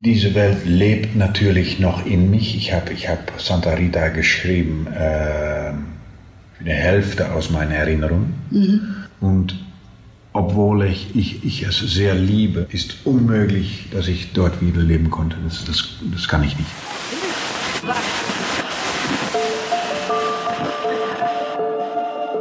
Diese 0.00 0.34
Welt 0.34 0.66
lebt 0.66 1.16
natürlich 1.16 1.78
noch 1.78 2.04
in 2.04 2.30
mich. 2.30 2.54
Ich 2.54 2.74
habe 2.74 2.92
ich 2.92 3.08
hab 3.08 3.40
Santa 3.40 3.70
Rita 3.70 4.08
geschrieben, 4.08 4.86
äh, 4.92 5.72
eine 6.60 6.74
Hälfte 6.74 7.32
aus 7.32 7.48
meiner 7.48 7.76
Erinnerung. 7.76 8.34
Mhm. 8.50 8.96
Und 9.20 9.58
obwohl 10.34 10.84
ich, 10.84 11.16
ich, 11.16 11.46
ich 11.46 11.62
es 11.62 11.78
sehr 11.78 12.14
liebe, 12.14 12.66
ist 12.70 13.06
unmöglich, 13.06 13.88
dass 13.90 14.06
ich 14.06 14.34
dort 14.34 14.60
wieder 14.60 14.82
leben 14.82 15.10
konnte. 15.10 15.38
Das, 15.42 15.64
das, 15.64 15.88
das 16.12 16.28
kann 16.28 16.44
ich 16.44 16.58
nicht. 16.58 16.70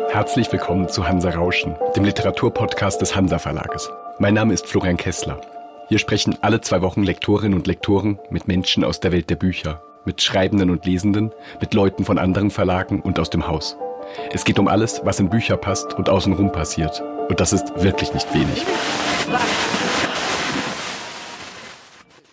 Herzlich 0.09 0.51
willkommen 0.51 0.89
zu 0.89 1.07
Hansa 1.07 1.29
Rauschen, 1.29 1.75
dem 1.95 2.03
Literaturpodcast 2.03 2.99
des 2.99 3.15
Hansa 3.15 3.39
Verlages. 3.39 3.89
Mein 4.19 4.33
Name 4.33 4.53
ist 4.53 4.67
Florian 4.67 4.97
Kessler. 4.97 5.39
Hier 5.87 5.99
sprechen 5.99 6.35
alle 6.41 6.61
zwei 6.61 6.81
Wochen 6.81 7.03
Lektorinnen 7.03 7.55
und 7.55 7.67
Lektoren 7.67 8.17
mit 8.31 8.47
Menschen 8.47 8.83
aus 8.83 8.99
der 8.99 9.11
Welt 9.11 9.29
der 9.29 9.35
Bücher, 9.35 9.83
mit 10.03 10.19
Schreibenden 10.19 10.71
und 10.71 10.83
Lesenden, 10.87 11.31
mit 11.61 11.75
Leuten 11.75 12.05
von 12.05 12.17
anderen 12.17 12.49
Verlagen 12.49 13.01
und 13.01 13.19
aus 13.19 13.29
dem 13.29 13.47
Haus. 13.47 13.77
Es 14.33 14.45
geht 14.45 14.57
um 14.57 14.67
alles, 14.67 15.01
was 15.03 15.19
in 15.19 15.29
Bücher 15.29 15.57
passt 15.57 15.93
und 15.93 16.09
außenrum 16.09 16.51
passiert. 16.51 17.03
Und 17.29 17.39
das 17.39 17.53
ist 17.53 17.71
wirklich 17.83 18.15
nicht 18.15 18.33
wenig. 18.33 18.65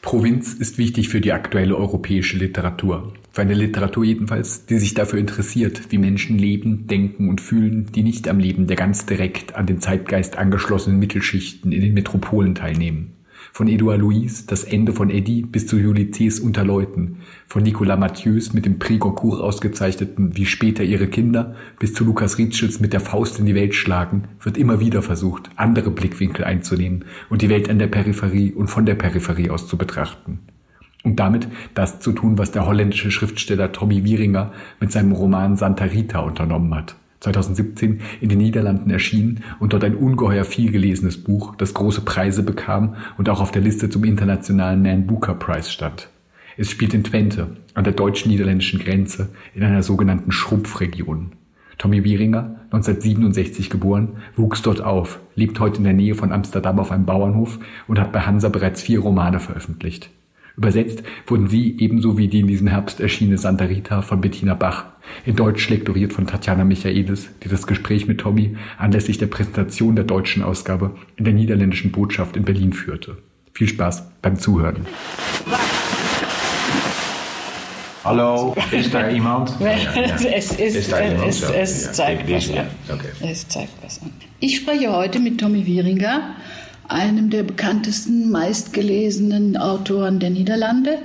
Provinz 0.01 0.55
ist 0.55 0.79
wichtig 0.79 1.11
für 1.11 1.21
die 1.21 1.33
aktuelle 1.33 1.77
europäische 1.77 2.39
Literatur. 2.39 3.13
Für 3.33 3.43
eine 3.43 3.55
Literatur 3.55 4.05
jedenfalls, 4.05 4.65
die 4.65 4.79
sich 4.79 4.95
dafür 4.95 5.19
interessiert, 5.19 5.91
wie 5.91 5.99
Menschen 5.99 6.39
leben, 6.39 6.87
denken 6.87 7.29
und 7.29 7.43
fühlen, 7.43 7.93
die 7.93 8.03
nicht 8.03 8.29
am 8.29 8.39
Leben 8.39 8.67
der 8.67 8.77
ganz 8.77 9.05
direkt 9.05 9.57
an 9.57 9.67
den 9.67 9.81
Zeitgeist 9.81 10.39
angeschlossenen 10.39 10.99
Mittelschichten 10.99 11.71
in 11.73 11.83
den 11.83 11.93
Metropolen 11.93 12.55
teilnehmen. 12.55 13.13
Von 13.55 13.69
Edouard 13.69 14.01
Louis, 14.01 14.47
Das 14.47 14.65
Ende 14.65 14.95
von 14.95 15.11
Eddie 15.11 15.43
bis 15.43 15.67
zu 15.67 15.77
Ulysses 15.77 16.41
unter 16.41 16.65
Leuten. 16.65 17.19
Von 17.47 17.63
Nicolas 17.63 17.99
Mathieu's 17.99 18.55
mit 18.55 18.65
dem 18.65 18.79
Prix 18.79 19.01
Goncourt 19.01 19.43
ausgezeichneten 19.43 20.35
Wie 20.39 20.47
später 20.47 20.83
ihre 20.83 21.07
Kinder 21.07 21.55
bis 21.79 21.93
zu 21.93 22.03
Lukas 22.03 22.39
Rietschels 22.39 22.81
mit 22.81 22.95
der 22.95 23.01
Faust 23.01 23.39
in 23.39 23.45
die 23.45 23.55
Welt 23.55 23.75
schlagen, 23.75 24.25
wird 24.41 24.57
immer 24.57 24.81
wieder 24.81 25.03
versucht, 25.03 25.51
andere 25.57 25.91
Blickwinkel 25.91 26.47
einzunehmen 26.47 27.05
und 27.29 27.43
die 27.43 27.51
Welt 27.51 27.69
an 27.69 27.79
der 27.79 27.89
Peripherie 27.89 28.55
und 28.55 28.69
von 28.69 28.87
der 28.87 28.95
Peripherie 28.95 29.51
aus 29.51 29.69
zu 29.69 29.77
betrachten. 29.77 30.39
Und 31.05 31.17
damit 31.17 31.47
das 31.75 32.01
zu 32.01 32.13
tun, 32.13 32.39
was 32.39 32.53
der 32.53 32.65
holländische 32.65 33.11
Schriftsteller 33.11 33.71
Tommy 33.71 34.03
Wieringer 34.03 34.55
mit 34.81 34.93
seinem 34.93 35.13
Roman 35.13 35.57
Santa 35.57 35.85
Rita 35.85 36.21
unternommen 36.21 36.75
hat. 36.75 36.97
2017 37.23 38.01
in 38.21 38.29
den 38.29 38.39
Niederlanden 38.39 38.91
erschien 38.91 39.41
und 39.61 39.73
dort 39.73 39.85
ein 39.85 39.97
ungeheuer 39.97 40.45
vielgelesenes 40.45 41.23
Buch, 41.23 41.55
das 41.57 41.73
große 41.73 42.03
Preise 42.03 42.43
bekam 42.43 42.97
und 43.17 43.29
auch 43.29 43.41
auf 43.41 43.53
der 43.53 43.63
Liste 43.63 43.89
zum 43.89 44.05
internationalen 44.05 44.83
Man 44.83 45.07
Booker 45.07 45.35
Prize 45.35 45.71
stand. 45.71 46.09
Es 46.57 46.71
spielt 46.71 46.95
in 46.95 47.05
Twente, 47.05 47.57
an 47.75 47.85
der 47.85 47.93
deutsch-niederländischen 47.95 48.81
Grenze, 48.81 49.31
in 49.55 49.63
einer 49.63 49.83
sogenannten 49.83 50.33
Schrumpfregion. 50.33 51.33
Tommy 51.79 52.05
Wieringer, 52.05 52.57
1967 52.71 53.71
geboren, 53.71 54.17
wuchs 54.37 54.63
dort 54.63 54.83
auf, 54.83 55.21
lebt 55.35 55.59
heute 55.61 55.79
in 55.79 55.85
der 55.85 55.95
Nähe 55.95 56.15
von 56.15 56.33
Amsterdam 56.33 56.79
auf 56.79 56.93
einem 56.93 57.07
Bauernhof 57.07 57.59
und 57.89 57.99
hat 57.99 58.13
bei 58.13 58.21
Hansa 58.21 58.49
bereits 58.49 58.83
vier 58.83 59.01
Romane 59.01 59.41
veröffentlicht. 59.41 60.11
Übersetzt 60.57 61.03
wurden 61.27 61.49
sie 61.49 61.77
ebenso 61.79 62.19
wie 62.19 62.29
die 62.29 62.41
in 62.41 62.47
diesem 62.47 62.67
Herbst 62.67 63.01
erschienene 63.01 63.39
Santa 63.39 63.65
Rita 63.65 64.03
von 64.03 64.21
Bettina 64.21 64.55
Bach, 64.55 64.85
in 65.25 65.35
Deutsch 65.35 65.69
lektoriert 65.71 66.13
von 66.13 66.27
Tatjana 66.27 66.65
Michaelis, 66.65 67.31
die 67.43 67.49
das 67.49 67.67
Gespräch 67.67 68.07
mit 68.07 68.21
Tommy 68.21 68.57
anlässlich 68.79 69.19
der 69.19 69.27
Präsentation 69.27 69.97
der 69.97 70.05
deutschen 70.05 70.43
Ausgabe 70.43 70.95
in 71.17 71.25
der 71.25 71.33
niederländischen 71.35 71.91
Botschaft 71.91 72.37
in 72.37 72.45
Berlin 72.45 72.73
führte. 72.73 73.17
Viel 73.55 73.69
Spaß 73.69 74.11
beim 74.21 74.39
Zuhören. 74.39 74.87
Hallo, 78.05 78.55
ist 78.73 78.93
da 78.93 79.09
jemand? 79.09 79.55
Ja, 79.61 79.73
ja. 79.73 80.17
Es, 80.35 80.53
ist, 80.53 80.61
ist 80.61 80.91
jemand? 80.91 81.29
es, 81.29 81.43
es, 81.43 81.93
zeigt 81.93 82.31
was 82.31 82.51
an. 82.51 82.67
Okay. 82.91 83.31
es 83.31 83.49
zeigt 83.49 83.73
was 83.83 84.03
an. 84.03 84.11
Ich 84.41 84.57
spreche 84.57 84.93
heute 84.93 85.21
mit 85.21 85.39
Tommy 85.39 85.65
Wieringer, 85.65 86.35
einem 86.93 87.31
der 87.31 87.43
bekanntesten, 87.43 88.31
meistgelesenen 88.31 89.57
Autoren 89.57 90.19
der 90.19 90.31
Niederlande. 90.31 90.99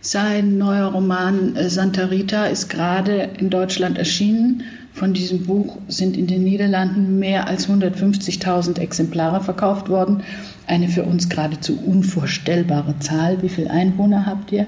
Sein 0.00 0.58
neuer 0.58 0.86
Roman 0.86 1.54
äh, 1.54 1.68
Santa 1.70 2.06
Rita 2.06 2.46
ist 2.46 2.68
gerade 2.68 3.30
in 3.38 3.50
Deutschland 3.50 3.98
erschienen. 3.98 4.64
Von 4.92 5.14
diesem 5.14 5.44
Buch 5.44 5.78
sind 5.88 6.16
in 6.16 6.26
den 6.26 6.44
Niederlanden 6.44 7.18
mehr 7.18 7.46
als 7.46 7.68
150.000 7.68 8.78
Exemplare 8.78 9.40
verkauft 9.40 9.88
worden. 9.88 10.22
Eine 10.66 10.88
für 10.88 11.04
uns 11.04 11.28
geradezu 11.28 11.78
unvorstellbare 11.78 12.98
Zahl. 12.98 13.42
Wie 13.42 13.48
viele 13.48 13.70
Einwohner 13.70 14.26
habt 14.26 14.52
ihr? 14.52 14.66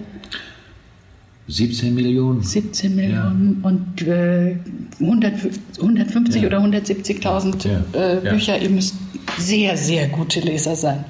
17 1.47 1.94
Millionen. 1.94 2.43
17 2.43 2.97
Millionen 2.97 3.60
ja. 3.62 3.69
und 3.69 4.03
äh, 4.03 4.56
100, 5.00 5.34
150 5.78 6.43
ja. 6.43 6.49
oder 6.49 6.59
170.000 6.60 7.69
ja. 7.69 8.16
äh, 8.16 8.21
Bücher. 8.21 8.59
Ihr 8.59 8.71
müsst 8.71 8.94
sehr, 9.38 9.77
sehr 9.77 10.09
gute 10.09 10.41
Leser 10.41 10.77
sein. 10.77 11.04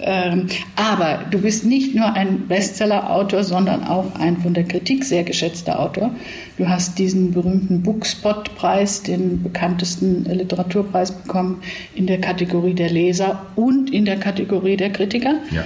Ähm, 0.00 0.46
aber 0.76 1.24
du 1.30 1.38
bist 1.38 1.64
nicht 1.64 1.94
nur 1.94 2.12
ein 2.12 2.46
Bestseller-Autor, 2.46 3.44
sondern 3.44 3.84
auch 3.84 4.14
ein 4.14 4.38
von 4.38 4.54
der 4.54 4.64
Kritik 4.64 5.04
sehr 5.04 5.24
geschätzter 5.24 5.80
Autor. 5.80 6.14
Du 6.56 6.68
hast 6.68 6.98
diesen 6.98 7.32
berühmten 7.32 7.82
Bookspot-Preis, 7.82 9.02
den 9.02 9.42
bekanntesten 9.42 10.24
Literaturpreis 10.24 11.12
bekommen 11.12 11.62
in 11.94 12.06
der 12.06 12.20
Kategorie 12.20 12.74
der 12.74 12.90
Leser 12.90 13.46
und 13.56 13.90
in 13.92 14.04
der 14.04 14.16
Kategorie 14.16 14.76
der 14.76 14.90
Kritiker. 14.90 15.34
Ja. 15.50 15.64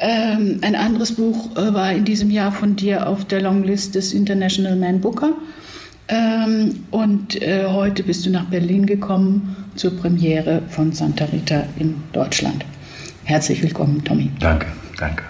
Ähm, 0.00 0.58
ein 0.62 0.74
anderes 0.74 1.12
Buch 1.12 1.56
äh, 1.56 1.72
war 1.72 1.92
in 1.92 2.04
diesem 2.04 2.30
Jahr 2.30 2.52
von 2.52 2.76
dir 2.76 3.08
auf 3.08 3.24
der 3.24 3.40
Longlist 3.40 3.94
des 3.94 4.12
International 4.12 4.76
Man 4.76 5.00
Booker. 5.00 5.32
Ähm, 6.08 6.84
und 6.90 7.40
äh, 7.42 7.66
heute 7.66 8.02
bist 8.02 8.26
du 8.26 8.30
nach 8.30 8.44
Berlin 8.44 8.86
gekommen 8.86 9.56
zur 9.74 9.96
Premiere 9.96 10.62
von 10.68 10.92
Santa 10.92 11.24
Rita 11.26 11.64
in 11.78 11.96
Deutschland. 12.12 12.64
Herzlich 13.24 13.62
willkommen, 13.62 14.04
Tommy. 14.04 14.30
Danke, 14.38 14.66
danke. 14.98 15.24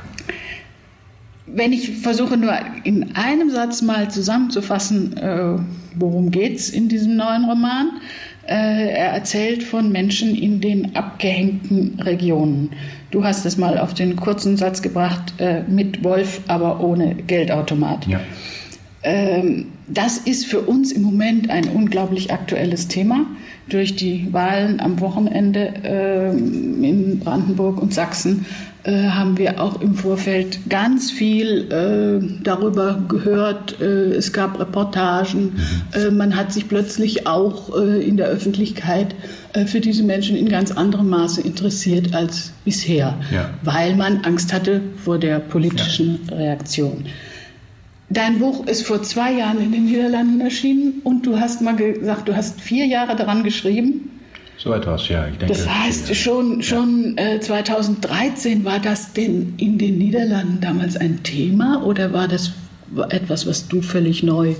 Wenn 1.47 1.73
ich 1.73 1.99
versuche 1.99 2.37
nur 2.37 2.53
in 2.85 3.15
einem 3.17 3.51
Satz 3.51 3.81
mal 3.81 4.11
zusammenzufassen, 4.11 5.17
äh, 5.17 5.59
worum 5.95 6.31
es 6.33 6.69
in 6.71 6.89
diesem 6.89 7.17
neuen 7.17 7.45
Roman, 7.45 7.93
er 8.53 9.13
erzählt 9.13 9.63
von 9.63 9.91
Menschen 9.91 10.35
in 10.35 10.61
den 10.61 10.95
abgehängten 10.95 12.01
Regionen. 12.01 12.71
Du 13.11 13.25
hast 13.25 13.47
es 13.47 13.57
mal 13.57 13.79
auf 13.79 13.95
den 13.95 14.17
kurzen 14.17 14.57
Satz 14.57 14.83
gebracht, 14.83 15.35
äh, 15.39 15.63
mit 15.63 16.05
Wolf, 16.05 16.41
aber 16.49 16.81
ohne 16.81 17.15
Geldautomat. 17.15 18.07
Ja. 18.07 18.21
Ähm, 19.03 19.67
das 19.89 20.19
ist 20.19 20.47
für 20.47 20.61
uns 20.61 20.91
im 20.91 21.03
Moment 21.03 21.49
ein 21.49 21.69
unglaublich 21.69 22.33
aktuelles 22.33 22.89
Thema. 22.89 23.27
Durch 23.69 23.97
die 23.97 24.33
Wahlen 24.33 24.81
am 24.81 25.01
Wochenende 25.01 25.75
ähm, 25.85 26.83
in 26.83 27.19
Brandenburg 27.21 27.81
und 27.81 27.95
Sachsen 27.95 28.47
äh, 28.87 29.09
haben 29.09 29.37
wir 29.37 29.61
auch 29.61 29.81
im 29.81 29.95
Vorfeld 29.97 30.71
ganz 30.71 31.11
viel 31.11 31.73
äh, 31.73 32.43
darüber 32.45 33.03
gehört. 33.09 33.81
Äh, 33.81 34.15
es 34.15 34.33
gab 34.33 34.61
Reportagen. 34.61 35.55
Mhm. 35.55 36.01
Äh, 36.01 36.11
man 36.13 36.37
hat 36.37 36.53
sich 36.53 36.69
plötzlich 36.69 37.27
auch 37.27 37.77
äh, 37.77 38.07
in 38.07 38.17
der 38.17 38.29
Öffentlichkeit 38.29 39.15
für 39.67 39.81
diese 39.81 40.03
Menschen 40.03 40.37
in 40.37 40.51
ganz 40.51 40.71
anderem 40.71 41.09
Maße 41.09 41.41
interessiert 41.41 42.15
als 42.15 42.53
bisher, 42.67 43.19
ja. 43.33 43.49
weil 43.63 43.97
man 43.97 44.21
Angst 44.23 44.53
hatte 44.53 44.83
vor 45.03 45.19
der 45.19 45.39
politischen 45.39 46.21
ja. 46.29 46.37
Reaktion. 46.37 47.07
Dein 48.11 48.39
Buch 48.39 48.67
ist 48.67 48.87
vor 48.87 49.03
zwei 49.03 49.33
Jahren 49.33 49.61
in 49.61 49.73
den 49.73 49.87
Niederlanden 49.87 50.43
erschienen 50.43 51.01
und 51.05 51.25
du 51.25 51.41
hast 51.41 51.63
mal 51.63 51.75
gesagt, 51.75 52.29
du 52.29 52.37
hast 52.37 52.61
vier 52.61 52.85
Jahre 52.85 53.17
daran 53.17 53.43
geschrieben. 53.45 54.06
So 54.67 54.73
etwas, 54.73 55.09
ja. 55.09 55.29
Ich 55.29 55.39
denke, 55.39 55.55
das 55.55 55.69
heißt, 55.69 56.17
schon, 56.17 56.61
schon 56.61 57.17
äh, 57.19 57.39
2013 57.39 58.65
war 58.65 58.81
das 58.81 59.13
denn 59.13 59.55
in 59.59 59.79
den 59.79 59.97
Niederlanden 59.97 60.61
damals 60.61 60.97
ein 60.97 61.23
Thema 61.23 61.85
oder 61.85 62.13
war 62.13 62.27
das 62.27 62.51
etwas, 63.11 63.47
was 63.47 63.69
du 63.69 63.81
völlig 63.81 64.25
neu 64.25 64.57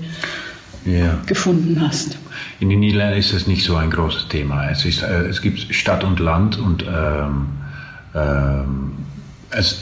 ja. 0.85 1.19
gefunden 1.25 1.81
hast? 1.85 2.17
In 2.61 2.69
den 2.69 2.79
Niederlanden 2.79 3.19
ist 3.19 3.33
es 3.33 3.47
nicht 3.47 3.65
so 3.65 3.75
ein 3.75 3.91
großes 3.91 4.29
Thema. 4.29 4.69
Es, 4.69 4.85
ist, 4.85 5.03
äh, 5.03 5.25
es 5.25 5.41
gibt 5.41 5.59
Stadt 5.75 6.05
und 6.05 6.21
Land 6.21 6.57
und 6.57 6.85
ähm, 6.89 7.47
ähm, 8.15 8.91
es, 9.49 9.81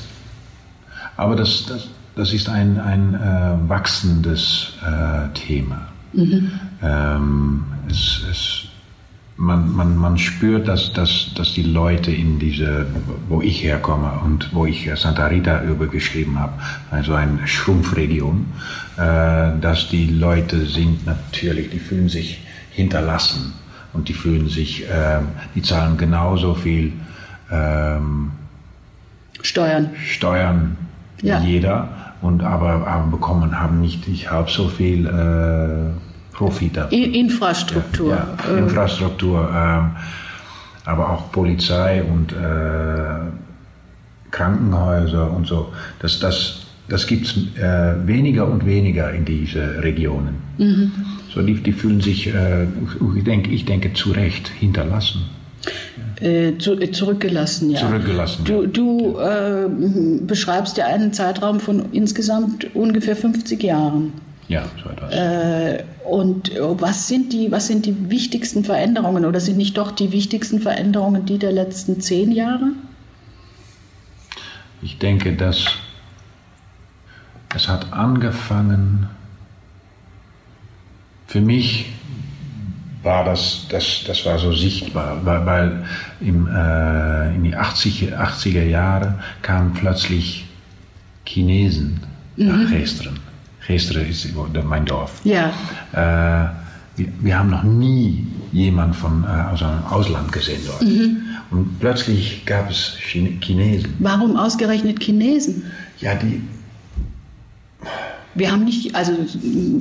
aber 1.17 1.35
das, 1.35 1.67
das, 1.67 1.87
das 2.15 2.33
ist 2.33 2.49
ein, 2.49 2.79
ein 2.79 3.13
äh, 3.13 3.69
wachsendes 3.69 4.73
äh, 4.83 5.27
Thema. 5.35 5.87
Mhm. 6.13 6.51
Ähm, 6.81 7.63
es, 7.87 8.23
es, 8.31 8.64
man, 9.37 9.75
man, 9.75 9.97
man 9.97 10.17
spürt, 10.17 10.67
dass, 10.67 10.93
dass, 10.93 11.31
dass 11.35 11.53
die 11.53 11.63
Leute 11.63 12.11
in 12.11 12.39
diese, 12.39 12.85
wo 13.27 13.41
ich 13.41 13.63
herkomme 13.63 14.19
und 14.23 14.53
wo 14.53 14.65
ich 14.65 14.89
Santa 14.95 15.27
Rita 15.27 15.63
über 15.63 15.87
geschrieben 15.87 16.39
habe, 16.39 16.53
also 16.91 17.13
eine 17.13 17.45
Schrumpfregion, 17.47 18.45
äh, 18.97 19.51
dass 19.59 19.89
die 19.89 20.07
Leute 20.07 20.65
sind 20.65 21.05
natürlich, 21.05 21.69
die 21.69 21.79
fühlen 21.79 22.09
sich 22.09 22.41
hinterlassen 22.71 23.53
und 23.93 24.07
die 24.07 24.13
fühlen 24.13 24.47
sich, 24.47 24.89
äh, 24.89 25.19
die 25.53 25.61
zahlen 25.61 25.97
genauso 25.97 26.53
viel 26.53 26.93
ähm, 27.51 28.31
Steuern. 29.41 29.91
Steuern 30.05 30.77
Ja. 31.21 31.39
jeder, 31.41 31.89
und 32.21 32.43
aber, 32.43 32.87
aber 32.87 33.07
bekommen 33.11 33.59
haben 33.59 33.81
nicht 33.81 34.07
nicht 34.07 34.31
halb 34.31 34.49
so 34.49 34.67
viel 34.67 35.05
äh, 35.05 36.04
Profit. 36.35 36.77
I 36.91 37.19
Infrastruktur. 37.19 38.09
Ja, 38.11 38.37
Äh, 38.53 38.59
Infrastruktur, 38.59 39.49
ähm, 39.55 39.91
aber 40.85 41.09
auch 41.09 41.31
Polizei 41.31 42.03
und 42.03 42.31
äh, 42.33 42.35
Krankenhäuser 44.31 45.31
und 45.31 45.47
so. 45.47 45.71
Das, 45.99 46.19
das, 46.19 46.65
das 46.89 47.07
gibt 47.07 47.25
es 47.27 47.37
äh, 47.61 48.05
weniger 48.05 48.47
und 48.47 48.65
weniger 48.65 49.11
in 49.11 49.23
diese 49.25 49.81
Regionen. 49.81 50.35
So, 51.33 51.41
die, 51.41 51.55
die 51.55 51.71
fühlen 51.73 52.01
sich, 52.01 52.27
äh, 52.27 52.63
ich, 53.17 53.23
denke, 53.23 53.49
ich 53.51 53.65
denke, 53.65 53.93
zu 53.93 54.11
Recht 54.11 54.47
hinterlassen. 54.49 55.21
äh, 56.21 56.53
zu, 56.57 56.79
äh, 56.79 56.91
zurückgelassen, 56.91 57.71
ja. 57.71 57.79
Zurückgelassen, 57.79 58.43
Du, 58.45 58.67
du 58.67 59.17
äh, 59.19 59.67
beschreibst 60.25 60.77
ja 60.77 60.85
einen 60.85 61.11
Zeitraum 61.13 61.59
von 61.59 61.85
insgesamt 61.91 62.73
ungefähr 62.75 63.15
50 63.15 63.61
Jahren. 63.63 64.13
Ja, 64.47 64.65
so 64.83 64.89
etwas. 64.89 65.13
Äh, 65.13 65.83
und 66.05 66.53
äh, 66.53 66.81
was 66.81 67.07
sind, 67.07 67.33
die, 67.33 67.51
was 67.51 67.67
sind 67.67 67.85
die 67.85 68.09
wichtigsten 68.09 68.63
Veränderungen 68.63 69.25
oder 69.25 69.39
sind 69.39 69.57
nicht 69.57 69.77
doch 69.77 69.91
die 69.91 70.11
wichtigsten 70.11 70.59
Veränderungen 70.59 71.25
die 71.25 71.39
der 71.39 71.51
letzten 71.51 71.99
zehn 71.99 72.31
Jahre? 72.31 72.71
Ich 74.81 74.99
denke, 74.99 75.35
dass 75.35 75.65
es 77.55 77.67
hat 77.67 77.91
angefangen, 77.93 79.07
für 81.25 81.41
mich 81.41 81.87
war 83.01 83.23
das, 83.23 83.67
das, 83.69 84.03
das 84.05 84.25
war 84.25 84.37
so 84.37 84.51
sichtbar, 84.51 85.25
weil, 85.25 85.45
weil 85.45 85.85
im, 86.21 86.47
äh, 86.47 87.35
in 87.35 87.43
die 87.43 87.55
80er, 87.55 88.15
80er 88.17 88.63
Jahre 88.63 89.19
kamen 89.41 89.73
plötzlich 89.73 90.45
Chinesen 91.23 92.01
nach 92.35 92.69
Geesteren. 92.69 93.24
Geesteren 93.67 94.07
ist 94.07 94.27
mein 94.65 94.85
Dorf. 94.85 95.21
Ja, 95.23 95.51
Äh, 95.91 96.49
wir, 96.97 97.07
wir 97.19 97.37
haben 97.39 97.49
noch 97.49 97.63
nie 97.63 98.25
jemand 98.51 98.95
von, 98.95 99.23
äh, 99.23 99.27
aus 99.53 99.61
einem 99.63 99.83
Ausland 99.85 100.31
gesehen 100.31 100.61
dort. 100.65 100.81
Und 101.51 101.79
plötzlich 101.79 102.45
gab 102.45 102.69
es 102.69 102.97
Chine 102.99 103.37
Chinesen. 103.41 103.93
warum 103.99 104.37
ausgerechnet 104.37 105.01
Chinesen? 105.03 105.63
Ja, 105.99 106.15
die, 106.15 106.41
Wir 108.35 108.51
haben 108.51 108.65
nicht, 108.65 108.93
also 108.93 109.13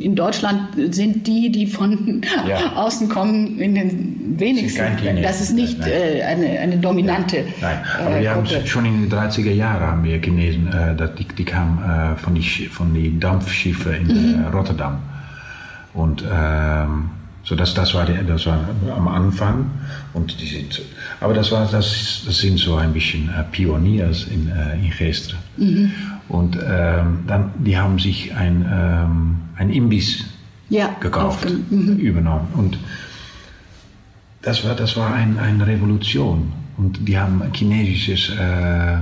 in 0.01 0.15
Deutschland 0.15 0.95
sind 0.95 1.27
die, 1.27 1.51
die 1.51 1.67
von 1.67 2.23
Ja. 2.47 2.73
außen 2.77 3.09
kommen, 3.09 3.59
in 3.59 3.75
den 3.75 4.39
wenigsten. 4.39 4.83
Das 5.23 5.41
ist 5.41 5.55
nicht 5.55 5.85
äh, 5.85 6.23
eine, 6.23 6.61
eine 6.61 6.77
dominante. 6.79 7.45
Nein, 7.61 7.79
aber 7.99 8.17
äh, 8.17 8.23
wir 8.23 8.31
haben 8.31 8.47
schon 8.65 8.85
in 8.85 9.09
den 9.09 9.13
30er 9.13 9.53
Jahren 9.53 9.83
haben 9.83 10.05
wir 10.05 10.21
Chinesen, 10.21 10.69
äh, 10.69 10.95
dat 10.95 11.19
die, 11.19 11.27
die 11.27 11.45
kamen 11.45 11.79
äh, 11.83 12.17
von 12.17 12.35
die, 12.35 12.43
von 12.43 12.95
die 12.95 13.19
Dampfschiffe 13.19 13.91
in 13.91 14.45
äh, 14.45 14.49
Rotterdam. 14.53 14.99
Und 15.93 16.25
ähm, 16.33 17.11
so 17.45 17.55
das, 17.55 17.75
das, 17.75 17.93
war 17.95 18.07
der, 18.07 18.23
das 18.23 18.47
war 18.47 18.69
am 18.97 19.09
Anfang. 19.09 19.71
Und 20.13 20.41
die 20.41 20.47
sind, 20.47 20.81
aber 21.21 21.35
das, 21.35 21.51
war, 21.53 21.69
das, 21.71 22.23
das 22.25 22.39
sind 22.39 22.59
so 22.59 22.77
ein 22.77 22.93
bisschen 22.93 23.29
äh, 23.29 23.43
Pioniers 23.51 24.27
in, 24.29 24.49
äh, 24.49 24.75
in 24.77 24.91
Geesteren. 24.91 25.39
Und 26.29 26.57
ähm, 26.57 27.25
dann, 27.27 27.53
die 27.59 27.77
haben 27.79 27.99
sich 27.99 28.35
ein, 28.35 28.65
ähm, 28.71 29.37
ein 29.57 29.71
Imbiss 29.71 30.25
ja, 30.71 30.97
gekauft, 31.01 31.47
mhm. 31.71 31.99
übernommen. 31.99 32.49
Und 32.55 32.79
das 34.43 34.65
war, 34.65 34.75
das 34.75 34.97
war 34.97 35.13
ein, 35.13 35.39
eine 35.39 35.67
Revolution. 35.67 36.53
Und 36.77 37.07
die 37.07 37.19
haben 37.19 37.43
chinesisches 37.53 38.31
äh, 38.31 38.97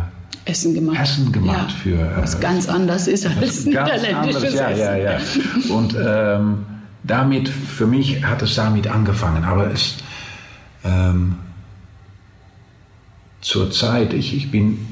Essen 0.44 0.74
gemacht. 0.74 0.98
Essen 1.00 1.32
gemacht 1.32 1.70
ja, 1.70 1.76
für. 1.82 2.00
Äh, 2.00 2.16
was 2.16 2.40
ganz 2.40 2.68
anders 2.68 3.06
ist 3.06 3.26
als 3.26 3.64
niederländisches 3.64 4.56
anders, 4.58 4.78
ja, 4.78 4.96
ja, 4.96 5.12
Essen. 5.12 5.42
ja. 5.68 5.74
Und 5.74 5.96
ähm, 6.04 6.66
damit, 7.04 7.48
für 7.48 7.86
mich 7.86 8.24
hat 8.24 8.42
es 8.42 8.54
damit 8.56 8.88
angefangen. 8.88 9.44
Aber 9.44 9.70
es, 9.70 9.98
ähm, 10.84 11.36
zur 13.40 13.70
Zeit, 13.70 14.12
ich, 14.12 14.36
ich 14.36 14.50
bin, 14.50 14.91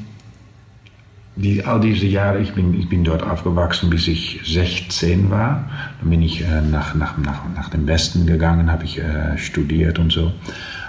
die, 1.41 1.65
all 1.65 1.81
diese 1.81 2.07
Jahre, 2.07 2.41
ich 2.41 2.53
bin, 2.53 2.79
ich 2.79 2.89
bin 2.89 3.05
dort 3.05 3.23
aufgewachsen, 3.23 3.91
bis 3.91 4.07
ich 4.09 4.41
16 4.45 5.31
war. 5.31 5.69
Dann 6.01 6.11
bin 6.11 6.23
ich 6.23 6.43
äh, 6.43 6.61
nach, 6.63 6.95
nach, 6.95 7.17
nach, 7.19 7.43
nach 7.57 7.69
dem 7.71 7.87
Westen 7.87 8.27
gegangen, 8.27 8.71
habe 8.71 8.85
ich 8.85 8.99
äh, 8.99 9.37
studiert 9.39 9.99
und 9.99 10.13
so. 10.13 10.33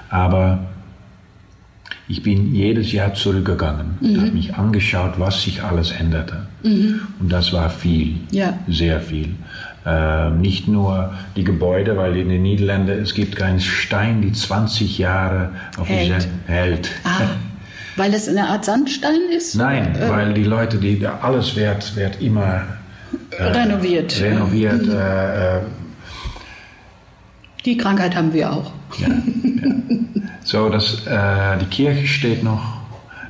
Aber 0.09 0.59
ich 2.07 2.21
bin 2.23 2.53
jedes 2.53 2.91
Jahr 2.91 3.13
zurückgegangen 3.13 3.97
und 4.01 4.17
habe 4.19 4.31
mich 4.31 4.55
angeschaut, 4.55 5.13
was 5.17 5.43
sich 5.43 5.63
alles 5.63 5.91
änderte. 5.91 6.47
Und 6.63 7.29
das 7.29 7.53
war 7.53 7.69
viel, 7.69 8.17
Ja. 8.31 8.59
sehr 8.67 8.99
viel. 8.99 9.29
Ähm, 9.85 10.41
nicht 10.41 10.67
nur 10.67 11.13
die 11.35 11.43
Gebäude, 11.43 11.97
weil 11.97 12.15
in 12.17 12.29
den 12.29 12.43
Niederlanden 12.43 12.99
es 13.01 13.13
gibt 13.15 13.35
keinen 13.35 13.59
Stein, 13.61 14.21
die 14.21 14.31
20 14.31 14.97
Jahre 14.99 15.51
auf 15.77 15.87
Hält. 15.89 16.27
hält. 16.45 16.89
Ah, 17.03 17.21
weil 17.95 18.13
es 18.13 18.27
eine 18.27 18.47
Art 18.47 18.65
Sandstein 18.65 19.19
ist? 19.35 19.55
Nein, 19.55 19.95
Äh, 19.95 20.09
weil 20.09 20.33
die 20.33 20.43
Leute, 20.43 20.77
die 20.77 21.05
alles 21.05 21.55
wird, 21.55 21.95
wird 21.95 22.21
immer 22.21 22.63
renoviert. 23.37 24.19
renoviert. 24.21 24.87
Äh, 24.87 25.57
äh, 25.57 25.61
Die 27.65 27.77
Krankheit 27.77 28.15
haben 28.15 28.33
wir 28.33 28.51
auch. 28.51 28.71
so, 30.43 30.69
dass 30.69 31.05
äh, 31.05 31.57
die 31.59 31.65
Kirche 31.65 32.07
steht 32.07 32.43
noch. 32.43 32.81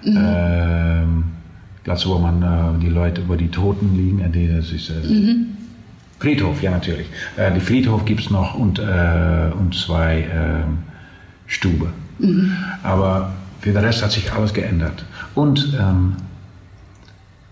Ähm, 0.04 1.26
Platz, 1.84 2.06
wo 2.08 2.18
man 2.18 2.42
äh, 2.42 2.80
die 2.82 2.90
Leute, 2.90 3.22
wo 3.28 3.36
die 3.36 3.50
Toten 3.50 3.96
liegen, 3.96 4.20
äh, 4.20 4.30
die, 4.30 4.48
das 4.48 4.72
ist 4.72 4.90
äh, 4.90 5.36
Friedhof, 6.20 6.62
ja 6.62 6.72
natürlich. 6.72 7.08
Äh, 7.38 7.52
die 7.54 7.60
Friedhof 7.60 8.06
gibt 8.06 8.22
es 8.22 8.30
noch 8.30 8.56
und, 8.56 8.80
äh, 8.80 9.52
und 9.60 9.76
zwei 9.76 10.26
ähm, 10.34 10.80
Stube. 11.48 11.90
Aber 12.84 13.34
für 13.62 13.72
den 13.72 13.84
Rest 13.84 14.04
hat 14.04 14.12
sich 14.12 14.32
alles 14.34 14.54
geändert. 14.54 15.06
Und 15.36 15.78
ähm, 15.80 16.16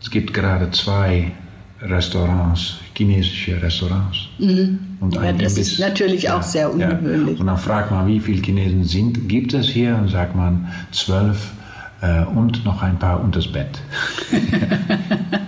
es 0.02 0.10
gibt 0.12 0.34
gerade 0.34 0.70
zwei 0.72 1.32
Restaurants, 1.82 2.76
chinesische 2.96 3.62
Restaurants. 3.62 4.18
Und 4.40 5.14
Ja, 5.16 5.22
das 5.32 5.54
Imbiss. 5.54 5.58
ist 5.58 5.80
natürlich 5.80 6.30
auch 6.30 6.44
sehr 6.44 6.72
ungewöhnlich. 6.74 7.40
Und 7.40 7.48
dann 7.48 7.58
fragt 7.58 7.92
man, 7.92 8.08
wie 8.08 8.20
viele 8.20 8.42
Chinesen 8.42 8.84
sind, 8.84 9.30
gibt 9.30 9.54
es 9.54 9.68
hier? 9.68 9.96
Und 9.96 10.10
sagt 10.10 10.36
man 10.36 10.68
zwölf 10.92 11.52
äh, 12.02 12.24
und 12.26 12.66
noch 12.66 12.82
ein 12.82 13.00
paar 13.00 13.22
unters 13.22 13.48
Bett. 13.50 13.80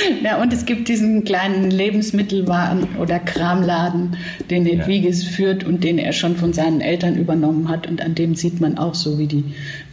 Ja, 0.24 0.40
und 0.40 0.52
es 0.52 0.66
gibt 0.66 0.88
diesen 0.88 1.24
kleinen 1.24 1.70
Lebensmittelwaren 1.70 2.96
oder 2.98 3.18
Kramladen, 3.18 4.16
den 4.50 4.66
Ja. 4.66 4.74
Edwiges 4.74 5.24
führt 5.24 5.64
und 5.64 5.82
den 5.84 5.98
er 5.98 6.12
schon 6.12 6.36
von 6.36 6.52
seinen 6.52 6.80
Eltern 6.80 7.16
übernommen 7.16 7.68
hat. 7.68 7.86
Und 7.86 8.02
an 8.02 8.14
dem 8.14 8.34
sieht 8.34 8.60
man 8.60 8.78
auch 8.78 8.94
so, 8.94 9.18
wie 9.18 9.26
die, 9.26 9.44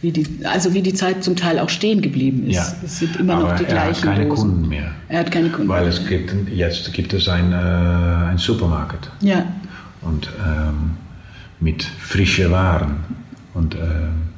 wie 0.02 0.12
die, 0.12 0.26
also 0.44 0.74
wie 0.74 0.82
die 0.82 0.94
Zeit 0.94 1.24
zum 1.24 1.36
Teil 1.36 1.58
auch 1.58 1.68
stehen 1.68 2.02
geblieben 2.02 2.46
ist. 2.46 2.56
Ja. 2.56 2.72
Es 2.84 2.98
sind 2.98 3.16
immer 3.16 3.34
Aber 3.34 3.48
noch 3.50 3.56
die 3.56 3.64
er 3.64 3.68
hat 3.70 3.84
gleichen 3.84 4.02
keine 4.04 4.26
Dosen. 4.26 4.50
Kunden 4.50 4.68
mehr. 4.68 4.90
Er 5.08 5.20
hat 5.20 5.30
keine 5.30 5.48
Kunden. 5.50 5.68
Weil 5.68 5.86
es 5.86 6.06
gibt, 6.06 6.32
jetzt 6.54 6.92
gibt 6.92 7.12
es 7.14 7.28
ein, 7.28 7.52
äh, 7.52 7.56
ein 7.56 8.38
Supermarkt 8.38 9.10
ja, 9.20 9.46
und 10.02 10.28
ähm, 10.46 10.90
mit 11.60 11.82
frischen 11.82 12.50
Waren. 12.50 12.96
Und, 13.54 13.74
ähm, 13.74 14.28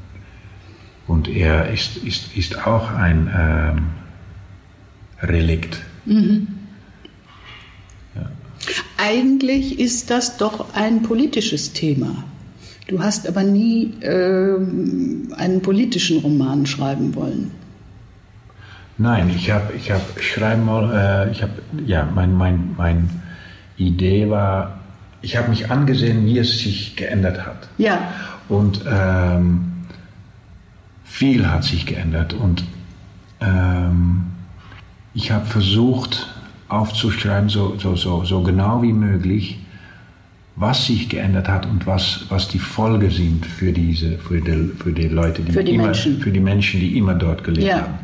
und 1.07 1.29
er 1.29 1.69
ist, 1.71 1.97
ist, 1.99 2.37
ist 2.37 2.67
auch 2.67 2.93
ein 2.95 3.29
ähm, 3.37 3.83
Relikt. 5.23 5.83
eigentlich 8.97 9.79
ist 9.79 10.11
das 10.11 10.37
doch 10.37 10.75
ein 10.75 11.03
politisches 11.03 11.73
Thema. 11.73 12.25
Du 12.89 13.03
hast 13.03 13.29
aber 13.29 13.43
nie 13.45 13.95
ähm, 14.03 15.33
einen 15.37 15.63
politischen 15.63 16.19
Roman 16.19 16.67
schreiben 16.67 17.15
wollen. 17.15 17.51
Nein, 18.99 19.31
ich 19.35 19.51
habe, 19.51 19.73
ich 19.75 19.91
habe, 19.91 20.03
ich 20.19 20.33
schreibe 20.33 20.63
mal, 20.63 21.27
äh, 21.29 21.31
ich 21.31 21.43
habe, 21.43 21.53
ja, 21.87 22.07
mein, 22.15 22.35
mein, 22.35 22.75
mein 22.77 23.09
Idee 23.77 24.29
war, 24.29 24.81
ich 25.23 25.37
habe 25.37 25.49
mich 25.49 25.71
angesehen, 25.71 26.27
wie 26.27 26.39
es 26.39 26.59
sich 26.59 26.97
geändert 26.97 27.47
hat. 27.47 27.69
Ja, 27.79 28.13
Und 28.49 28.85
ähm, 28.91 29.73
viel 31.05 31.49
hat 31.49 31.65
sich 31.65 31.87
geändert 31.87 32.33
und 32.35 32.65
ähm, 33.41 34.30
ich 35.15 35.31
habe 35.31 35.47
versucht 35.47 36.27
aufzuschreiben, 36.69 37.49
so, 37.49 37.77
so, 37.79 37.97
so, 37.97 38.25
so 38.25 38.43
genau 38.43 38.83
wie 38.83 38.93
möglich, 38.93 39.59
was 40.57 40.87
sich 40.87 41.09
geändert 41.09 41.49
hat 41.49 41.67
und 41.67 41.87
was, 41.87 42.27
was 42.29 42.49
die 42.49 42.59
Folgen 42.59 43.11
sind 43.11 43.47
für, 43.47 43.73
diese, 43.73 44.19
für, 44.19 44.41
die, 44.41 44.71
für 44.79 44.93
die 44.93 45.09
Leute, 45.09 45.43
die, 45.43 45.53
Für 45.53 45.65
die 45.65 45.75
immer, 45.75 45.85
Menschen. 45.87 46.21
für 46.21 46.31
die 46.31 46.41
Menschen, 46.41 46.81
die 46.81 46.99
immer 46.99 47.15
dort 47.15 47.43
gelebt 47.45 47.67
Ja. 47.67 47.81
haben. 47.83 47.95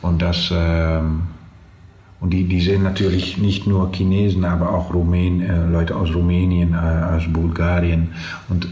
Und 0.00 0.22
das 0.22 0.50
ähm, 0.54 1.22
und 2.20 2.30
die, 2.30 2.44
die 2.44 2.60
sind 2.60 2.82
natürlich 2.82 3.38
nicht 3.38 3.66
nur 3.68 3.92
Chinesen, 3.92 4.44
aber 4.44 4.72
auch 4.72 4.92
Rumän, 4.92 5.40
äh, 5.40 5.66
Leute 5.66 5.94
aus 5.94 6.12
Rumänien, 6.14 6.74
äh, 6.74 6.76
aus 7.16 7.22
Bulgarien. 7.28 8.08
Und 8.48 8.66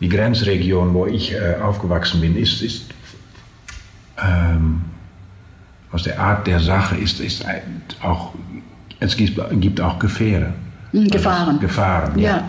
die 0.00 0.08
Grenzregion, 0.08 0.92
wo 0.92 1.06
ich 1.06 1.32
äh, 1.32 1.56
aufgewachsen 1.62 2.20
bin, 2.20 2.36
ist, 2.36 2.60
ist 2.62 2.92
ähm, 4.22 4.82
aus 5.92 6.02
der 6.04 6.20
Art 6.20 6.46
der 6.46 6.60
Sache 6.60 6.96
ist, 6.96 7.20
ist 7.20 7.44
auch, 8.02 8.32
es 9.00 9.16
gibt, 9.16 9.80
auch 9.80 9.98
Gefähre. 9.98 10.52
Hm, 10.92 11.08
Gefahren. 11.08 11.48
Also 11.48 11.60
Gefahren, 11.60 12.18
ja. 12.18 12.28
ja. 12.28 12.44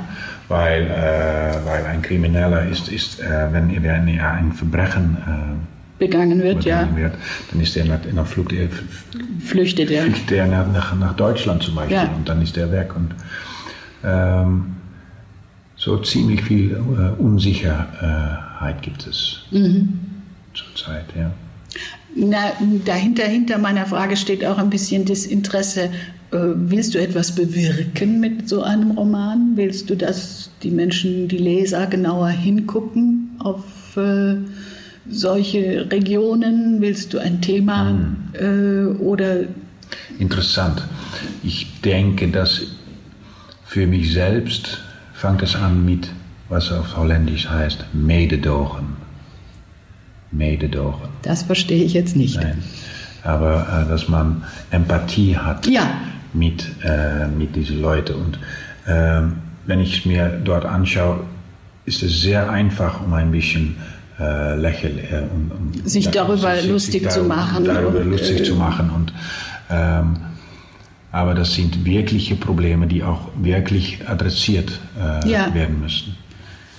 Weil, 0.47 0.83
äh, 0.83 1.65
weil 1.65 1.85
ein 1.85 2.01
Krimineller 2.01 2.67
ist, 2.67 2.89
ist 2.89 3.21
äh, 3.21 3.47
wenn, 3.51 3.71
wenn 3.83 4.07
er 4.07 4.33
ein 4.33 4.51
Verbrechen 4.51 5.17
äh, 5.25 5.97
begangen 5.97 6.41
wird, 6.41 6.63
begangen 6.63 6.97
ja. 6.97 7.03
Wird, 7.03 7.13
dann 7.51 7.61
ist 7.61 7.77
er 7.77 7.85
nach 7.85 8.25
Flucht, 8.25 8.51
er 8.51 8.67
flüchtet 9.39 9.91
er. 9.91 10.03
Flüchtet 10.03 10.31
er 10.31 10.47
nach, 10.47 10.93
nach 10.95 11.15
Deutschland 11.15 11.63
zum 11.63 11.75
Beispiel 11.75 11.95
ja. 11.95 12.09
und 12.15 12.27
dann 12.27 12.41
ist 12.41 12.57
er 12.57 12.71
weg. 12.71 12.93
Und 12.95 13.15
ähm, 14.03 14.75
so 15.77 15.97
ziemlich 15.99 16.43
viel 16.43 16.73
äh, 16.73 17.21
Unsicherheit 17.21 18.81
gibt 18.81 19.07
es 19.07 19.43
mhm. 19.51 19.99
zurzeit, 20.53 21.05
ja. 21.17 21.31
Na, 22.15 22.51
dahinter, 22.85 23.23
hinter 23.23 23.57
meiner 23.57 23.85
Frage 23.85 24.17
steht 24.17 24.45
auch 24.45 24.57
ein 24.57 24.69
bisschen 24.69 25.05
das 25.05 25.25
Interesse. 25.25 25.89
Äh, 26.31 26.37
willst 26.55 26.93
du 26.93 26.99
etwas 26.99 27.33
bewirken 27.33 28.19
mit 28.19 28.49
so 28.49 28.63
einem 28.63 28.91
Roman? 28.91 29.51
Willst 29.55 29.89
du, 29.89 29.95
dass 29.95 30.49
die 30.61 30.71
Menschen, 30.71 31.27
die 31.27 31.37
Leser 31.37 31.87
genauer 31.87 32.29
hingucken 32.29 33.31
auf 33.39 33.95
äh, 33.95 34.35
solche 35.09 35.89
Regionen? 35.89 36.81
Willst 36.81 37.13
du 37.13 37.19
ein 37.19 37.41
Thema 37.41 37.89
hm. 37.89 38.15
äh, 38.33 39.01
oder? 39.01 39.43
Interessant. 40.19 40.83
Ich 41.43 41.81
denke, 41.81 42.27
dass 42.27 42.61
für 43.65 43.87
mich 43.87 44.11
selbst 44.13 44.79
fängt 45.13 45.41
es 45.43 45.55
an 45.55 45.85
mit, 45.85 46.09
was 46.49 46.71
auf 46.71 46.97
Holländisch 46.97 47.49
heißt, 47.49 47.85
Mededogen 47.93 49.01
mededogen. 50.31 51.09
Das 51.21 51.43
verstehe 51.43 51.83
ich 51.83 51.93
jetzt 51.93 52.15
nicht. 52.15 52.37
Nein. 52.37 52.63
Aber 53.23 53.85
äh, 53.85 53.89
dass 53.89 54.07
man 54.07 54.43
Empathie 54.71 55.37
hat 55.37 55.67
ja. 55.67 55.91
mit, 56.33 56.65
äh, 56.83 57.27
mit 57.27 57.55
diesen 57.55 57.81
Leuten. 57.81 58.15
Und 58.15 58.39
äh, 58.91 59.21
wenn 59.65 59.79
ich 59.79 59.99
es 59.99 60.05
mir 60.05 60.41
dort 60.43 60.65
anschaue, 60.65 61.21
ist 61.85 62.03
es 62.03 62.21
sehr 62.21 62.49
einfach, 62.49 63.01
um 63.05 63.13
ein 63.13 63.31
bisschen 63.31 63.75
äh, 64.19 64.55
lächeln. 64.55 64.99
Äh, 64.99 65.23
um, 65.33 65.51
um, 65.51 65.87
sich 65.87 66.09
darüber 66.09 66.55
sich, 66.55 66.69
lustig 66.69 67.03
sich 67.03 67.11
zu 67.11 67.23
machen. 67.23 67.65
Darüber 67.65 67.99
und, 67.99 68.11
lustig 68.11 68.41
äh, 68.41 68.43
zu 68.43 68.55
machen. 68.55 68.89
Und, 68.89 69.13
ähm, 69.69 70.17
aber 71.11 71.33
das 71.33 71.53
sind 71.53 71.83
wirkliche 71.85 72.35
Probleme, 72.35 72.87
die 72.87 73.03
auch 73.03 73.29
wirklich 73.35 73.99
adressiert 74.07 74.79
äh, 74.97 75.29
ja. 75.29 75.53
werden 75.53 75.81
müssen. 75.81 76.15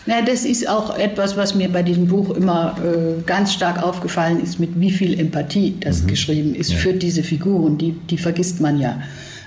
Ja, 0.07 0.21
das 0.21 0.45
ist 0.45 0.69
auch 0.69 0.97
etwas, 0.97 1.37
was 1.37 1.55
mir 1.55 1.69
bei 1.69 1.83
diesem 1.83 2.09
Buch 2.09 2.31
immer 2.31 2.77
äh, 2.83 3.23
ganz 3.25 3.53
stark 3.53 3.83
aufgefallen 3.83 4.43
ist, 4.43 4.59
mit 4.59 4.81
wie 4.81 4.91
viel 4.91 5.19
Empathie 5.19 5.77
das 5.79 6.03
mhm. 6.03 6.07
geschrieben 6.09 6.55
ist 6.55 6.73
ja. 6.73 6.79
für 6.79 6.93
diese 6.93 7.23
Figuren. 7.23 7.79
Die, 7.79 7.93
die 7.93 8.19
vergisst 8.19 8.61
man 8.61 8.81
ja 8.81 9.01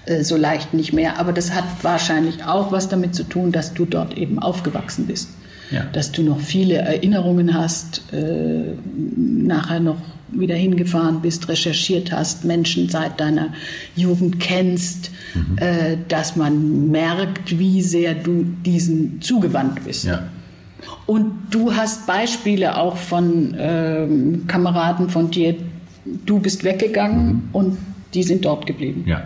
äh, 0.06 0.24
so 0.24 0.38
leicht 0.38 0.74
nicht 0.74 0.94
mehr. 0.94 1.20
Aber 1.20 1.34
das 1.34 1.54
hat 1.54 1.66
wahrscheinlich 1.82 2.46
auch 2.46 2.72
was 2.72 2.88
damit 2.88 3.16
zu 3.16 3.24
tun, 3.24 3.52
dass 3.52 3.74
du 3.74 3.86
dort 3.86 4.18
eben 4.18 4.40
aufgewachsen 4.40 5.08
bist. 5.08 5.30
Ja. 5.72 5.84
Dass 5.92 6.12
du 6.12 6.24
noch 6.24 6.40
viele 6.40 6.76
Erinnerungen 6.76 7.54
hast, 7.54 8.04
äh, 8.14 8.76
nachher 9.18 9.80
noch 9.80 9.98
wieder 10.32 10.56
hingefahren 10.56 11.22
bist, 11.22 11.50
recherchiert 11.50 12.12
hast, 12.12 12.46
Menschen 12.46 12.90
seit 12.90 13.20
deiner 13.20 13.50
Jugend 13.96 14.40
kennst, 14.40 15.12
mhm. 15.34 15.58
Äh, 15.58 15.98
dass 16.08 16.36
man 16.36 16.92
merkt, 16.92 17.58
wie 17.58 17.82
sehr 17.82 18.14
du 18.14 18.44
diesen 18.44 19.22
zugewandt 19.22 19.84
bist. 19.84 20.06
Ja. 20.06 20.30
Und 21.06 21.34
du 21.52 21.74
hast 21.74 22.08
Beispiele 22.08 22.78
auch 22.78 22.98
von 22.98 23.56
ähm, 23.58 24.46
Kameraden 24.48 25.10
von 25.10 25.30
dir. 25.30 25.56
Du 26.26 26.40
bist 26.40 26.64
weggegangen 26.64 27.28
mhm. 27.28 27.50
und 27.52 27.78
die 28.14 28.24
sind 28.24 28.46
dort 28.46 28.66
geblieben. 28.66 29.04
Ja. 29.06 29.24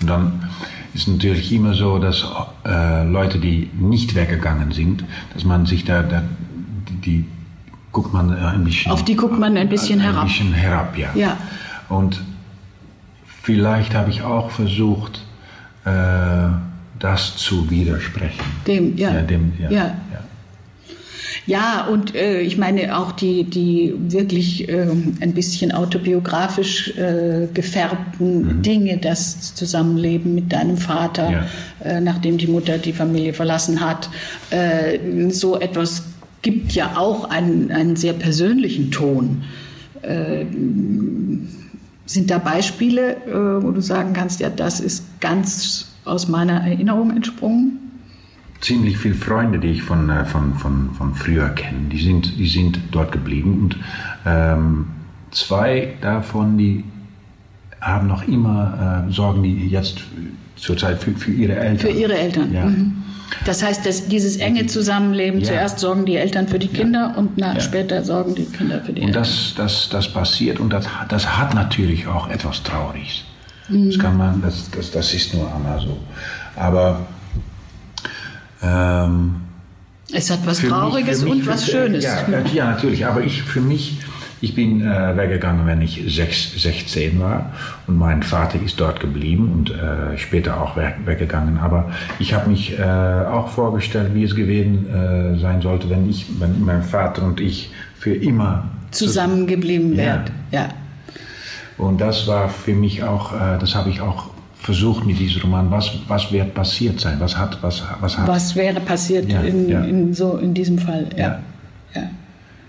Und 0.00 0.10
dann 0.10 0.48
ist 0.94 1.08
natürlich 1.08 1.52
immer 1.52 1.74
so, 1.74 1.98
dass 1.98 2.24
äh, 2.66 3.04
Leute, 3.04 3.38
die 3.38 3.70
nicht 3.78 4.14
weggegangen 4.14 4.72
sind, 4.72 5.04
dass 5.34 5.44
man 5.44 5.66
sich 5.66 5.84
da, 5.84 6.02
da 6.02 6.22
die, 6.88 6.96
die, 6.96 7.24
guckt 7.92 8.12
man 8.12 8.34
ein 8.34 8.64
bisschen. 8.64 8.92
Auf 8.92 9.04
die 9.04 9.16
guckt 9.16 9.38
man 9.38 9.56
ein 9.56 9.68
bisschen 9.68 10.00
ein 10.00 10.04
herab. 10.04 10.22
Ein 10.22 10.28
bisschen 10.28 10.52
herab, 10.52 10.98
ja. 10.98 11.08
ja. 11.14 11.36
Und 11.88 12.22
vielleicht 13.42 13.94
habe 13.94 14.10
ich 14.10 14.22
auch 14.22 14.50
versucht, 14.50 15.24
äh, 15.84 15.90
das 16.98 17.36
zu 17.36 17.68
widersprechen. 17.70 18.44
Dem, 18.66 18.96
ja. 18.96 19.14
ja, 19.14 19.22
dem, 19.22 19.52
ja. 19.58 19.70
ja. 19.70 19.84
Ja, 19.86 19.94
und 21.88 22.14
äh, 22.14 22.40
ich 22.40 22.58
meine 22.58 22.96
auch 22.96 23.12
die, 23.12 23.44
die 23.44 23.94
wirklich 23.98 24.68
äh, 24.68 24.86
ein 25.20 25.32
bisschen 25.34 25.72
autobiografisch 25.72 26.96
äh, 26.96 27.48
gefärbten 27.52 28.58
mhm. 28.58 28.62
Dinge, 28.62 28.98
das 28.98 29.54
Zusammenleben 29.54 30.34
mit 30.34 30.52
deinem 30.52 30.76
Vater, 30.76 31.30
ja. 31.30 31.46
Äh, 31.84 32.00
nachdem 32.00 32.38
die 32.38 32.46
Mutter 32.46 32.78
die 32.78 32.92
Familie 32.92 33.32
verlassen 33.32 33.80
hat. 33.80 34.10
Äh, 34.50 35.30
so 35.30 35.58
etwas 35.58 36.04
gibt 36.42 36.72
ja 36.72 36.96
auch 36.96 37.30
einen, 37.30 37.70
einen 37.72 37.96
sehr 37.96 38.12
persönlichen 38.12 38.90
Ton. 38.90 39.42
Äh, 40.02 40.44
sind 42.06 42.30
da 42.30 42.38
Beispiele, 42.38 43.18
wo 43.62 43.70
du 43.70 43.80
sagen 43.80 44.14
kannst, 44.14 44.40
ja, 44.40 44.50
das 44.50 44.80
ist 44.80 45.04
ganz 45.20 45.92
aus 46.04 46.26
meiner 46.26 46.54
Erinnerung 46.54 47.14
entsprungen? 47.14 47.89
Ziemlich 48.60 48.98
viele 48.98 49.14
Freunde, 49.14 49.58
die 49.58 49.68
ich 49.68 49.82
von, 49.82 50.10
äh, 50.10 50.24
von, 50.24 50.54
von, 50.54 50.90
von 50.94 51.14
früher 51.14 51.48
kenne, 51.50 51.88
die 51.90 52.02
sind, 52.02 52.38
die 52.38 52.48
sind 52.48 52.78
dort 52.90 53.12
geblieben 53.12 53.62
und 53.62 53.76
ähm, 54.26 54.86
zwei 55.30 55.94
davon, 56.00 56.58
die 56.58 56.84
haben 57.80 58.06
noch 58.08 58.26
immer, 58.28 59.06
äh, 59.08 59.12
sorgen 59.12 59.42
die 59.42 59.68
jetzt 59.68 60.00
zurzeit 60.56 61.02
für, 61.02 61.12
für 61.12 61.30
ihre 61.30 61.56
Eltern. 61.56 61.78
Für 61.78 61.88
ihre 61.88 62.14
Eltern. 62.14 62.52
Ja. 62.52 62.66
Mhm. 62.66 63.02
Das 63.44 63.62
heißt, 63.62 63.86
dass 63.86 64.08
dieses 64.08 64.36
enge 64.36 64.66
Zusammenleben, 64.66 65.40
ja. 65.40 65.46
zuerst 65.46 65.78
sorgen 65.78 66.04
die 66.04 66.16
Eltern 66.16 66.48
für 66.48 66.58
die 66.58 66.68
Kinder 66.68 67.12
ja. 67.12 67.18
und 67.18 67.30
na, 67.36 67.54
ja. 67.54 67.60
später 67.60 68.02
sorgen 68.02 68.34
die 68.34 68.44
Kinder 68.44 68.80
für 68.80 68.92
die 68.92 69.02
und 69.02 69.08
Eltern. 69.08 69.22
Und 69.22 69.30
das, 69.30 69.54
das, 69.56 69.88
das 69.88 70.12
passiert 70.12 70.60
und 70.60 70.70
das, 70.70 70.86
das 71.08 71.38
hat 71.38 71.54
natürlich 71.54 72.06
auch 72.06 72.28
etwas 72.28 72.62
Trauriges. 72.62 73.24
Mhm. 73.68 73.90
Das 73.90 73.98
kann 73.98 74.16
man, 74.16 74.42
das, 74.42 74.70
das, 74.70 74.90
das 74.90 75.14
ist 75.14 75.32
nur 75.32 75.52
einmal 75.54 75.80
so. 75.80 75.96
Aber 76.56 77.06
ähm, 78.62 79.36
es 80.12 80.30
hat 80.30 80.40
was 80.44 80.60
Trauriges 80.60 81.22
mich, 81.22 81.32
und 81.32 81.46
was 81.46 81.62
mich, 81.62 81.70
Schönes. 81.70 82.04
Ja, 82.04 82.24
ja, 82.52 82.70
natürlich. 82.72 83.06
Aber 83.06 83.22
ich 83.22 83.42
für 83.42 83.60
mich, 83.60 83.98
ich 84.40 84.54
bin 84.54 84.80
äh, 84.82 85.16
weggegangen, 85.16 85.66
wenn 85.66 85.80
ich 85.82 86.02
sechs, 86.08 86.52
16 86.60 87.20
war 87.20 87.52
und 87.86 87.98
mein 87.98 88.22
Vater 88.22 88.60
ist 88.60 88.80
dort 88.80 89.00
geblieben 89.00 89.50
und 89.52 89.70
äh, 89.70 90.18
später 90.18 90.60
auch 90.60 90.76
weg, 90.76 90.96
weggegangen. 91.04 91.58
Aber 91.58 91.90
ich 92.18 92.34
habe 92.34 92.50
mich 92.50 92.78
äh, 92.78 92.82
auch 92.82 93.48
vorgestellt, 93.48 94.14
wie 94.14 94.24
es 94.24 94.34
gewesen 94.34 94.88
äh, 94.88 95.38
sein 95.38 95.62
sollte, 95.62 95.88
wenn 95.90 96.08
ich, 96.08 96.26
wenn 96.38 96.64
mein 96.64 96.82
Vater 96.82 97.22
und 97.22 97.40
ich 97.40 97.70
für 97.98 98.14
immer 98.14 98.64
zusammengeblieben 98.90 99.96
wären. 99.96 100.24
Ja. 100.50 100.60
ja. 100.62 100.68
Und 101.78 102.00
das 102.00 102.26
war 102.26 102.48
für 102.48 102.74
mich 102.74 103.04
auch, 103.04 103.32
äh, 103.32 103.58
das 103.58 103.74
habe 103.74 103.90
ich 103.90 104.00
auch 104.00 104.30
versucht 104.60 105.06
mit 105.06 105.18
diesem 105.18 105.42
Roman, 105.42 105.70
was, 105.70 105.90
was 106.06 106.30
wird 106.32 106.54
passiert 106.54 107.00
sein? 107.00 107.16
Was 107.18 107.36
hat, 107.36 107.62
was, 107.62 107.82
was 108.00 108.18
hat. 108.18 108.28
Was 108.28 108.54
wäre 108.54 108.80
passiert 108.80 109.30
ja, 109.30 109.40
in, 109.40 109.68
ja. 109.68 109.84
in, 109.84 110.14
so, 110.14 110.36
in 110.36 110.52
diesem 110.54 110.78
Fall, 110.78 111.06
ja. 111.16 111.38
ja. 111.94 112.02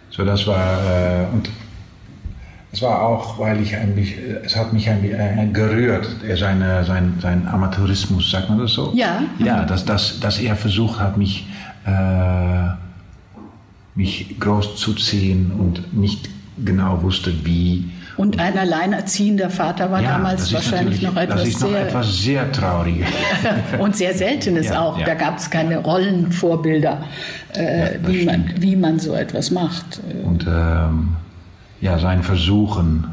So, 0.10 0.26
das 0.26 0.46
war, 0.48 0.78
äh, 0.80 1.26
und 1.34 1.50
es 2.72 2.82
war 2.82 3.02
auch, 3.02 3.38
weil 3.40 3.62
ich 3.62 3.76
ein 3.76 3.94
bisschen, 3.96 4.38
es 4.44 4.56
hat 4.56 4.72
mich 4.72 4.90
ein 4.90 5.02
bisschen 5.02 5.20
äh, 5.20 5.48
gerührt, 5.52 6.08
seine, 6.36 6.84
sein, 6.86 7.14
sein 7.22 7.48
Amateurismus, 7.48 8.32
sagt 8.32 8.50
man 8.50 8.60
das 8.60 8.74
so? 8.74 8.94
Ja. 8.96 9.24
Ja, 9.40 9.66
dass, 9.66 9.84
dass, 9.84 10.20
dass 10.20 10.40
er 10.40 10.56
versucht 10.56 11.00
hat, 11.00 11.18
mich, 11.18 11.48
äh, 11.86 12.70
mich 13.96 14.40
groß 14.40 14.78
zu 14.78 14.94
ziehen 14.94 15.52
und 15.58 15.94
nicht 15.94 16.30
genau 16.64 17.02
wusste, 17.02 17.34
wie 17.46 17.92
und 18.18 18.40
ein 18.40 18.58
alleinerziehender 18.58 19.50
Vater 19.50 19.92
war 19.92 20.02
ja, 20.02 20.12
damals 20.12 20.54
wahrscheinlich 20.54 21.02
noch 21.02 21.16
etwas 21.16 21.40
das 21.40 21.48
ist 21.48 21.62
noch 21.62 21.70
sehr, 21.70 21.88
etwas 21.88 22.18
sehr 22.18 22.52
Trauriges. 22.52 23.08
und 23.80 23.96
sehr 23.96 24.14
Seltenes 24.14 24.68
ja, 24.68 24.82
auch. 24.82 24.98
Ja. 24.98 25.06
Da 25.06 25.14
gab 25.16 25.38
es 25.38 25.50
keine 25.50 25.78
Rollenvorbilder, 25.78 27.04
äh, 27.54 27.92
wie, 28.06 28.26
man, 28.26 28.54
wie 28.58 28.76
man 28.76 29.00
so 29.00 29.14
etwas 29.14 29.52
macht. 29.52 30.02
Und 30.24 30.46
ähm, 30.48 31.16
ja, 31.80 31.98
sein 32.00 32.24
Versuchen 32.24 33.08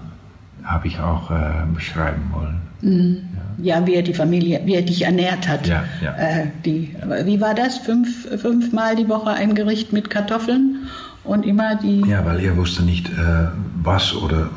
habe 0.64 0.86
ich 0.88 1.00
auch 1.00 1.30
äh, 1.30 1.64
beschreiben 1.74 2.30
wollen. 2.32 2.60
Mhm. 2.80 3.18
Ja. 3.60 3.84
wie 3.86 3.94
er 3.94 4.02
die 4.02 4.14
Familie, 4.14 4.60
wie 4.66 4.74
er 4.74 4.82
dich 4.82 5.02
ernährt 5.02 5.48
hat. 5.48 5.66
Ja. 5.66 5.82
Äh, 6.16 6.46
die, 6.64 6.94
wie 7.24 7.40
war 7.40 7.54
das? 7.54 7.78
Fünf, 7.78 8.28
fünfmal 8.40 8.94
die 8.94 9.08
Woche 9.08 9.30
ein 9.30 9.56
Gericht 9.56 9.92
mit 9.92 10.10
Kartoffeln 10.10 10.86
und 11.24 11.44
immer 11.44 11.74
die. 11.74 12.02
Ja, 12.06 12.24
weil 12.24 12.40
er 12.40 12.56
wusste 12.56 12.84
nicht, 12.84 13.08
äh, 13.08 13.48
was 13.82 14.14
oder 14.14 14.50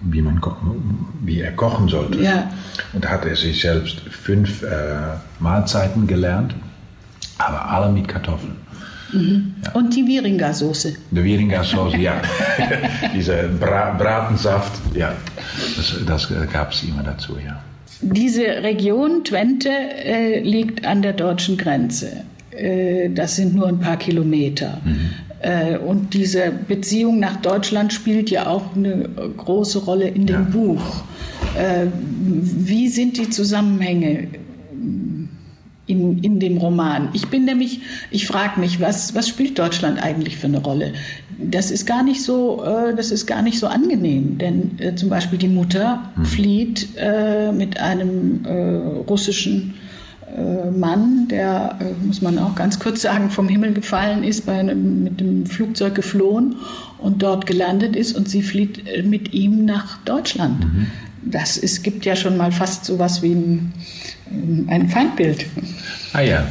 wie, 0.00 0.22
man, 0.22 0.40
wie 1.22 1.40
er 1.40 1.52
kochen 1.52 1.88
sollte. 1.88 2.22
Ja. 2.22 2.50
Und 2.92 3.08
hat 3.08 3.24
er 3.24 3.36
sich 3.36 3.60
selbst 3.60 4.00
fünf 4.00 4.62
äh, 4.62 4.66
Mahlzeiten 5.40 6.06
gelernt, 6.06 6.54
aber 7.38 7.70
alle 7.70 7.92
mit 7.92 8.08
Kartoffeln. 8.08 8.56
Mhm. 9.12 9.54
Ja. 9.64 9.72
Und 9.72 9.94
die 9.96 10.06
Wieringa-Soße. 10.06 10.94
Die 11.10 11.24
Wieringa-Soße, 11.24 11.96
ja. 11.96 12.20
Diese 13.14 13.48
Bra 13.58 13.94
Bratensaft, 13.94 14.72
ja. 14.94 15.12
Das, 15.76 15.96
das 16.06 16.32
gab 16.52 16.72
es 16.72 16.82
immer 16.82 17.02
dazu, 17.02 17.36
ja. 17.44 17.62
Diese 18.00 18.42
Region 18.42 19.24
Twente 19.24 19.70
äh, 19.70 20.40
liegt 20.40 20.86
an 20.86 21.02
der 21.02 21.14
deutschen 21.14 21.56
Grenze. 21.56 22.24
Äh, 22.52 23.10
das 23.10 23.36
sind 23.36 23.54
nur 23.54 23.66
ein 23.66 23.80
paar 23.80 23.96
Kilometer. 23.96 24.80
Mhm. 24.84 25.10
Äh, 25.40 25.78
und 25.78 26.14
diese 26.14 26.52
Beziehung 26.66 27.20
nach 27.20 27.36
Deutschland 27.36 27.92
spielt 27.92 28.30
ja 28.30 28.48
auch 28.48 28.74
eine 28.74 29.08
große 29.36 29.84
Rolle 29.84 30.08
in 30.08 30.26
dem 30.26 30.36
ja. 30.36 30.48
Buch. 30.50 31.04
Äh, 31.56 31.86
wie 31.94 32.88
sind 32.88 33.16
die 33.16 33.30
Zusammenhänge 33.30 34.28
in, 35.86 36.18
in 36.22 36.40
dem 36.40 36.58
Roman? 36.58 37.10
Ich 37.12 37.28
bin 37.28 37.44
nämlich, 37.44 37.80
ich 38.10 38.26
frage 38.26 38.58
mich, 38.58 38.80
was, 38.80 39.14
was 39.14 39.28
spielt 39.28 39.58
Deutschland 39.58 40.02
eigentlich 40.02 40.36
für 40.36 40.48
eine 40.48 40.58
Rolle? 40.58 40.92
Das 41.40 41.70
ist 41.70 41.86
gar 41.86 42.02
nicht 42.02 42.22
so, 42.22 42.64
äh, 42.64 42.96
das 42.96 43.12
ist 43.12 43.26
gar 43.26 43.42
nicht 43.42 43.60
so 43.60 43.68
angenehm, 43.68 44.38
denn 44.38 44.96
zum 44.96 45.08
Beispiel 45.08 45.38
die 45.38 45.48
Mutter 45.48 46.10
mhm. 46.16 46.24
flieht 46.24 46.88
mit 47.54 47.78
einem 47.80 48.44
russischen 49.08 49.74
Mann, 50.70 51.28
der, 51.28 51.78
äh, 51.80 52.06
muss 52.06 52.22
man 52.22 52.38
auch 52.38 52.54
ganz 52.54 52.78
kurz 52.78 53.02
sagen, 53.02 53.30
vom 53.30 53.48
Himmel 53.48 53.72
gefallen 53.72 54.22
ist, 54.24 54.46
bei 54.46 54.58
einem, 54.58 55.04
mit 55.04 55.20
dem 55.20 55.46
Flugzeug 55.46 55.94
geflohen 55.94 56.56
und 56.98 57.22
dort 57.22 57.46
gelandet 57.46 57.96
ist 57.96 58.16
und 58.16 58.28
sie 58.28 58.42
flieht 58.42 58.86
äh, 58.86 59.02
mit 59.02 59.32
ihm 59.34 59.64
nach 59.64 59.98
Deutschland. 60.04 60.64
Mhm. 60.64 60.86
Das 61.22 61.56
ist, 61.56 61.82
gibt 61.82 62.04
ja 62.04 62.16
schon 62.16 62.36
mal 62.36 62.52
fast 62.52 62.84
so 62.84 62.98
was 62.98 63.22
wie 63.22 63.32
ein, 63.32 63.72
ein 64.68 64.88
Feindbild. 64.88 65.46
Ah 66.12 66.20
ja. 66.20 66.44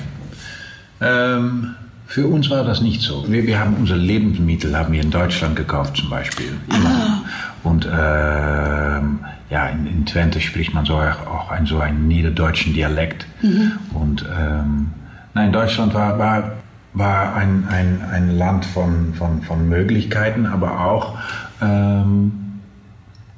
Ähm, 1.00 1.76
für 2.06 2.28
uns 2.28 2.50
war 2.50 2.64
das 2.64 2.82
nicht 2.82 3.02
so. 3.02 3.26
Wir, 3.28 3.46
wir, 3.46 3.60
haben 3.60 3.76
unsere 3.76 4.00
Lebensmittel 4.00 4.78
haben 4.78 4.94
wir 4.94 5.02
in 5.02 5.12
Deutschland 5.12 5.56
gekauft 5.56 5.98
zum 5.98 6.10
Beispiel. 6.10 6.54
Immer. 6.70 6.90
Ah. 6.90 7.24
Und 7.64 7.88
ähm, 7.92 9.20
ja, 9.50 9.68
in, 9.68 9.88
in 9.88 10.06
Twente 10.06 10.42
spricht 10.42 10.74
man 10.74 10.86
so 10.86 10.96
auch 10.96 11.52
ein, 11.52 11.66
so 11.66 11.80
einen 11.80 12.08
niederdeutschen 12.08 12.74
Dialekt. 12.74 13.26
Mhm. 13.42 13.74
Und 13.94 14.26
ähm, 14.38 14.92
nein, 15.34 15.52
Deutschland 15.52 15.94
war, 15.94 16.20
war, 16.20 16.52
war 16.94 17.36
ein, 17.36 17.66
ein, 17.70 18.02
ein 18.12 18.38
Land 18.38 18.66
von, 18.66 19.14
von, 19.14 19.42
von 19.42 19.70
Möglichkeiten, 19.70 20.46
aber 20.46 20.86
auch 20.86 21.18
ähm, 21.62 22.32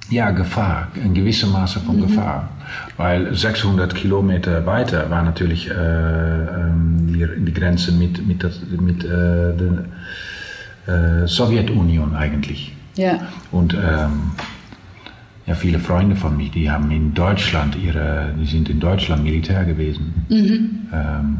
ja, 0.09 0.31
Gefahr, 0.31 0.87
ein 0.95 1.13
gewisses 1.13 1.49
Maße 1.49 1.79
von 1.81 1.97
mhm. 1.97 2.07
Gefahr. 2.07 2.49
Weil 2.97 3.35
600 3.35 3.93
Kilometer 3.95 4.65
weiter 4.65 5.09
war 5.09 5.23
natürlich 5.23 5.69
äh, 5.69 5.73
ähm, 5.73 7.07
die, 7.07 7.45
die 7.45 7.53
Grenze 7.53 7.91
mit, 7.91 8.25
mit, 8.27 8.43
mit 8.81 9.03
äh, 9.03 9.53
der 9.55 11.23
äh, 11.23 11.27
Sowjetunion 11.27 12.15
eigentlich. 12.15 12.75
Ja. 12.95 13.19
Und 13.51 13.73
ähm, 13.73 14.31
ja, 15.49 15.55
viele 15.55 15.79
Freunde 15.79 16.15
von 16.15 16.37
mir, 16.37 16.49
die 16.49 16.69
haben 16.69 16.91
in 16.91 17.15
Deutschland 17.15 17.75
ihre, 17.75 18.35
die 18.39 18.45
sind 18.45 18.69
in 18.69 18.79
Deutschland 18.79 19.23
Militär 19.23 19.65
gewesen, 19.65 20.13
mhm. 20.29 20.87
ähm, 20.93 21.37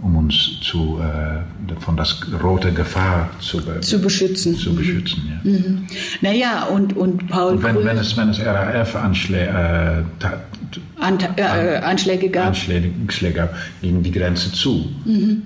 um 0.00 0.16
uns 0.16 0.58
zu, 0.62 0.98
äh, 1.00 1.74
von 1.80 1.94
das 1.94 2.18
rote 2.42 2.72
Gefahr 2.72 3.28
zu, 3.40 3.60
zu 3.80 4.00
beschützen. 4.00 4.56
Zu 4.56 4.74
beschützen, 4.74 5.22
ja. 5.28 5.50
Mhm. 5.50 5.86
Naja, 6.22 6.64
und, 6.64 6.96
und 6.96 7.28
Paul 7.28 7.56
und 7.56 7.62
wenn, 7.62 7.84
wenn, 7.84 7.98
es, 7.98 8.16
wenn 8.16 8.30
es 8.30 8.40
RAF-Anschläge 8.40 10.04
äh, 10.20 11.02
An, 11.04 11.18
äh, 11.36 11.76
Anschläge 11.76 12.30
gab, 12.30 12.46
Anschläge, 12.46 13.32
gab, 13.34 13.54
ging 13.82 14.02
die 14.02 14.12
Grenze 14.12 14.50
zu. 14.50 14.90
Mhm. 15.04 15.42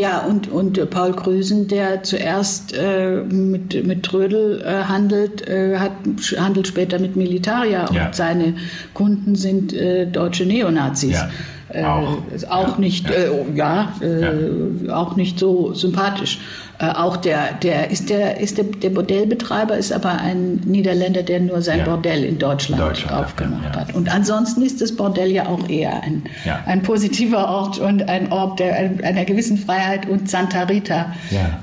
Ja, 0.00 0.20
und, 0.20 0.50
und 0.50 0.88
Paul 0.88 1.12
Grüsen, 1.12 1.68
der 1.68 2.02
zuerst 2.02 2.72
äh, 2.72 3.16
mit, 3.22 3.86
mit 3.86 4.02
Trödel 4.02 4.62
äh, 4.62 4.84
handelt, 4.84 5.46
äh, 5.46 5.76
hat, 5.78 5.92
handelt 6.38 6.66
später 6.66 6.98
mit 6.98 7.16
Militaria 7.16 7.86
ja. 7.92 8.06
und 8.06 8.14
seine 8.14 8.54
Kunden 8.94 9.34
sind 9.34 9.74
äh, 9.74 10.06
deutsche 10.06 10.46
Neonazis. 10.46 11.12
Ja. 11.12 11.30
Äh, 11.68 11.84
auch, 11.84 12.18
auch 12.48 12.68
ja. 12.68 12.78
nicht, 12.78 13.10
ja, 13.54 13.92
ja. 14.00 14.96
auch 14.96 15.16
nicht 15.16 15.38
so 15.38 15.74
sympathisch. 15.74 16.38
Äh, 16.80 16.92
auch 16.92 17.18
der, 17.18 17.52
der 17.62 17.90
ist 17.90 18.08
der, 18.08 18.40
ist 18.40 18.56
der, 18.56 18.64
der 18.64 18.88
Bordellbetreiber 18.88 19.76
ist 19.76 19.92
aber 19.92 20.12
ein 20.12 20.60
Niederländer, 20.64 21.22
der 21.22 21.40
nur 21.40 21.60
sein 21.60 21.80
ja. 21.80 21.84
Bordell 21.84 22.24
in 22.24 22.38
Deutschland, 22.38 22.80
Deutschland 22.80 23.22
aufgemacht 23.22 23.74
ja. 23.74 23.80
hat. 23.80 23.94
Und 23.94 24.12
ansonsten 24.12 24.62
ist 24.62 24.80
das 24.80 24.96
Bordell 24.96 25.30
ja 25.30 25.46
auch 25.46 25.68
eher 25.68 26.02
ein, 26.02 26.22
ja. 26.46 26.60
ein 26.64 26.82
positiver 26.82 27.48
Ort 27.48 27.78
und 27.78 28.08
ein 28.08 28.32
Ort 28.32 28.60
der, 28.60 28.74
einer 29.02 29.26
gewissen 29.26 29.58
Freiheit 29.58 30.08
und 30.08 30.30
Santa 30.30 30.62
Rita. 30.62 31.12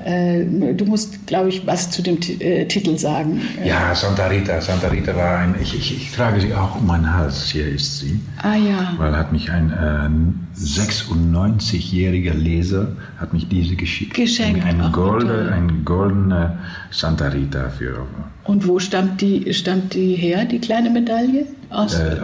Äh, 0.06 0.44
du 0.74 0.86
musst, 0.86 1.26
glaube 1.26 1.50
ich, 1.50 1.66
was 1.66 1.90
zu 1.90 2.04
dem 2.04 2.20
äh, 2.40 2.66
Titel 2.66 2.96
sagen. 2.98 3.42
Ja, 3.66 3.96
Santa 3.96 4.28
Rita. 4.28 4.62
Santa 4.62 4.90
Rita 4.90 5.16
war 5.16 5.40
ein, 5.40 5.56
ich, 5.60 5.74
ich, 5.74 5.98
ich 5.98 6.12
trage 6.12 6.40
sie 6.40 6.54
auch 6.54 6.76
um 6.76 6.86
meinen 6.86 7.12
Hals. 7.12 7.50
Hier 7.50 7.68
ist 7.68 8.00
sie. 8.00 8.20
Ah 8.44 8.56
ja. 8.56 8.94
Weil 8.98 9.18
hat 9.18 9.32
mich 9.32 9.50
ein 9.50 9.72
äh, 9.72 10.47
96-jähriger 10.60 12.34
Leser 12.34 12.88
hat 13.18 13.34
mich 13.34 13.48
diese 13.48 13.76
geschickt. 13.76 14.16
Geschenkt. 14.16 14.66
Ein 14.66 14.92
golde, 14.92 15.52
ein 15.54 15.86
goldene 15.86 16.58
Santa 16.90 17.28
Rita 17.28 17.70
für. 17.70 18.08
Und 18.44 18.68
wo 18.68 18.80
stammt 18.80 19.22
die, 19.22 19.54
stammt 19.54 19.94
die 19.94 20.16
her, 20.16 20.46
die 20.46 20.60
kleine 20.60 20.90
Medaille? 20.90 21.46
Aus 21.70 22.00
äh, 22.00 22.16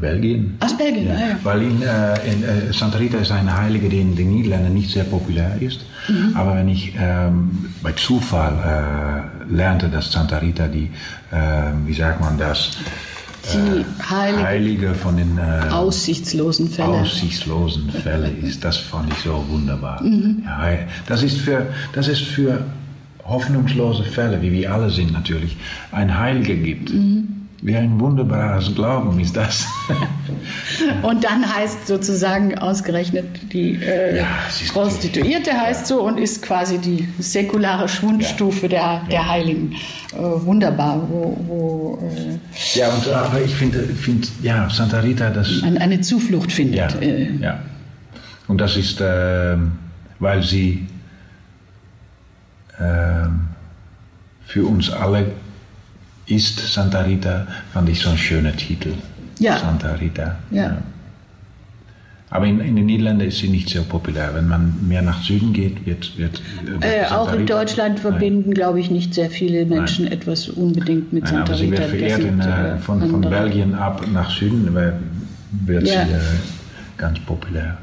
Belgien. 0.00 0.56
Aus 0.60 0.76
Belgien, 0.76 1.06
ja. 1.06 1.14
Ah, 1.14 1.28
ja. 1.30 1.36
Weil 1.44 1.62
in, 1.62 1.82
äh, 1.82 2.32
in 2.32 2.42
äh, 2.42 2.72
Santa 2.72 2.98
Rita 2.98 3.18
ist 3.18 3.30
eine 3.30 3.56
Heilige, 3.56 3.88
die 3.88 4.00
in 4.00 4.16
den 4.16 4.34
Niederlanden 4.34 4.74
nicht 4.74 4.90
sehr 4.90 5.04
populär 5.04 5.56
ist. 5.60 5.80
Mhm. 6.08 6.34
Aber 6.34 6.56
wenn 6.56 6.68
ich 6.68 6.92
ähm, 6.98 7.66
bei 7.80 7.92
Zufall 7.92 9.30
äh, 9.48 9.54
lernte, 9.54 9.88
dass 9.88 10.10
Santa 10.10 10.38
Rita 10.38 10.66
die, 10.66 10.90
wie 11.86 11.94
sagt 11.94 12.20
man 12.20 12.36
das, 12.36 12.76
die 13.52 13.84
Heilige, 14.08 14.42
Heilige, 14.42 14.94
von 14.94 15.16
den 15.16 15.38
äh, 15.38 15.68
aussichtslosen 15.70 16.68
Fällen. 16.68 16.90
Aussichtslosen 16.90 17.90
Fälle 17.90 18.30
ist, 18.30 18.64
das 18.64 18.76
fand 18.76 19.12
ich 19.12 19.18
so 19.18 19.44
wunderbar. 19.48 20.02
Mhm. 20.02 20.42
Ja, 20.44 20.78
das 21.06 21.22
ist 21.22 21.38
für, 21.38 21.66
das 21.92 22.08
ist 22.08 22.22
für 22.22 22.64
hoffnungslose 23.24 24.04
Fälle, 24.04 24.40
wie 24.42 24.52
wir 24.52 24.72
alle 24.72 24.90
sind 24.90 25.12
natürlich, 25.12 25.56
ein 25.90 26.18
Heiliger 26.18 26.54
gibt. 26.54 26.92
Mhm. 26.92 27.31
Wie 27.64 27.76
ein 27.76 28.00
wunderbares 28.00 28.74
Glauben 28.74 29.20
ist 29.20 29.36
das. 29.36 29.64
und 31.02 31.22
dann 31.22 31.54
heißt 31.54 31.86
sozusagen 31.86 32.58
ausgerechnet 32.58 33.52
die 33.52 33.76
äh, 33.76 34.18
ja, 34.18 34.26
Prostituierte 34.72 35.52
heißt 35.52 35.86
so 35.86 36.02
und 36.02 36.18
ist 36.18 36.42
quasi 36.42 36.78
die 36.78 37.08
säkulare 37.20 37.88
Schwundstufe 37.88 38.66
ja. 38.66 38.68
der, 38.68 39.02
der 39.08 39.28
Heiligen. 39.28 39.76
Äh, 40.12 40.18
wunderbar. 40.18 41.06
Wo, 41.08 41.36
wo, 41.46 41.98
äh, 42.04 42.76
ja, 42.76 42.88
und, 42.88 43.06
aber 43.08 43.40
ich 43.40 43.54
finde, 43.54 43.78
find, 43.78 44.28
ja, 44.42 44.68
Santa 44.68 44.98
Rita, 44.98 45.30
das. 45.30 45.62
Eine, 45.62 45.80
eine 45.80 46.00
Zuflucht 46.00 46.50
findet. 46.50 46.94
Ja, 46.94 47.00
äh. 47.00 47.36
ja. 47.36 47.60
Und 48.48 48.60
das 48.60 48.76
ist, 48.76 49.00
ähm, 49.00 49.70
weil 50.18 50.42
sie 50.42 50.88
ähm, 52.80 53.48
für 54.44 54.64
uns 54.64 54.90
alle 54.90 55.26
ist 56.26 56.58
Santa 56.72 57.00
Rita, 57.02 57.46
fand 57.72 57.88
ich 57.88 58.00
so 58.00 58.10
ein 58.10 58.18
schöner 58.18 58.56
Titel. 58.56 58.94
Ja. 59.38 59.58
Santa 59.58 59.92
Rita. 59.94 60.36
Ja. 60.50 60.62
ja. 60.62 60.78
Aber 62.30 62.46
in, 62.46 62.60
in, 62.60 62.76
den 62.76 62.86
Niederlanden 62.86 63.28
ist 63.28 63.38
sie 63.38 63.48
nicht 63.48 63.68
sehr 63.68 63.82
populär. 63.82 64.30
Wenn 64.32 64.48
man 64.48 64.88
mehr 64.88 65.02
nach 65.02 65.22
Süden 65.22 65.52
geht, 65.52 65.84
wird. 65.84 66.16
wird, 66.16 66.40
wird 66.64 66.82
äh, 66.82 67.04
auch 67.10 67.30
in 67.30 67.40
Rita, 67.40 67.58
Deutschland 67.58 68.00
verbinden, 68.00 68.54
glaube 68.54 68.80
ich, 68.80 68.90
nicht 68.90 69.12
sehr 69.12 69.28
viele 69.28 69.66
Menschen 69.66 70.06
nein. 70.06 70.14
etwas 70.14 70.48
unbedingt 70.48 71.12
mit 71.12 71.24
nein, 71.24 71.34
Santa 71.34 71.52
aber 71.52 71.58
sie 71.58 71.66
Rita. 71.66 71.82
Wird 71.82 71.90
verehrt 71.90 72.20
in, 72.20 72.40
äh, 72.40 72.78
von, 72.78 73.06
von 73.06 73.20
Belgien 73.20 73.74
ab 73.74 74.06
nach 74.10 74.30
Süden 74.30 74.74
wird 75.66 75.86
ja. 75.86 76.06
sie 76.06 76.12
äh, 76.12 76.20
ganz 76.96 77.18
populär. 77.20 77.76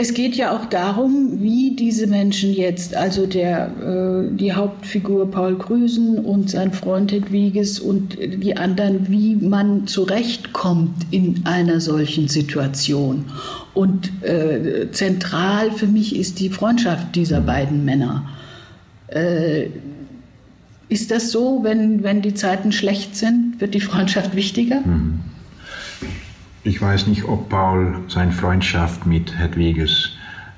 Es 0.00 0.14
geht 0.14 0.36
ja 0.36 0.56
auch 0.56 0.66
darum, 0.66 1.40
wie 1.42 1.74
diese 1.74 2.06
Menschen 2.06 2.54
jetzt, 2.54 2.94
also 2.94 3.26
der, 3.26 3.66
äh, 3.66 4.32
die 4.32 4.52
Hauptfigur 4.52 5.28
Paul 5.28 5.56
Grüsen 5.56 6.20
und 6.20 6.48
sein 6.48 6.72
Freund 6.72 7.10
Hedwiges 7.10 7.80
und 7.80 8.16
die 8.16 8.56
anderen, 8.56 9.08
wie 9.08 9.34
man 9.34 9.88
zurechtkommt 9.88 10.94
in 11.10 11.44
einer 11.46 11.80
solchen 11.80 12.28
Situation. 12.28 13.24
Und 13.74 14.12
äh, 14.22 14.88
zentral 14.92 15.72
für 15.72 15.88
mich 15.88 16.14
ist 16.14 16.38
die 16.38 16.50
Freundschaft 16.50 17.16
dieser 17.16 17.40
beiden 17.40 17.84
Männer. 17.84 18.24
Äh, 19.08 19.66
ist 20.88 21.10
das 21.10 21.32
so, 21.32 21.64
wenn, 21.64 22.04
wenn 22.04 22.22
die 22.22 22.34
Zeiten 22.34 22.70
schlecht 22.70 23.16
sind, 23.16 23.60
wird 23.60 23.74
die 23.74 23.80
Freundschaft 23.80 24.36
wichtiger? 24.36 24.80
Mhm. 24.80 25.27
Ich 26.64 26.80
weiß 26.82 27.06
nicht, 27.06 27.24
ob 27.24 27.48
Paul 27.48 28.00
seine 28.08 28.32
Freundschaft 28.32 29.06
mit 29.06 29.38
Hedwiges 29.38 30.12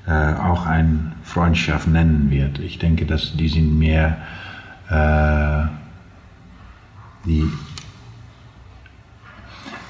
äh, 0.06 0.34
auch 0.34 0.66
eine 0.66 1.12
Freundschaft 1.22 1.86
nennen 1.86 2.30
wird. 2.30 2.58
Ich 2.58 2.78
denke, 2.78 3.06
dass 3.06 3.36
die 3.36 3.48
sind 3.48 3.78
mehr 3.78 4.16
äh, 4.88 5.66
die 7.24 7.44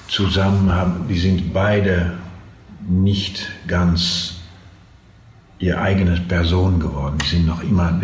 zusammen 0.09 0.73
haben, 0.73 1.07
die 1.09 1.19
sind 1.19 1.53
beide 1.53 2.15
nicht 2.89 3.49
ganz 3.69 4.41
ihre 5.59 5.81
eigene 5.81 6.19
Person 6.21 6.81
geworden. 6.81 7.19
Die 7.23 7.29
sind 7.29 7.47
noch 7.47 7.63
immer, 7.63 8.01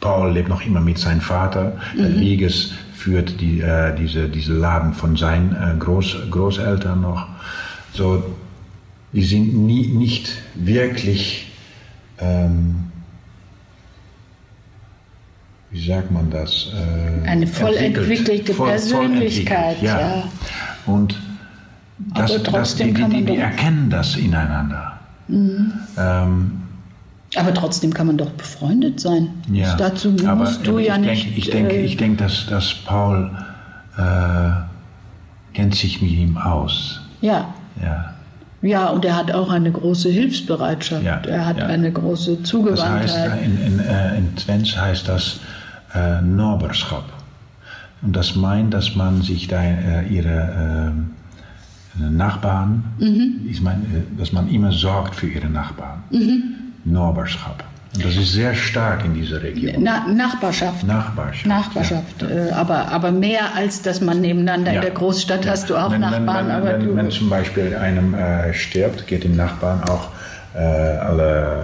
Paul 0.00 0.32
lebt 0.32 0.48
noch 0.48 0.64
immer 0.66 0.80
mit 0.80 0.98
seinem 0.98 1.20
Vater. 1.20 1.76
Mhm. 1.94 2.04
Liges 2.04 2.74
führt 3.02 3.40
die, 3.40 3.60
äh, 3.60 3.94
diese, 3.96 4.28
diese 4.28 4.52
Laden 4.52 4.92
von 4.94 5.16
seinen 5.16 5.52
äh, 5.56 5.76
Groß, 5.76 6.30
Großeltern 6.30 7.00
noch. 7.00 7.26
So, 7.92 8.22
die 9.12 9.24
sind 9.24 9.54
nie, 9.54 9.88
nicht 9.88 10.32
wirklich, 10.54 11.52
ähm, 12.18 12.92
wie 15.70 15.84
sagt 15.84 16.12
man 16.12 16.30
das? 16.30 16.72
Äh, 16.72 17.28
Eine 17.28 17.48
voll 17.48 17.74
entwickelte 17.74 18.54
voll, 18.54 18.68
Persönlichkeit. 18.68 19.78
Voll 19.78 19.88
ja. 19.88 20.00
ja. 20.00 20.28
Und 20.86 21.20
das, 22.14 22.40
das, 22.44 22.76
die, 22.76 22.92
die, 22.92 23.04
die, 23.08 23.24
die 23.24 23.36
erkennen 23.36 23.90
das 23.90 24.16
ineinander. 24.16 25.00
Mhm. 25.26 25.72
Ähm, 25.98 26.61
aber 27.36 27.54
trotzdem 27.54 27.94
kann 27.94 28.06
man 28.06 28.18
doch 28.18 28.30
befreundet 28.30 29.00
sein. 29.00 29.30
Ja, 29.50 29.74
Dazu 29.76 30.10
musst 30.10 30.26
aber, 30.26 30.46
du 30.64 30.78
ja 30.78 30.96
ich 30.96 31.00
nicht. 31.00 31.24
Denk, 31.24 31.38
ich 31.38 31.50
denke, 31.50 31.74
äh, 31.76 31.84
ich 31.84 31.96
denk, 31.96 32.18
dass, 32.18 32.46
dass 32.46 32.74
Paul 32.74 33.30
äh, 33.96 34.50
kennt 35.54 35.74
sich 35.74 36.02
mit 36.02 36.10
ihm 36.10 36.36
aus. 36.36 37.00
Ja. 37.20 37.54
Ja. 37.82 38.14
Ja, 38.62 38.88
und 38.88 39.04
er 39.04 39.16
hat 39.16 39.32
auch 39.32 39.50
eine 39.50 39.72
große 39.72 40.08
Hilfsbereitschaft. 40.08 41.04
Ja, 41.04 41.16
er 41.16 41.46
hat 41.46 41.58
ja. 41.58 41.66
eine 41.66 41.90
große 41.90 42.44
Zugewandtheit. 42.44 43.04
Das 43.04 43.18
heißt, 43.18 43.42
in, 43.42 43.60
in, 43.60 43.80
äh, 43.80 44.18
in 44.18 44.36
Twens 44.36 44.76
heißt 44.76 45.08
das 45.08 45.40
äh, 45.94 46.20
Norberschap. 46.20 47.04
Und 48.02 48.14
das 48.14 48.36
meint, 48.36 48.72
dass 48.72 48.94
man 48.94 49.22
sich 49.22 49.48
da 49.48 49.62
äh, 49.62 50.06
ihre 50.08 50.92
äh, 51.98 52.02
Nachbarn, 52.10 52.84
mhm. 52.98 53.46
ich 53.48 53.60
meine, 53.60 53.82
äh, 53.82 54.16
dass 54.16 54.32
man 54.32 54.48
immer 54.48 54.72
sorgt 54.72 55.16
für 55.16 55.26
ihre 55.26 55.48
Nachbarn. 55.48 56.04
Mhm. 56.10 56.54
Norberschap. 56.84 57.64
Das 57.94 58.16
ist 58.16 58.32
sehr 58.32 58.54
stark 58.54 59.04
in 59.04 59.12
dieser 59.12 59.42
Region. 59.42 59.74
Na, 59.82 60.06
Nachbarschaft. 60.08 60.82
Nachbarschaft. 60.86 61.46
Nachbarschaft. 61.46 62.22
Ja, 62.22 62.28
ja. 62.28 62.46
Äh, 62.46 62.52
aber, 62.52 62.88
aber 62.88 63.12
mehr 63.12 63.54
als 63.54 63.82
dass 63.82 64.00
man 64.00 64.22
nebeneinander 64.22 64.72
ja. 64.72 64.76
in 64.76 64.82
der 64.82 64.92
Großstadt 64.92 65.46
hast 65.46 65.68
du 65.68 65.76
auch 65.76 65.90
wenn, 65.90 66.00
Nachbarn. 66.00 66.48
Wenn, 66.48 66.64
wenn, 66.64 66.88
du 66.88 66.96
wenn 66.96 67.10
zum 67.10 67.28
Beispiel 67.28 67.76
einem 67.76 68.14
äh, 68.14 68.54
stirbt, 68.54 69.06
geht 69.06 69.24
dem 69.24 69.36
Nachbarn 69.36 69.82
auch 69.84 70.08
äh, 70.54 70.58
alle, 70.58 71.62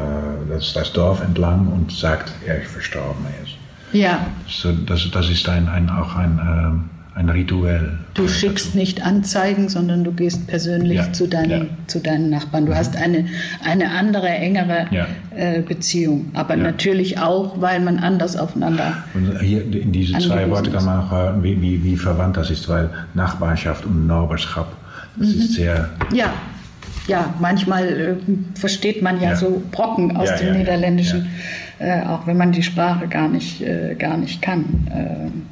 das, 0.51 0.75
das 0.75 0.93
Dorf 0.93 1.23
entlang 1.23 1.69
und 1.69 1.93
sagt, 1.93 2.33
er 2.47 2.61
ist 2.61 2.71
verstorben 2.73 3.25
ist. 3.43 3.55
Ja. 3.93 4.27
So, 4.47 4.73
das, 4.73 5.11
das 5.11 5.31
ist 5.31 5.49
ein, 5.49 5.67
ein, 5.69 5.89
auch 5.89 6.15
ein. 6.15 6.91
Ähm, 7.19 7.29
ein 7.29 7.29
Rituell. 7.29 7.99
Du 8.15 8.29
schickst 8.29 8.69
dazu. 8.69 8.79
nicht 8.79 9.05
Anzeigen, 9.05 9.69
sondern 9.69 10.05
du 10.05 10.13
gehst 10.13 10.47
persönlich 10.47 10.99
ja, 10.99 11.13
zu, 11.13 11.27
deinen, 11.27 11.51
ja. 11.51 11.67
zu 11.87 12.01
deinen 12.01 12.31
Nachbarn. 12.31 12.67
Du 12.67 12.73
mhm. 12.73 12.77
hast 12.77 12.97
eine, 12.97 13.27
eine 13.65 13.91
andere, 13.91 14.29
engere 14.29 14.87
ja. 14.91 15.07
äh, 15.35 15.61
Beziehung. 15.63 16.31
Aber 16.35 16.57
natürlich 16.57 17.19
auch, 17.19 17.61
weil 17.61 17.81
man 17.81 17.99
anders 17.99 18.37
aufeinander. 18.37 19.05
Und 19.15 19.41
hier 19.41 19.63
in 19.63 19.93
diese 19.93 20.19
zwei 20.19 20.49
Worte 20.51 20.71
kann 20.71 20.85
man 20.85 21.01
auch 21.01 21.11
hören, 21.11 21.43
wie, 21.43 21.61
wie, 21.61 21.83
wie 21.85 21.97
verwandt 21.97 22.37
das 22.37 22.51
ist, 22.51 22.69
weil 22.69 22.91
Nachbarschaft 23.15 23.85
und 23.85 24.07
Nachbarschaft, 24.07 24.71
das 25.17 25.29
mhm. 25.29 25.41
ist 25.41 25.55
sehr. 25.55 25.91
Ja. 26.13 26.33
Ja, 27.07 27.33
manchmal 27.41 27.89
äh, 27.89 28.15
versteht 28.55 29.01
man 29.01 29.19
ja, 29.19 29.35
so 29.35 29.63
Brocken 29.73 30.15
aus 30.15 30.29
dem 30.37 30.59
Niederländischen, 30.59 31.27
äh, 31.79 32.03
auch 32.03 32.27
wenn 32.27 32.37
man 32.37 32.53
die 32.53 32.63
Sprache 32.63 33.09
gar 33.09 33.29
nicht, 33.29 33.63
äh, 33.63 33.95
gar 33.99 34.19
nicht 34.19 34.43
kann. 34.43 35.47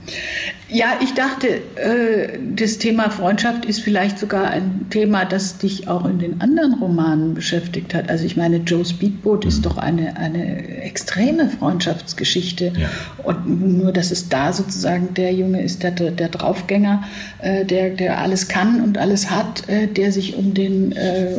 Ähm, 0.68 0.76
ja, 0.76 0.98
ich 1.00 1.14
dachte, 1.14 1.48
äh, 1.76 2.38
das 2.54 2.78
Thema 2.78 3.10
Freundschaft 3.10 3.64
ist 3.64 3.80
vielleicht 3.80 4.18
sogar 4.18 4.50
ein 4.50 4.86
Thema, 4.90 5.24
das 5.24 5.58
dich 5.58 5.88
auch 5.88 6.04
in 6.06 6.18
den 6.18 6.40
anderen 6.40 6.74
Romanen 6.74 7.34
beschäftigt 7.34 7.94
hat. 7.94 8.10
Also 8.10 8.24
ich 8.24 8.36
meine, 8.36 8.58
Joe 8.58 8.84
Speedboat 8.84 9.44
mhm. 9.44 9.48
ist 9.48 9.66
doch 9.66 9.78
eine, 9.78 10.16
eine 10.16 10.82
extreme 10.82 11.48
Freundschaftsgeschichte. 11.48 12.72
Ja. 12.76 12.88
Und 13.22 13.78
nur, 13.78 13.92
dass 13.92 14.10
es 14.10 14.28
da 14.28 14.52
sozusagen 14.52 15.14
der 15.14 15.32
Junge 15.32 15.62
ist, 15.62 15.82
der, 15.82 15.92
der 15.92 16.28
Draufgänger, 16.28 17.04
äh, 17.40 17.64
der, 17.64 17.90
der 17.90 18.18
alles 18.18 18.48
kann 18.48 18.80
und 18.80 18.98
alles 18.98 19.30
hat, 19.30 19.68
äh, 19.68 19.86
der 19.86 20.10
sich 20.10 20.36
um 20.36 20.52
den 20.54 20.92
äh, 20.92 21.36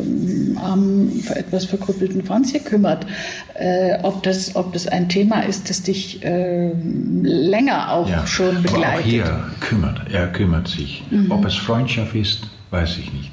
armen, 0.61 1.23
etwas 1.35 1.65
verkrüppelten 1.65 2.23
Franz 2.23 2.51
hier 2.51 2.61
kümmert. 2.61 3.05
Äh, 3.55 3.97
ob, 4.03 4.23
das, 4.23 4.55
ob 4.55 4.73
das 4.73 4.87
ein 4.87 5.09
Thema 5.09 5.41
ist, 5.41 5.69
das 5.69 5.81
dich 5.83 6.23
äh, 6.23 6.71
länger 7.23 7.91
auch 7.91 8.09
ja. 8.09 8.25
schon 8.27 8.61
begleitet 8.61 9.16
er 9.17 9.45
kümmert, 9.59 10.01
er 10.11 10.27
kümmert 10.27 10.67
sich. 10.67 11.03
Mhm. 11.09 11.31
Ob 11.31 11.45
es 11.45 11.55
Freundschaft 11.55 12.15
ist, 12.15 12.47
weiß 12.71 12.97
ich 12.97 13.13
nicht. 13.13 13.31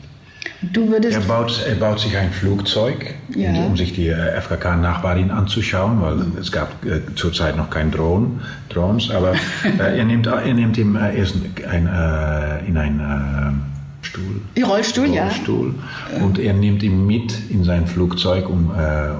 Du 0.73 0.89
würdest 0.89 1.17
er, 1.17 1.23
baut, 1.23 1.65
er 1.67 1.75
baut 1.75 2.01
sich 2.01 2.17
ein 2.17 2.31
Flugzeug, 2.31 3.15
ja. 3.35 3.51
um 3.67 3.77
sich 3.77 3.93
die 3.93 4.09
äh, 4.09 4.41
FKK-Nachbarin 4.41 5.31
anzuschauen, 5.31 6.01
weil 6.01 6.17
mhm. 6.17 6.39
es 6.41 6.53
gab 6.53 6.85
äh, 6.85 7.01
zurzeit 7.15 7.57
noch 7.57 7.71
kein 7.71 7.91
Drohnen, 7.91 8.41
Drones, 8.69 9.11
aber 9.11 9.33
äh, 9.79 9.99
er, 9.99 10.05
nimmt, 10.05 10.27
er 10.27 10.55
nimmt 10.55 10.79
ihm 10.79 10.97
äh, 10.97 11.17
erst 11.17 11.37
ein, 11.69 11.87
äh, 11.87 12.67
in 12.67 12.77
ein 12.77 13.01
äh, 13.01 14.07
Stuhl. 14.07 14.41
Rollstuhl, 14.63 15.07
Rollstuhl 15.09 15.75
ja. 16.17 16.25
Und 16.25 16.39
er 16.39 16.53
nimmt 16.53 16.83
ihn 16.83 17.07
mit 17.07 17.35
in 17.51 17.65
sein 17.65 17.87
Flugzeug 17.87 18.49
um, 18.49 18.71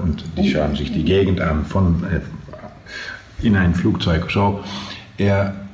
und 0.03 0.23
die 0.37 0.51
schauen 0.51 0.75
sich 0.75 0.93
die 0.93 1.03
Gegend 1.03 1.41
an 1.41 1.65
von 1.65 2.03
in 3.41 3.55
ein 3.55 3.73
Flugzeug. 3.73 4.29
So, 4.31 4.63
er 5.17 5.64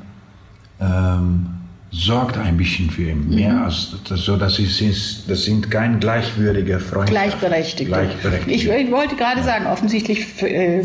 ähm, 0.81 1.47
sorgt 1.91 2.37
ein 2.37 2.57
bisschen 2.57 2.89
für 2.89 3.09
ihn. 3.09 3.27
Mhm. 3.27 3.35
Mehr 3.35 3.63
als 3.63 3.95
das, 4.07 4.21
so, 4.21 4.37
dass 4.37 4.59
ist, 4.59 5.29
das 5.29 5.43
sind 5.43 5.69
kein 5.69 5.99
gleichwürdige 5.99 6.79
Freunde. 6.79 7.11
Gleichberechtigte. 7.11 7.85
Gleichberechtigte. 7.85 8.51
Ich, 8.51 8.67
ich, 8.67 8.91
wollte 8.91 9.15
gerade 9.15 9.39
ja. 9.39 9.45
sagen, 9.45 9.67
offensichtlich 9.67 10.41
äh, 10.41 10.83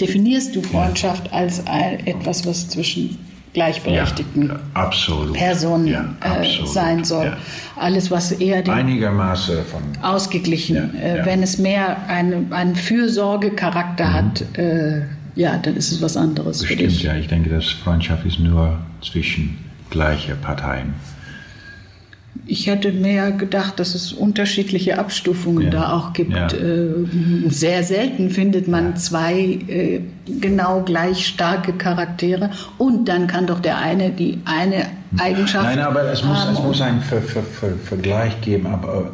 definierst 0.00 0.56
du 0.56 0.62
Freundschaft 0.62 1.26
ja. 1.26 1.32
als 1.32 1.66
ein, 1.66 2.06
etwas, 2.06 2.46
was 2.46 2.68
zwischen 2.68 3.18
gleichberechtigten 3.52 4.52
ja, 4.74 4.90
Personen 5.32 6.16
äh, 6.20 6.66
sein 6.66 7.04
soll. 7.04 7.36
Alles, 7.76 8.10
was 8.10 8.32
eher 8.32 8.62
den 8.62 8.74
Einigermaßen 8.74 9.64
von 9.64 9.82
ausgeglichen. 10.02 10.94
Äh, 10.94 11.22
wenn 11.24 11.42
es 11.42 11.56
mehr 11.56 12.06
eine, 12.08 12.46
einen 12.50 12.76
Fürsorgecharakter 12.76 14.04
mhm. 14.04 14.12
hat, 14.12 14.58
äh, 14.58 15.02
ja, 15.36 15.58
dann 15.58 15.76
ist 15.76 15.92
es 15.92 16.02
was 16.02 16.16
anderes. 16.16 16.60
Bestimmt, 16.62 17.02
ja. 17.02 17.14
Ich 17.14 17.28
denke, 17.28 17.50
dass 17.50 17.68
Freundschaft 17.68 18.26
ist 18.26 18.40
nur 18.40 18.78
zwischen 19.02 19.58
gleichen 19.90 20.40
Parteien. 20.40 20.94
Ich 22.48 22.66
hätte 22.68 22.92
mehr 22.92 23.32
gedacht, 23.32 23.80
dass 23.80 23.94
es 23.94 24.12
unterschiedliche 24.12 24.98
Abstufungen 24.98 25.64
ja. 25.64 25.70
da 25.70 25.92
auch 25.92 26.12
gibt. 26.12 26.32
Ja. 26.32 26.46
Äh, 26.48 27.06
sehr 27.48 27.82
selten 27.82 28.30
findet 28.30 28.68
man 28.68 28.90
ja. 28.90 28.94
zwei 28.94 29.34
äh, 29.68 30.00
genau 30.40 30.82
gleich 30.82 31.26
starke 31.26 31.72
Charaktere 31.72 32.50
und 32.78 33.06
dann 33.08 33.26
kann 33.26 33.46
doch 33.46 33.60
der 33.60 33.78
eine 33.78 34.10
die 34.10 34.38
eine 34.44 34.86
Eigenschaft. 35.18 35.64
Nein, 35.64 35.80
aber 35.80 36.04
es 36.10 36.22
muss, 36.22 36.46
es 36.52 36.58
muss 36.60 36.80
einen 36.80 37.00
Ver 37.00 37.20
Ver 37.20 37.42
Ver 37.42 37.72
Vergleich 37.84 38.40
geben, 38.42 38.66
aber 38.66 39.12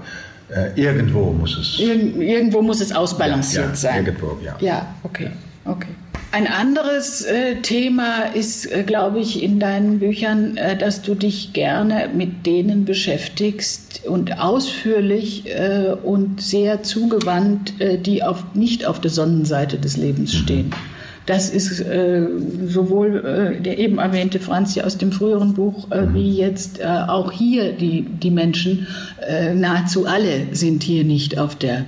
äh, 0.51 0.81
irgendwo 0.81 1.33
muss 1.33 1.57
es. 1.57 1.81
Irg 1.81 2.17
irgendwo 2.17 2.61
muss 2.61 2.81
es 2.81 2.93
ausbalanciert 2.93 3.77
sein. 3.77 4.05
Irgendwo, 4.05 4.39
ja. 4.45 4.57
Ja, 4.61 4.87
okay. 5.05 5.31
okay. 5.65 5.89
Ein 6.33 6.47
anderes 6.47 7.21
äh, 7.21 7.57
Thema 7.57 8.23
ist, 8.23 8.65
äh, 8.65 8.85
glaube 8.85 9.21
ich, 9.21 9.43
in 9.43 9.61
deinen 9.61 9.99
Büchern, 9.99 10.57
äh, 10.57 10.79
dass 10.79 11.03
du 11.03 11.15
dich 11.15 11.53
gerne 11.53 12.09
mit 12.15 12.47
denen 12.47 12.87
beschäftigst 12.87 14.01
und 14.07 14.41
ausführlich 14.41 15.45
äh, 15.47 15.95
und 16.03 16.41
sehr 16.41 16.83
zugewandt, 16.83 17.79
äh, 17.81 17.99
die 17.99 18.23
auf, 18.23 18.55
nicht 18.55 18.87
auf 18.87 18.99
der 18.99 19.11
Sonnenseite 19.11 19.79
des 19.79 19.99
Lebens 19.99 20.35
stehen. 20.35 20.69
Mhm. 20.69 21.02
Das 21.27 21.51
ist 21.51 21.81
äh, 21.81 22.27
sowohl 22.67 23.57
äh, 23.59 23.61
der 23.61 23.79
eben 23.79 23.99
erwähnte 23.99 24.41
Franz 24.41 24.75
hier 24.75 24.87
aus 24.87 24.99
dem 24.99 25.13
früheren 25.13 25.55
Buch, 25.55 25.89
äh, 25.93 26.03
mhm. 26.03 26.15
wie 26.15 26.37
jetzt 26.37 26.81
äh, 26.81 26.85
auch 26.85 27.31
hier 27.31 27.73
die, 27.73 28.03
die 28.03 28.31
Menschen, 28.31 28.89
äh, 29.25 29.55
nahezu 29.55 30.07
alle 30.07 30.49
sind 30.53 30.83
hier 30.83 31.05
nicht 31.05 31.39
auf 31.39 31.55
der, 31.55 31.85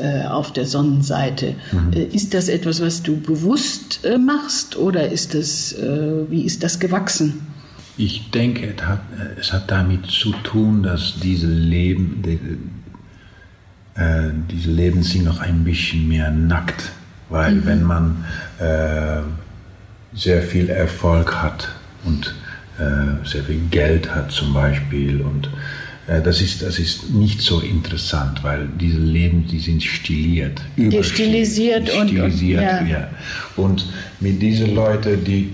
äh, 0.00 0.24
auf 0.26 0.54
der 0.54 0.64
Sonnenseite. 0.64 1.54
Mhm. 1.72 1.92
Ist 2.12 2.32
das 2.32 2.48
etwas, 2.48 2.80
was 2.80 3.02
du 3.02 3.20
bewusst 3.20 4.00
machst 4.18 4.76
oder 4.76 5.10
ist 5.10 5.34
das, 5.34 5.74
wie 6.28 6.42
ist 6.42 6.62
das 6.62 6.78
gewachsen? 6.78 7.46
Ich 7.96 8.30
denke, 8.30 8.74
es 8.76 8.82
hat, 8.84 9.00
es 9.38 9.52
hat 9.52 9.70
damit 9.70 10.06
zu 10.06 10.32
tun, 10.44 10.82
dass 10.82 11.14
diese 11.22 11.48
Leben, 11.48 12.22
die, 12.24 12.38
diese 14.50 14.70
Leben 14.70 15.02
sind 15.02 15.24
noch 15.24 15.40
ein 15.40 15.64
bisschen 15.64 16.08
mehr 16.08 16.30
nackt 16.30 16.92
weil 17.28 17.52
mhm. 17.52 17.66
wenn 17.66 17.82
man 17.82 18.24
äh, 18.58 19.22
sehr 20.14 20.42
viel 20.42 20.70
Erfolg 20.70 21.34
hat 21.34 21.68
und 22.04 22.34
äh, 22.78 23.26
sehr 23.26 23.44
viel 23.44 23.60
Geld 23.70 24.14
hat 24.14 24.30
zum 24.30 24.54
Beispiel 24.54 25.20
und 25.20 25.48
äh, 26.08 26.22
das 26.22 26.40
ist, 26.40 26.62
das 26.62 26.78
ist 26.78 27.10
nicht 27.10 27.40
so 27.40 27.60
interessant, 27.60 28.42
weil 28.42 28.68
diese 28.80 28.98
Leben, 28.98 29.46
die 29.46 29.58
sind 29.58 29.82
stiliert. 29.82 30.60
Die 30.76 31.02
stilisiert 31.04 31.90
und, 31.90 32.08
stilisiert, 32.08 32.80
und 32.80 32.88
ja. 32.88 32.98
ja. 32.98 33.08
Und 33.56 33.86
mit 34.20 34.40
diesen 34.40 34.74
Leuten, 34.74 35.22
die 35.24 35.50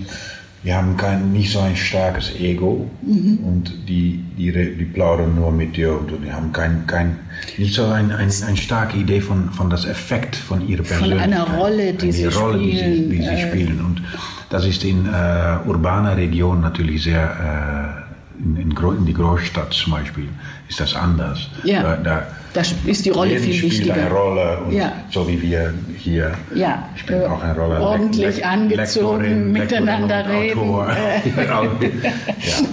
wir 0.65 0.75
haben 0.75 0.97
kein, 0.97 1.31
nicht 1.31 1.51
so 1.51 1.59
ein 1.59 1.75
starkes 1.75 2.33
Ego 2.39 2.89
mhm. 3.03 3.37
und 3.43 3.87
die, 3.87 4.23
die, 4.35 4.51
die 4.51 4.85
plaudern 4.85 5.35
nur 5.35 5.51
mit 5.51 5.77
dir 5.77 5.91
und 5.93 6.09
die 6.25 6.33
haben 6.33 6.51
kein, 6.51 6.87
kein 6.87 7.19
nicht 7.59 7.75
so 7.75 7.85
ein, 7.85 8.11
ein, 8.11 8.31
eine 8.47 8.57
starke 8.57 8.97
Idee 8.97 9.21
von, 9.21 9.51
von 9.51 9.69
das 9.69 9.85
Effekt 9.85 10.35
von 10.35 10.67
ihrer 10.67 10.81
Persönlichkeit. 10.81 11.21
Von 11.21 11.33
einer 11.33 11.57
Rolle, 11.59 11.93
die, 11.93 12.11
sie, 12.11 12.25
Rolle, 12.25 12.57
spielen, 12.57 13.09
die, 13.11 13.17
sie, 13.17 13.19
die 13.19 13.23
sie 13.23 13.41
spielen. 13.43 13.85
Und 13.85 14.01
das 14.49 14.65
ist 14.65 14.83
in 14.83 15.05
äh, 15.05 15.67
urbaner 15.67 16.17
Region 16.17 16.61
natürlich 16.61 17.03
sehr, 17.03 18.03
äh, 18.39 18.43
in, 18.43 18.57
in, 18.57 18.71
in, 18.71 19.05
die 19.05 19.13
Großstadt 19.13 19.71
zum 19.71 19.93
Beispiel, 19.93 20.29
ist 20.67 20.79
das 20.79 20.95
anders. 20.95 21.47
Ja. 21.63 21.83
Da, 21.83 21.97
da, 21.97 22.27
da 22.55 22.61
ist 22.85 23.05
die 23.05 23.09
Rolle 23.09 23.37
viel 23.37 23.61
wichtiger. 23.61 23.93
eine 23.93 24.09
Rolle 24.09 24.59
und 24.59 24.71
ja. 24.71 24.93
so 25.11 25.27
wie 25.27 25.41
wir 25.41 25.73
hier 25.97 26.31
ja. 26.53 26.87
spielen 26.95 27.25
auch 27.25 27.43
eine 27.43 27.53
Rolle. 27.53 27.81
Ordentlich 27.81 28.37
Le 28.37 28.45
angezogen, 28.45 29.17
Lektorin, 29.19 29.51
miteinander 29.51 30.23
Lektorin 30.23 30.79
reden. 30.79 31.49
Autor. 31.51 31.83
ja. 31.83 32.67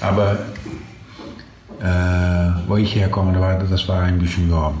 Aber 0.00 0.38
äh, 1.80 2.68
wo 2.68 2.76
ich 2.76 2.94
herkomme, 2.94 3.32
das 3.32 3.40
war, 3.42 3.58
das 3.58 3.88
war 3.88 4.02
ein 4.02 4.18
bisschen 4.18 4.48
ja. 4.50 4.72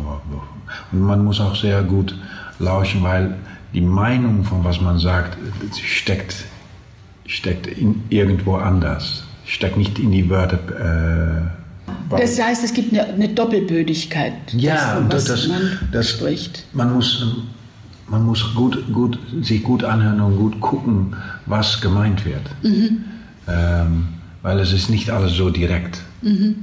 Und 0.92 1.00
man 1.00 1.24
muss 1.24 1.40
auch 1.40 1.56
sehr 1.56 1.82
gut 1.82 2.16
lauschen, 2.60 3.02
weil 3.02 3.34
die 3.74 3.80
Meinung 3.80 4.44
von 4.44 4.62
was 4.62 4.80
man 4.80 4.98
sagt 4.98 5.36
steckt, 5.82 6.44
steckt 7.26 7.66
in, 7.66 8.04
irgendwo 8.08 8.56
anders. 8.56 9.24
Steckt 9.44 9.76
nicht 9.76 9.98
in 9.98 10.12
die 10.12 10.30
Wörter. 10.30 10.58
Äh, 10.68 11.57
das 12.10 12.40
heißt, 12.40 12.64
es 12.64 12.72
gibt 12.72 12.92
eine, 12.92 13.04
eine 13.06 13.28
Doppelbödigkeit. 13.28 14.32
Ja, 14.52 15.00
das, 15.08 15.24
das, 15.24 15.46
man 15.48 15.78
das, 15.92 16.10
spricht. 16.10 16.64
Man 16.72 16.92
muss, 16.94 17.26
man 18.08 18.24
muss 18.24 18.54
gut, 18.54 18.92
gut, 18.92 19.18
sich 19.42 19.62
gut 19.62 19.84
anhören 19.84 20.20
und 20.20 20.36
gut 20.36 20.60
gucken, 20.60 21.16
was 21.46 21.80
gemeint 21.80 22.24
wird. 22.24 22.42
Mhm. 22.62 23.04
Ähm, 23.48 24.08
weil 24.42 24.58
es 24.60 24.72
ist 24.72 24.90
nicht 24.90 25.10
alles 25.10 25.32
so 25.32 25.50
direkt. 25.50 26.00
Mhm. 26.22 26.56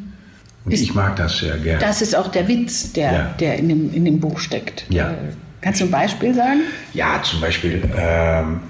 Und 0.65 0.71
ist, 0.71 0.81
ich 0.81 0.95
mag 0.95 1.15
das 1.15 1.37
sehr 1.37 1.57
gerne. 1.57 1.79
Das 1.79 2.01
ist 2.01 2.15
auch 2.15 2.29
der 2.29 2.47
Witz, 2.47 2.93
der, 2.93 3.11
ja. 3.11 3.23
der 3.39 3.57
in, 3.59 3.69
dem, 3.69 3.93
in 3.93 4.05
dem 4.05 4.19
Buch 4.19 4.39
steckt. 4.39 4.85
Ja. 4.89 5.11
Äh, 5.11 5.15
kannst 5.61 5.81
du 5.81 5.85
ein 5.85 5.91
Beispiel 5.91 6.33
sagen? 6.33 6.61
Ja, 6.93 7.21
zum 7.21 7.41
Beispiel 7.41 7.83
ähm, 7.95 8.61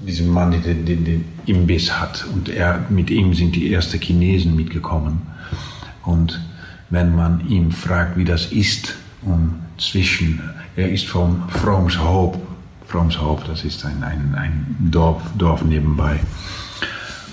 diesen 0.00 0.30
Mann, 0.30 0.50
der 0.50 0.60
den, 0.60 0.84
den, 0.84 1.04
den, 1.04 1.24
Imbiss 1.46 1.98
hat. 1.98 2.26
Und 2.32 2.48
er, 2.48 2.84
mit 2.88 3.10
ihm 3.10 3.34
sind 3.34 3.56
die 3.56 3.72
ersten 3.72 4.00
Chinesen 4.00 4.54
mitgekommen. 4.54 5.22
Und 6.04 6.40
wenn 6.90 7.14
man 7.14 7.48
ihn 7.48 7.72
fragt, 7.72 8.16
wie 8.16 8.24
das 8.24 8.46
ist, 8.46 8.94
um 9.22 9.60
zwischen, 9.78 10.40
er 10.76 10.90
ist 10.90 11.06
vom 11.06 11.48
Fromshoop, 11.48 12.38
Fromshoop, 12.86 13.44
das 13.46 13.64
ist 13.64 13.84
ein, 13.84 14.02
ein, 14.02 14.34
ein 14.34 14.76
Dorf, 14.90 15.22
Dorf 15.36 15.62
nebenbei. 15.62 16.20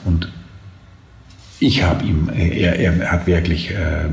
Und 0.04 0.30
ich 1.60 1.84
habe 1.84 2.04
ihm, 2.06 2.30
er, 2.30 2.78
er 2.80 3.12
hat 3.12 3.28
wirklich, 3.28 3.72
äh, 3.72 4.10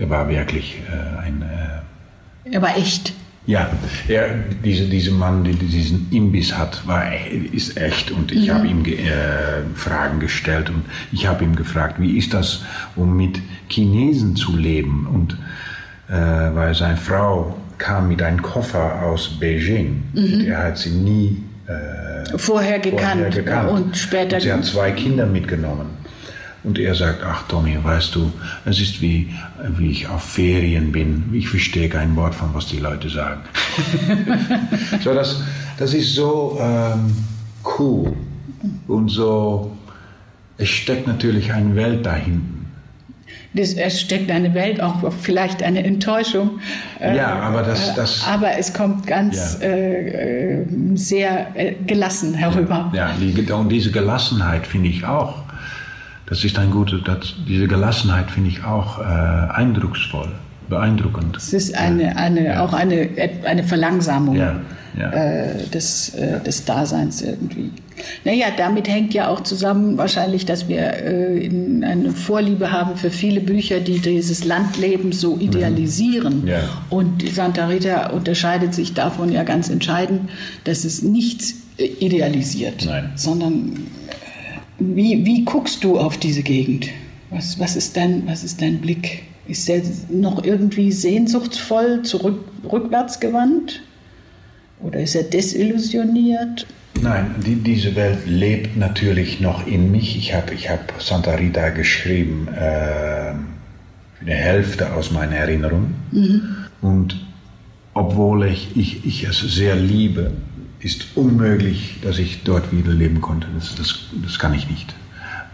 er 0.00 0.10
war 0.10 0.28
wirklich 0.28 0.80
äh, 0.90 1.18
ein. 1.22 1.42
Äh, 1.42 2.50
er 2.52 2.62
war 2.62 2.76
echt. 2.76 3.14
Ja, 3.46 3.70
er, 4.08 4.36
diese, 4.64 4.84
dieser 4.84 5.12
Mann, 5.12 5.44
der 5.44 5.52
diesen 5.54 6.08
Imbiss 6.10 6.56
hat, 6.56 6.86
war, 6.86 7.04
ist 7.52 7.76
echt. 7.76 8.10
Und 8.10 8.32
ich 8.32 8.48
mhm. 8.48 8.54
habe 8.54 8.66
ihm 8.66 8.84
äh, 8.86 9.74
Fragen 9.74 10.18
gestellt 10.18 10.70
und 10.70 10.84
ich 11.12 11.26
habe 11.26 11.44
ihm 11.44 11.54
gefragt, 11.54 11.96
wie 11.98 12.16
ist 12.16 12.32
das, 12.32 12.64
um 12.96 13.16
mit 13.16 13.40
Chinesen 13.68 14.34
zu 14.34 14.56
leben? 14.56 15.06
Und 15.06 15.36
äh, 16.08 16.54
weil 16.54 16.74
seine 16.74 16.96
Frau 16.96 17.58
kam 17.76 18.08
mit 18.08 18.22
einem 18.22 18.40
Koffer 18.40 19.02
aus 19.02 19.38
Beijing 19.38 20.02
mhm. 20.14 20.22
und 20.22 20.46
er 20.46 20.64
hat 20.64 20.78
sie 20.78 20.90
nie 20.90 21.42
äh, 21.66 22.38
vorher, 22.38 22.78
gekannt 22.78 23.20
vorher 23.20 23.30
gekannt 23.30 23.70
und 23.70 23.96
später. 23.96 24.36
Und 24.36 24.42
sie 24.42 24.52
hat 24.52 24.64
zwei 24.64 24.90
Kinder 24.92 25.26
mitgenommen. 25.26 26.03
Und 26.64 26.78
er 26.78 26.94
sagt, 26.94 27.22
ach 27.22 27.46
Tommy, 27.46 27.78
weißt 27.80 28.14
du, 28.14 28.32
es 28.64 28.80
ist 28.80 29.02
wie, 29.02 29.28
wie 29.76 29.90
ich 29.90 30.08
auf 30.08 30.22
Ferien 30.22 30.92
bin. 30.92 31.24
Ich 31.34 31.48
verstehe 31.48 31.90
kein 31.90 32.16
Wort 32.16 32.34
von, 32.34 32.54
was 32.54 32.66
die 32.66 32.78
Leute 32.78 33.10
sagen. 33.10 33.42
so, 35.04 35.12
das, 35.12 35.42
das 35.76 35.92
ist 35.92 36.14
so 36.14 36.58
ähm, 36.58 37.14
cool. 37.78 38.14
Und 38.88 39.10
so, 39.10 39.76
es 40.56 40.70
steckt 40.70 41.06
natürlich 41.06 41.52
eine 41.52 41.76
Welt 41.76 42.06
dahinten. 42.06 42.54
Es 43.56 44.00
steckt 44.00 44.32
eine 44.32 44.52
Welt, 44.54 44.80
auch 44.80 45.12
vielleicht 45.12 45.62
eine 45.62 45.84
Enttäuschung. 45.84 46.58
Ja, 47.00 47.34
aber 47.34 47.62
das. 47.62 47.90
Äh, 47.90 47.92
das 47.94 48.26
aber 48.26 48.58
es 48.58 48.74
kommt 48.74 49.06
ganz 49.06 49.58
ja. 49.60 49.68
äh, 49.68 50.66
sehr 50.94 51.54
äh, 51.54 51.74
gelassen 51.86 52.34
herüber. 52.34 52.90
Ja, 52.94 53.12
die, 53.20 53.52
und 53.52 53.68
diese 53.68 53.92
Gelassenheit 53.92 54.66
finde 54.66 54.88
ich 54.88 55.04
auch 55.04 55.43
das 56.26 56.44
ist 56.44 56.58
ein 56.58 56.70
gutes, 56.70 57.00
das, 57.04 57.34
diese 57.46 57.68
Gelassenheit 57.68 58.30
finde 58.30 58.50
ich 58.50 58.64
auch 58.64 58.98
äh, 58.98 59.02
eindrucksvoll, 59.02 60.28
beeindruckend. 60.68 61.36
Es 61.36 61.52
ist 61.52 61.76
eine, 61.76 62.16
eine, 62.16 62.46
ja. 62.46 62.64
auch 62.64 62.72
eine, 62.72 63.08
eine 63.44 63.64
Verlangsamung 63.64 64.36
ja. 64.36 64.60
Ja. 64.98 65.10
Äh, 65.10 65.66
des, 65.72 66.14
äh, 66.14 66.40
des 66.40 66.64
Daseins 66.64 67.20
irgendwie. 67.20 67.70
Naja, 68.24 68.46
damit 68.56 68.88
hängt 68.88 69.12
ja 69.14 69.28
auch 69.28 69.42
zusammen 69.42 69.98
wahrscheinlich, 69.98 70.46
dass 70.46 70.68
wir 70.68 70.78
äh, 70.78 71.48
eine 71.82 72.12
Vorliebe 72.12 72.72
haben 72.72 72.96
für 72.96 73.10
viele 73.10 73.40
Bücher, 73.40 73.80
die 73.80 73.98
dieses 73.98 74.44
Landleben 74.44 75.12
so 75.12 75.38
idealisieren. 75.38 76.42
Mhm. 76.42 76.48
Ja. 76.48 76.60
Und 76.90 77.28
Santa 77.28 77.66
Rita 77.66 78.10
unterscheidet 78.10 78.74
sich 78.74 78.94
davon 78.94 79.30
ja 79.30 79.42
ganz 79.42 79.68
entscheidend, 79.68 80.30
dass 80.64 80.84
es 80.84 81.02
nichts 81.02 81.54
äh, 81.76 81.84
idealisiert, 81.84 82.84
Nein. 82.86 83.12
sondern 83.16 83.86
wie, 84.78 85.24
wie 85.24 85.44
guckst 85.44 85.84
du 85.84 85.98
auf 85.98 86.16
diese 86.16 86.42
Gegend? 86.42 86.88
Was, 87.30 87.58
was, 87.58 87.76
ist 87.76 87.96
dein, 87.96 88.26
was 88.26 88.44
ist 88.44 88.60
dein 88.60 88.80
Blick? 88.80 89.24
Ist 89.46 89.68
der 89.68 89.82
noch 90.08 90.44
irgendwie 90.44 90.92
sehnsuchtsvoll 90.92 92.02
zurück, 92.02 92.44
rückwärts 92.70 93.20
gewandt? 93.20 93.82
Oder 94.80 95.00
ist 95.00 95.14
er 95.14 95.24
desillusioniert? 95.24 96.66
Nein, 97.00 97.34
die, 97.44 97.56
diese 97.56 97.94
Welt 97.96 98.20
lebt 98.26 98.76
natürlich 98.76 99.40
noch 99.40 99.66
in 99.66 99.90
mich. 99.90 100.16
Ich 100.16 100.34
habe 100.34 100.54
ich 100.54 100.70
hab 100.70 100.94
Santa 101.02 101.34
Rita 101.34 101.70
geschrieben, 101.70 102.48
äh, 102.48 103.32
eine 104.20 104.34
Hälfte 104.34 104.92
aus 104.92 105.10
meiner 105.10 105.36
Erinnerung. 105.36 105.94
Mhm. 106.12 106.56
Und 106.80 107.16
obwohl 107.92 108.46
ich, 108.46 108.76
ich, 108.76 109.04
ich 109.04 109.24
es 109.24 109.40
sehr 109.40 109.76
liebe, 109.76 110.32
ist 110.84 111.16
unmöglich, 111.16 111.96
dass 112.02 112.18
ich 112.18 112.42
dort 112.44 112.70
wieder 112.70 112.92
leben 112.92 113.22
konnte. 113.22 113.46
Das, 113.54 113.74
das, 113.74 114.00
das 114.22 114.38
kann 114.38 114.52
ich 114.52 114.68
nicht. 114.68 114.94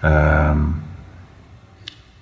Ähm, 0.02 0.74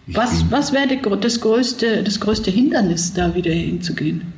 ich 0.07 0.15
was 0.15 0.51
was 0.51 0.73
wäre 0.73 0.99
das 1.19 1.41
größte, 1.41 2.03
das 2.03 2.21
größte 2.21 2.51
Hindernis, 2.51 3.15
da 3.15 3.35
wieder 3.35 3.53
hinzugehen? 3.53 4.33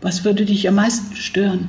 Was 0.00 0.24
würde 0.24 0.44
dich 0.44 0.68
am 0.68 0.74
meisten 0.74 1.14
stören? 1.16 1.68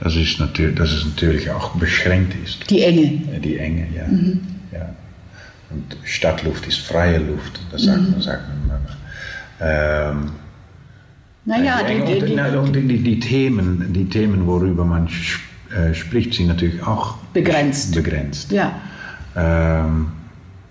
Das 0.00 0.16
ist 0.16 0.40
natürlich, 0.40 0.76
dass 0.76 0.92
es 0.92 1.04
natürlich 1.04 1.50
auch 1.50 1.74
beschränkt 1.76 2.34
ist. 2.42 2.70
Die 2.70 2.82
Enge. 2.82 3.40
Die 3.40 3.58
Enge, 3.58 3.86
ja. 3.94 4.06
Mhm. 4.06 4.40
ja. 4.72 4.94
Und 5.70 5.96
Stadtluft 6.04 6.66
ist 6.66 6.78
freie 6.78 7.18
Luft, 7.18 7.60
das 7.70 7.82
sagt 7.82 8.00
mhm. 8.00 8.10
man. 8.12 8.20
Sagt 8.22 8.48
man. 8.66 8.80
Ähm, 9.60 10.30
naja, 11.48 11.82
die, 11.82 12.04
die, 12.04 12.20
die, 12.26 12.88
die, 12.88 12.98
die, 12.98 13.20
Themen, 13.20 13.90
die 13.94 14.04
Themen, 14.04 14.46
worüber 14.46 14.84
man 14.84 15.08
äh, 15.74 15.94
spricht, 15.94 16.34
sind 16.34 16.48
natürlich 16.48 16.82
auch 16.86 17.16
begrenzt. 17.32 17.94
begrenzt. 17.94 18.52
Ja. 18.52 18.78
Ähm, 19.34 20.08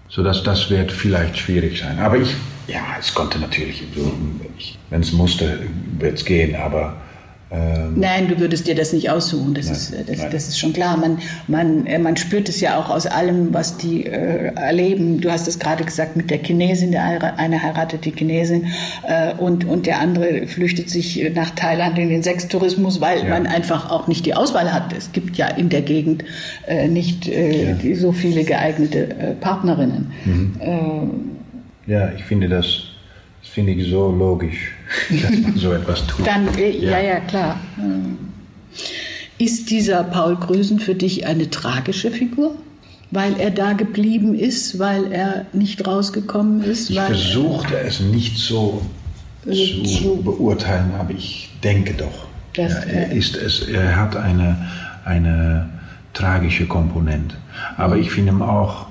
so 0.07 0.23
dass 0.23 0.43
das 0.43 0.69
wird 0.69 0.91
vielleicht 0.91 1.37
schwierig 1.37 1.79
sein. 1.79 1.97
Aber 1.97 2.17
ich, 2.17 2.35
ja, 2.67 2.81
es 2.99 3.11
konnte 3.13 3.39
natürlich, 3.39 3.83
wenn 4.91 5.01
es 5.01 5.11
musste, 5.13 5.59
wird 5.97 6.19
es 6.19 6.25
gehen, 6.25 6.55
aber 6.55 6.95
ähm, 7.49 7.93
Nein, 7.95 8.27
du 8.27 8.39
würdest 8.39 8.67
dir 8.67 8.75
das 8.75 8.91
nicht 8.91 9.09
aussuchen, 9.09 9.53
das, 9.53 9.69
ist, 9.69 9.93
das, 10.07 10.29
das, 10.29 10.47
ist 10.49 10.59
schon 10.59 10.73
klar. 10.73 10.97
Man, 10.97 11.19
man, 11.47 11.85
äh, 11.85 11.97
man 11.97 12.17
spürt 12.17 12.49
es 12.49 12.59
ja 12.59 12.77
auch 12.77 12.89
aus 12.89 13.05
allem, 13.05 13.53
was 13.53 13.77
die 13.77 14.05
äh, 14.05 14.53
erleben. 14.55 15.21
Du 15.21 15.31
hast 15.31 15.47
es 15.47 15.57
gerade 15.57 15.85
gesagt 15.85 16.17
mit 16.17 16.29
der 16.29 16.39
Chinesin, 16.39 16.91
der 16.91 17.37
eine 17.37 17.63
heiratet 17.63 18.03
die 18.03 18.11
Chinesin 18.11 18.67
äh, 19.07 19.33
und, 19.35 19.63
und 19.63 19.85
der 19.85 19.99
andere 19.99 20.45
flüchtet 20.47 20.89
sich 20.89 21.31
nach 21.33 21.51
Thailand 21.51 21.97
in 21.97 22.09
den 22.09 22.21
Sextourismus, 22.21 22.99
weil 22.99 23.19
ja. 23.19 23.29
man 23.29 23.47
einfach 23.47 23.91
auch 23.91 24.07
nicht 24.07 24.25
die 24.25 24.33
Auswahl 24.33 24.73
hat. 24.73 24.91
Es 24.91 25.13
gibt 25.13 25.37
ja 25.37 25.47
in 25.47 25.69
der 25.69 25.83
Gegend 25.83 26.25
äh, 26.67 26.89
nicht 26.89 27.29
äh, 27.29 27.75
ja. 27.81 27.95
so 27.95 28.11
viele 28.11 28.43
geeignete 28.43 29.09
äh, 29.09 29.33
Partnerinnen. 29.35 30.11
Mhm. 30.25 31.37
ja, 31.85 32.11
ich 32.11 32.23
finde 32.23 32.49
das, 32.49 32.96
das 33.47 33.53
finde 33.53 33.73
ich 33.73 33.89
so 33.89 34.11
logisch 34.11 34.73
dass 35.09 35.31
man 35.31 35.57
so 35.57 35.71
etwas 35.73 36.05
tut. 36.07 36.25
Dann, 36.25 36.47
äh, 36.57 36.69
ja. 36.69 36.91
ja, 36.91 36.99
ja, 36.99 37.19
klar. 37.21 37.59
Äh, 37.77 39.43
ist 39.43 39.69
dieser 39.69 40.03
Paul 40.03 40.35
Grüsen 40.35 40.79
für 40.79 40.95
dich 40.95 41.27
eine 41.27 41.49
tragische 41.49 42.11
Figur? 42.11 42.55
Weil 43.11 43.39
er 43.39 43.51
da 43.51 43.73
geblieben 43.73 44.35
ist, 44.35 44.79
weil 44.79 45.11
er 45.11 45.45
nicht 45.53 45.87
rausgekommen 45.87 46.61
ist? 46.63 46.89
Ich 46.89 46.99
versuchte 46.99 47.77
es 47.79 48.01
nicht 48.01 48.37
so 48.37 48.81
äh, 49.45 49.83
zu 49.83 50.17
beurteilen, 50.17 50.91
aber 50.99 51.11
ich 51.11 51.49
denke 51.63 51.93
doch. 51.93 52.27
Ja, 52.55 52.67
er, 52.67 53.11
ist 53.11 53.37
es, 53.37 53.61
er 53.61 53.95
hat 53.95 54.15
eine, 54.15 54.57
eine 55.05 55.69
tragische 56.13 56.65
Komponente. 56.65 57.35
Aber 57.77 57.97
ich 57.97 58.11
finde 58.11 58.33
ihn 58.33 58.41
auch 58.41 58.87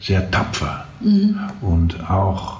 sehr 0.00 0.30
tapfer 0.30 0.84
mhm. 1.00 1.38
und 1.60 2.10
auch 2.10 2.57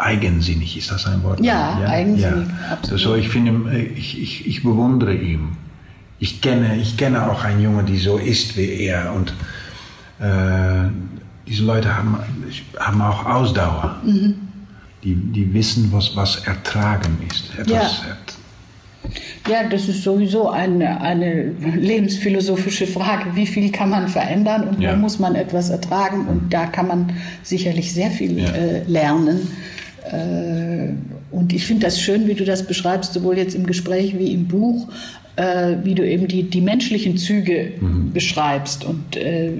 eigensinnig. 0.00 0.76
Ist 0.76 0.90
das 0.90 1.06
ein 1.06 1.22
Wort? 1.22 1.40
Ja, 1.40 1.80
ja? 1.80 1.88
eigensinnig. 1.88 2.48
Ja. 2.48 2.72
Absolut. 2.72 3.00
So, 3.00 3.14
ich 3.14 3.28
finde, 3.28 3.78
ich, 3.78 4.20
ich, 4.20 4.46
ich 4.46 4.62
bewundere 4.62 5.14
ihn. 5.14 5.56
Ich 6.18 6.40
kenne, 6.40 6.76
ich 6.76 6.96
kenne 6.96 7.30
auch 7.30 7.44
einen 7.44 7.62
Jungen, 7.62 7.86
der 7.86 7.96
so 7.96 8.18
ist 8.18 8.56
wie 8.56 8.84
er 8.84 9.12
und 9.14 9.32
äh, 10.20 10.88
diese 11.46 11.64
Leute 11.64 11.96
haben, 11.96 12.18
haben 12.78 13.00
auch 13.00 13.24
Ausdauer. 13.24 13.96
Mhm. 14.04 14.34
Die, 15.02 15.14
die 15.14 15.54
wissen, 15.54 15.90
was, 15.92 16.14
was 16.14 16.44
Ertragen 16.46 17.16
ist. 17.26 17.58
Etwas 17.58 18.02
ja. 18.02 18.16
Ja, 19.48 19.68
das 19.68 19.88
ist 19.88 20.02
sowieso 20.02 20.50
eine, 20.50 21.00
eine 21.00 21.52
lebensphilosophische 21.60 22.86
Frage. 22.86 23.34
Wie 23.34 23.46
viel 23.46 23.72
kann 23.72 23.90
man 23.90 24.08
verändern 24.08 24.68
und 24.68 24.80
ja. 24.80 24.92
wo 24.92 24.96
muss 24.96 25.18
man 25.18 25.34
etwas 25.34 25.70
ertragen? 25.70 26.26
Und 26.26 26.52
da 26.52 26.66
kann 26.66 26.86
man 26.86 27.12
sicherlich 27.42 27.92
sehr 27.92 28.10
viel 28.10 28.38
ja. 28.38 28.50
äh, 28.50 28.82
lernen. 28.84 29.48
Äh, 30.12 30.94
und 31.30 31.52
ich 31.52 31.66
finde 31.66 31.86
das 31.86 32.00
schön, 32.00 32.26
wie 32.26 32.34
du 32.34 32.44
das 32.44 32.66
beschreibst, 32.66 33.12
sowohl 33.12 33.38
jetzt 33.38 33.54
im 33.54 33.66
Gespräch 33.66 34.18
wie 34.18 34.32
im 34.32 34.48
Buch 34.48 34.88
äh, 35.36 35.76
wie 35.84 35.94
du 35.94 36.06
eben 36.06 36.28
die, 36.28 36.44
die 36.44 36.60
menschlichen 36.60 37.16
Züge 37.16 37.72
mhm. 37.80 38.12
beschreibst. 38.12 38.84
Und 38.84 39.16
äh, 39.16 39.52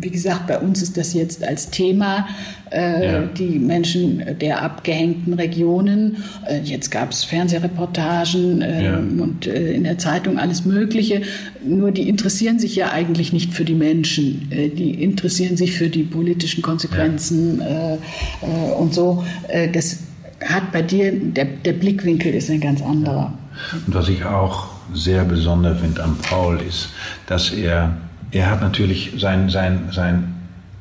wie 0.00 0.10
gesagt, 0.10 0.46
bei 0.46 0.58
uns 0.58 0.82
ist 0.82 0.96
das 0.96 1.14
jetzt 1.14 1.44
als 1.44 1.70
Thema 1.70 2.26
äh, 2.70 3.04
ja. 3.04 3.22
die 3.22 3.58
Menschen 3.58 4.38
der 4.40 4.62
abgehängten 4.62 5.34
Regionen. 5.34 6.18
Äh, 6.48 6.60
jetzt 6.60 6.90
gab 6.90 7.12
es 7.12 7.24
Fernsehreportagen 7.24 8.62
äh, 8.62 8.84
ja. 8.84 8.96
und 8.98 9.46
äh, 9.46 9.72
in 9.72 9.84
der 9.84 9.98
Zeitung 9.98 10.38
alles 10.38 10.64
Mögliche. 10.64 11.22
Nur 11.64 11.92
die 11.92 12.08
interessieren 12.08 12.58
sich 12.58 12.76
ja 12.76 12.90
eigentlich 12.90 13.32
nicht 13.32 13.52
für 13.52 13.64
die 13.64 13.74
Menschen. 13.74 14.50
die 14.50 15.02
interessieren 15.02 15.56
sich 15.56 15.72
für 15.72 15.88
die 15.88 16.02
politischen 16.02 16.62
Konsequenzen 16.62 17.60
ja. 17.60 17.98
und 18.74 18.94
so. 18.94 19.24
das 19.72 19.98
hat 20.42 20.72
bei 20.72 20.82
dir, 20.82 21.12
der, 21.12 21.44
der 21.44 21.74
Blickwinkel 21.74 22.34
ist 22.34 22.50
ein 22.50 22.60
ganz 22.60 22.82
anderer. 22.82 23.34
Und 23.86 23.94
was 23.94 24.08
ich 24.08 24.24
auch 24.24 24.69
sehr 24.94 25.24
besonders 25.24 25.80
finde 25.80 26.02
an 26.02 26.16
Paul 26.18 26.60
ist, 26.60 26.90
dass 27.26 27.50
er, 27.50 27.96
er 28.30 28.50
hat 28.50 28.60
natürlich 28.60 29.12
sein, 29.18 29.48
sein, 29.48 29.88
sein 29.92 30.34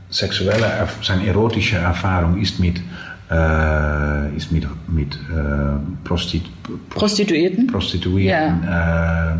sexuelle, 0.09 0.87
seine 1.03 1.27
erotische 1.27 1.77
Erfahrung 1.77 2.37
ist 2.37 2.59
mit, 2.59 2.81
äh, 3.29 4.35
ist 4.35 4.51
mit, 4.51 4.67
mit 4.87 5.15
äh, 5.15 5.79
Prostit 6.03 6.43
Prostituierten, 6.89 7.67
Prostituierten 7.67 8.63
ja. 8.63 9.33
äh, 9.33 9.37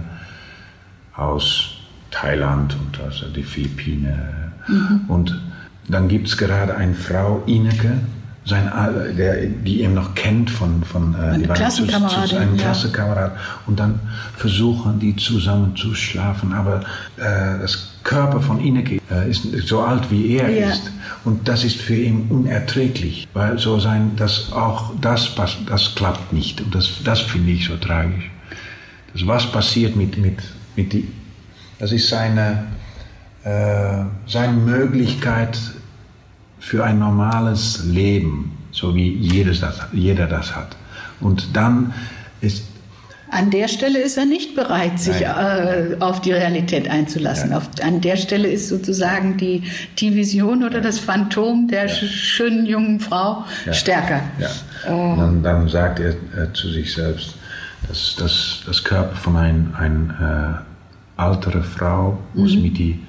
aus 1.16 1.76
Thailand 2.12 2.76
und 2.80 3.02
aus 3.02 3.24
den 3.36 3.44
Philippinen. 3.44 4.54
Mhm. 4.68 5.02
Und 5.08 5.42
dann 5.88 6.08
gibt 6.08 6.28
es 6.28 6.38
gerade 6.38 6.76
eine 6.76 6.94
Frau, 6.94 7.44
Ineke, 7.46 8.00
sein, 8.46 8.68
äh, 8.68 9.14
der, 9.14 9.46
die 9.46 9.82
ihn 9.82 9.94
noch 9.94 10.16
kennt 10.16 10.50
von, 10.50 10.84
von 10.84 11.16
äh, 11.16 11.48
Klassenkamerad. 11.48 12.34
Einem 12.34 12.56
ja. 12.56 12.64
Klassenkamerad. 12.64 13.32
Und 13.68 13.80
dann 13.80 14.00
versuchen 14.38 15.00
die 15.00 15.16
zusammen 15.16 15.76
zu 15.76 15.94
schlafen. 15.94 16.54
Aber 16.54 16.82
äh, 17.18 17.60
das 17.62 17.90
Körper 18.04 18.42
von 18.42 18.60
Ineke 18.60 19.00
äh, 19.12 19.30
ist 19.30 19.46
so 19.68 19.82
alt 19.82 20.10
wie 20.10 20.38
er 20.38 20.50
ja. 20.50 20.70
ist. 20.70 20.92
Und 21.26 21.48
das 21.48 21.64
ist 21.64 21.78
für 21.78 21.96
ihn 21.96 22.28
unerträglich. 22.30 23.28
Weil 23.34 23.60
so 23.60 23.80
sein, 23.80 24.16
dass 24.16 24.52
auch 24.52 24.94
das, 25.02 25.36
das 25.68 25.96
klappt 25.96 26.34
nicht. 26.34 26.62
Und 26.62 26.74
das, 26.74 27.04
das 27.04 27.22
finde 27.22 27.52
ich 27.52 27.66
so 27.66 27.78
tragisch. 27.78 28.30
Das, 29.14 29.28
was 29.28 29.52
passiert 29.52 29.96
mit, 29.96 30.18
mit, 30.18 30.38
mit 30.76 30.94
die, 30.94 31.08
das 31.78 31.92
ist 31.92 32.10
seine, 32.10 32.68
äh, 33.44 34.04
seine 34.28 34.54
Möglichkeit, 34.54 35.60
für 36.60 36.84
ein 36.84 37.00
normales 37.00 37.84
Leben, 37.86 38.58
so 38.72 38.94
wie 38.96 39.14
jedes 39.14 39.62
das, 39.62 39.80
jeder 39.94 40.28
das 40.28 40.56
hat. 40.56 40.76
Und 41.20 41.56
dann 41.56 41.94
ist 42.42 42.64
an 43.32 43.52
der 43.52 43.68
Stelle 43.68 44.00
ist 44.00 44.18
er 44.18 44.26
nicht 44.26 44.56
bereit, 44.56 45.00
sich 45.00 45.22
äh, 45.22 45.96
auf 46.00 46.20
die 46.20 46.32
Realität 46.32 46.90
einzulassen. 46.90 47.54
Auf, 47.54 47.70
an 47.84 48.02
der 48.02 48.18
Stelle 48.18 48.48
ist 48.48 48.70
sozusagen 48.70 49.38
die, 49.38 49.64
die 50.00 50.16
Vision 50.16 50.64
oder 50.64 50.82
das 50.82 50.98
Phantom 50.98 51.68
der 51.68 51.86
ja. 51.86 51.94
schönen 51.94 52.66
jungen 52.66 53.00
Frau 53.00 53.46
ja. 53.68 53.74
stärker. 53.74 54.22
Ja. 54.40 54.48
Äh. 54.86 55.18
Dann, 55.18 55.44
dann, 55.44 55.70
sagt 55.70 56.00
er 56.00 56.10
äh, 56.10 56.52
zu 56.54 56.70
sich 56.70 56.92
selbst, 56.92 57.36
dass 57.88 58.16
das, 58.18 58.62
das 58.66 58.84
Körper 58.84 59.16
von 59.16 59.36
einer 59.36 59.78
ein, 59.78 60.64
äh, 61.18 61.24
älteren 61.24 61.64
Frau 61.64 62.18
muss 62.34 62.56
mhm. 62.56 62.62
mit 62.64 62.78
die 62.78 63.00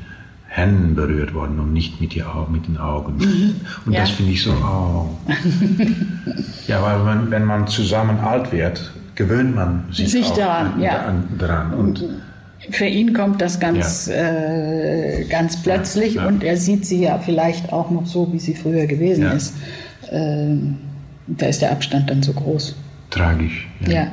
Händen 0.53 0.97
berührt 0.97 1.33
worden 1.33 1.61
und 1.61 1.73
nicht 1.73 2.01
mit, 2.01 2.13
die 2.13 2.25
mit 2.51 2.67
den 2.67 2.77
Augen. 2.77 3.19
Mhm. 3.19 3.55
Und 3.87 3.93
ja. 3.93 4.01
das 4.01 4.11
finde 4.11 4.33
ich 4.33 4.43
so, 4.43 4.51
oh. 4.51 5.09
ja, 6.67 6.83
weil 6.83 6.99
man, 6.99 7.31
wenn 7.31 7.45
man 7.45 7.69
zusammen 7.69 8.19
alt 8.19 8.51
wird, 8.51 8.93
gewöhnt 9.15 9.55
man 9.55 9.85
sich, 9.93 10.11
sich 10.11 10.29
daran. 10.31 10.73
An, 10.75 10.81
ja. 10.81 11.03
An, 11.07 11.29
daran. 11.39 11.73
Und 11.73 12.05
für 12.71 12.87
ihn 12.87 13.15
kommt 13.15 13.41
das 13.41 13.61
ganz, 13.61 14.07
ja. 14.07 14.15
äh, 14.15 15.25
ganz 15.31 15.63
plötzlich 15.63 16.15
ja, 16.15 16.27
und 16.27 16.43
er 16.43 16.57
sieht 16.57 16.85
sie 16.85 17.05
ja 17.05 17.19
vielleicht 17.19 17.73
auch 17.73 17.91
noch 17.93 18.07
so, 18.07 18.33
wie 18.33 18.41
sie 18.41 18.57
früher 18.57 18.87
gewesen 18.87 19.27
ist. 19.31 19.55
Äh, 20.11 20.57
da 21.29 21.47
ist 21.47 21.63
der 21.63 21.71
Abstand 21.71 22.11
dann 22.11 22.25
so 22.25 22.33
groß. 22.33 22.75
Tragisch. 23.11 23.69
ja. 23.87 24.09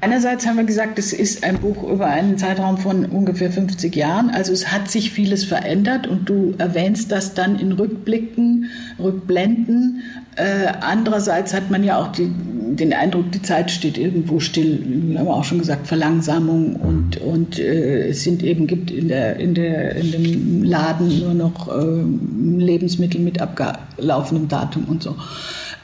Einerseits 0.00 0.46
haben 0.46 0.56
wir 0.56 0.64
gesagt, 0.64 0.96
es 1.00 1.12
ist 1.12 1.42
ein 1.42 1.58
Buch 1.58 1.82
über 1.82 2.06
einen 2.06 2.38
Zeitraum 2.38 2.78
von 2.78 3.04
ungefähr 3.06 3.50
50 3.50 3.96
Jahren. 3.96 4.30
Also 4.30 4.52
es 4.52 4.70
hat 4.70 4.88
sich 4.88 5.10
vieles 5.10 5.44
verändert 5.44 6.06
und 6.06 6.28
du 6.28 6.54
erwähnst 6.56 7.10
das 7.10 7.34
dann 7.34 7.58
in 7.58 7.72
Rückblicken, 7.72 8.66
Rückblenden. 9.00 10.02
Äh, 10.36 10.72
andererseits 10.82 11.52
hat 11.52 11.68
man 11.72 11.82
ja 11.82 12.00
auch 12.00 12.12
die, 12.12 12.30
den 12.30 12.92
Eindruck, 12.92 13.32
die 13.32 13.42
Zeit 13.42 13.72
steht 13.72 13.98
irgendwo 13.98 14.38
still. 14.38 14.80
Wir 14.86 15.18
haben 15.18 15.26
auch 15.26 15.42
schon 15.42 15.58
gesagt, 15.58 15.88
Verlangsamung 15.88 16.76
und, 16.76 17.16
und 17.20 17.58
äh, 17.58 18.10
es 18.10 18.22
sind 18.22 18.44
eben, 18.44 18.68
gibt 18.68 18.92
in, 18.92 19.08
der, 19.08 19.40
in, 19.40 19.54
der, 19.54 19.96
in 19.96 20.12
dem 20.12 20.62
Laden 20.62 21.18
nur 21.18 21.34
noch 21.34 21.76
äh, 21.76 22.62
Lebensmittel 22.62 23.20
mit 23.20 23.40
abgelaufenem 23.40 24.46
Datum 24.46 24.84
und 24.84 25.02
so. 25.02 25.16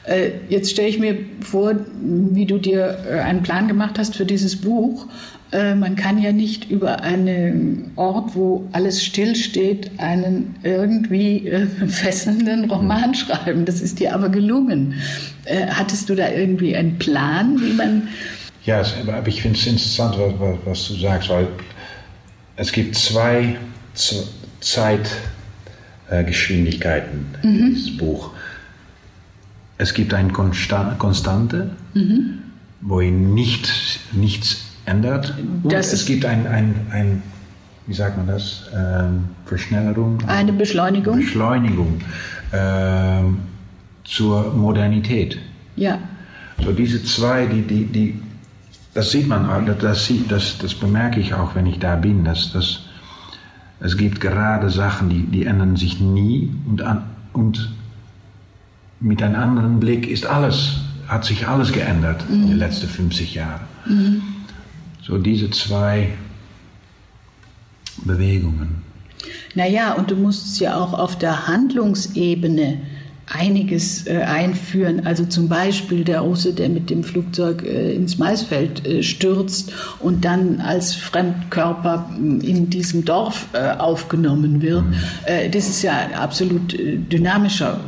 Äh, 0.05 0.31
jetzt 0.49 0.71
stelle 0.71 0.87
ich 0.87 0.99
mir 0.99 1.17
vor, 1.41 1.73
wie 2.01 2.45
du 2.45 2.59
dir 2.59 2.97
äh, 3.09 3.19
einen 3.19 3.43
Plan 3.43 3.67
gemacht 3.67 3.97
hast 3.97 4.15
für 4.15 4.25
dieses 4.25 4.61
Buch. 4.61 5.07
Äh, 5.51 5.75
man 5.75 5.95
kann 5.95 6.21
ja 6.21 6.31
nicht 6.31 6.69
über 6.69 7.01
einen 7.01 7.91
Ort, 7.95 8.35
wo 8.35 8.67
alles 8.71 9.03
stillsteht, 9.03 9.89
einen 9.97 10.55
irgendwie 10.63 11.51
fesselnden 11.87 12.69
Roman 12.69 13.15
schreiben. 13.15 13.65
Das 13.65 13.81
ist 13.81 13.99
dir 13.99 14.13
aber 14.13 14.29
gelungen. 14.29 14.93
Hattest 15.69 16.09
du 16.09 16.15
da 16.15 16.31
irgendwie 16.31 16.75
einen 16.75 16.97
Plan, 16.97 17.61
wie 17.61 17.73
man. 17.73 18.07
Ja, 18.65 18.83
aber 19.07 19.27
ich 19.27 19.43
finde 19.43 19.59
es 19.59 19.67
interessant, 19.67 20.15
was, 20.17 20.33
was, 20.65 20.87
du 20.87 20.95
sagst, 20.95 21.29
weil 21.29 21.47
es 22.55 22.71
gibt 22.71 22.95
zwei 22.95 23.57
Zeitgeschwindigkeiten 24.61 27.27
mhm. 27.43 27.59
in 27.59 27.75
dieses 27.75 27.95
Buch 27.95 28.31
es 29.77 29.93
gibt 29.93 30.13
eine 30.13 30.31
Konstante, 30.31 31.71
mhm. 31.93 32.39
wo 32.81 33.01
ihn 33.01 33.33
nicht, 33.33 33.99
nichts 34.13 34.65
ändert. 34.85 35.33
Und 35.63 35.71
das 35.71 35.93
es 35.93 36.05
gibt 36.05 36.25
ein, 36.25 36.47
ein, 36.47 36.75
ein, 36.91 37.23
wie 37.87 37.93
sagt 37.93 38.17
man 38.17 38.27
das, 38.27 38.69
ähm, 38.73 39.25
Verschnellerung. 39.45 40.19
Eine 40.27 40.53
Beschleunigung. 40.53 41.17
Beschleunigung 41.17 42.01
ähm, 42.53 43.37
zur 44.03 44.53
Modernität. 44.53 45.37
Ja. 45.75 45.99
So 46.63 46.71
diese 46.71 47.03
zwei, 47.03 47.45
die, 47.47 47.61
die, 47.61 47.85
die, 47.85 48.19
das 48.93 49.11
sieht 49.11 49.27
man, 49.27 49.65
das, 49.79 50.09
das, 50.29 50.57
das 50.57 50.73
bemerke 50.73 51.19
ich 51.19 51.33
auch, 51.33 51.53
wenn 51.53 51.65
ich 51.65 51.79
da 51.79 51.97
bin, 51.97 52.23
dass, 52.23 52.53
dass 52.53 52.81
es 53.81 53.97
gibt 53.97 54.21
gerade 54.21 54.69
Sachen, 54.69 55.09
die, 55.09 55.23
die 55.23 55.45
ändern 55.45 55.75
sich 55.75 55.99
nie 55.99 56.49
und, 56.65 56.81
an, 56.81 57.03
und 57.33 57.71
mit 58.99 59.21
einem 59.21 59.35
anderen 59.35 59.79
Blick 59.79 60.07
ist 60.07 60.25
alles, 60.25 60.77
hat 61.07 61.25
sich 61.25 61.47
alles 61.47 61.71
geändert 61.71 62.27
mhm. 62.29 62.35
in 62.35 62.47
den 62.49 62.57
letzten 62.57 62.87
50 62.87 63.35
Jahren. 63.35 63.61
Mhm. 63.85 64.21
So 65.01 65.17
diese 65.17 65.51
zwei 65.51 66.13
Bewegungen. 67.97 68.83
Naja, 69.53 69.93
und 69.93 70.11
du 70.11 70.15
musst 70.15 70.47
es 70.47 70.59
ja 70.59 70.77
auch 70.77 70.93
auf 70.93 71.17
der 71.17 71.47
Handlungsebene 71.47 72.81
einiges 73.27 74.05
äh, 74.05 74.17
einführen. 74.17 75.05
Also 75.05 75.25
zum 75.25 75.49
Beispiel 75.49 76.03
der 76.03 76.21
Russe, 76.21 76.53
der 76.53 76.69
mit 76.69 76.89
dem 76.89 77.03
Flugzeug 77.03 77.63
äh, 77.63 77.93
ins 77.93 78.17
Maisfeld 78.17 78.85
äh, 78.85 79.01
stürzt 79.01 79.73
und 79.99 80.25
dann 80.25 80.61
als 80.61 80.93
Fremdkörper 80.93 82.09
mm, 82.17 82.41
in 82.41 82.69
diesem 82.69 83.03
Dorf 83.03 83.47
äh, 83.53 83.71
aufgenommen 83.77 84.61
wird. 84.61 84.83
Mhm. 84.85 84.95
Äh, 85.25 85.49
das 85.49 85.67
ist 85.67 85.81
ja 85.81 85.97
ein 85.97 86.13
absolut 86.13 86.73
äh, 86.73 86.97
dynamischer 86.97 87.79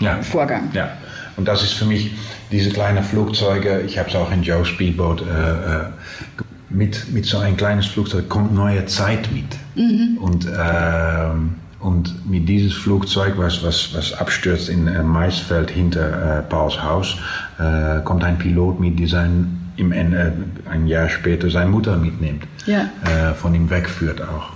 ja. 0.00 0.22
Vorgang. 0.22 0.70
Ja, 0.72 0.90
und 1.36 1.48
das 1.48 1.62
ist 1.62 1.72
für 1.72 1.86
mich 1.86 2.12
diese 2.52 2.70
kleinen 2.70 3.02
Flugzeuge. 3.02 3.82
Ich 3.86 3.98
habe 3.98 4.08
es 4.08 4.14
auch 4.14 4.30
in 4.30 4.42
Joe 4.42 4.64
Speedboat 4.64 5.24
mit, 6.70 7.12
mit 7.12 7.24
so 7.24 7.38
ein 7.38 7.56
kleines 7.56 7.86
Flugzeug 7.86 8.28
kommt 8.28 8.54
neue 8.54 8.86
Zeit 8.86 9.28
mit. 9.32 9.46
Mhm. 9.74 10.18
Und, 10.18 10.46
ähm, 10.46 11.54
und 11.84 12.28
mit 12.28 12.48
dieses 12.48 12.72
Flugzeug, 12.72 13.34
was, 13.36 13.62
was, 13.62 13.94
was 13.94 14.14
abstürzt 14.14 14.70
in 14.70 14.88
äh, 14.88 15.02
Maisfeld 15.02 15.70
hinter 15.70 16.38
äh, 16.38 16.42
Pauls 16.42 16.82
Haus, 16.82 17.18
äh, 17.58 18.00
kommt 18.02 18.24
ein 18.24 18.38
Pilot 18.38 18.80
mit, 18.80 18.98
der 18.98 19.06
sein, 19.06 19.58
im 19.76 19.92
Ende, 19.92 20.32
ein 20.70 20.86
Jahr 20.86 21.10
später 21.10 21.50
seine 21.50 21.68
Mutter 21.68 21.96
mitnimmt. 21.98 22.44
Ja. 22.64 22.88
Äh, 23.04 23.34
von 23.34 23.54
ihm 23.54 23.68
wegführt 23.68 24.22
auch. 24.22 24.54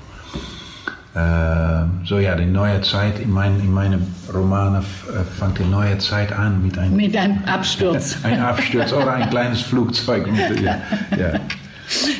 Äh, 1.14 2.06
so 2.06 2.18
ja, 2.18 2.34
die 2.34 2.46
neue 2.46 2.80
Zeit 2.80 3.18
in, 3.18 3.30
mein, 3.30 3.60
in 3.60 3.74
meinem 3.74 4.06
Roman 4.32 4.76
äh, 4.76 4.82
fängt 5.38 5.58
die 5.58 5.64
neue 5.64 5.98
Zeit 5.98 6.32
an 6.32 6.62
mit 6.62 6.78
einem, 6.78 6.96
mit 6.96 7.14
einem 7.14 7.44
Absturz. 7.44 8.16
ein 8.22 8.40
Absturz 8.40 8.90
oder 8.92 9.12
ein 9.12 9.28
kleines 9.28 9.60
Flugzeug. 9.60 10.26
ja, 10.62 10.78
ja. 11.14 11.40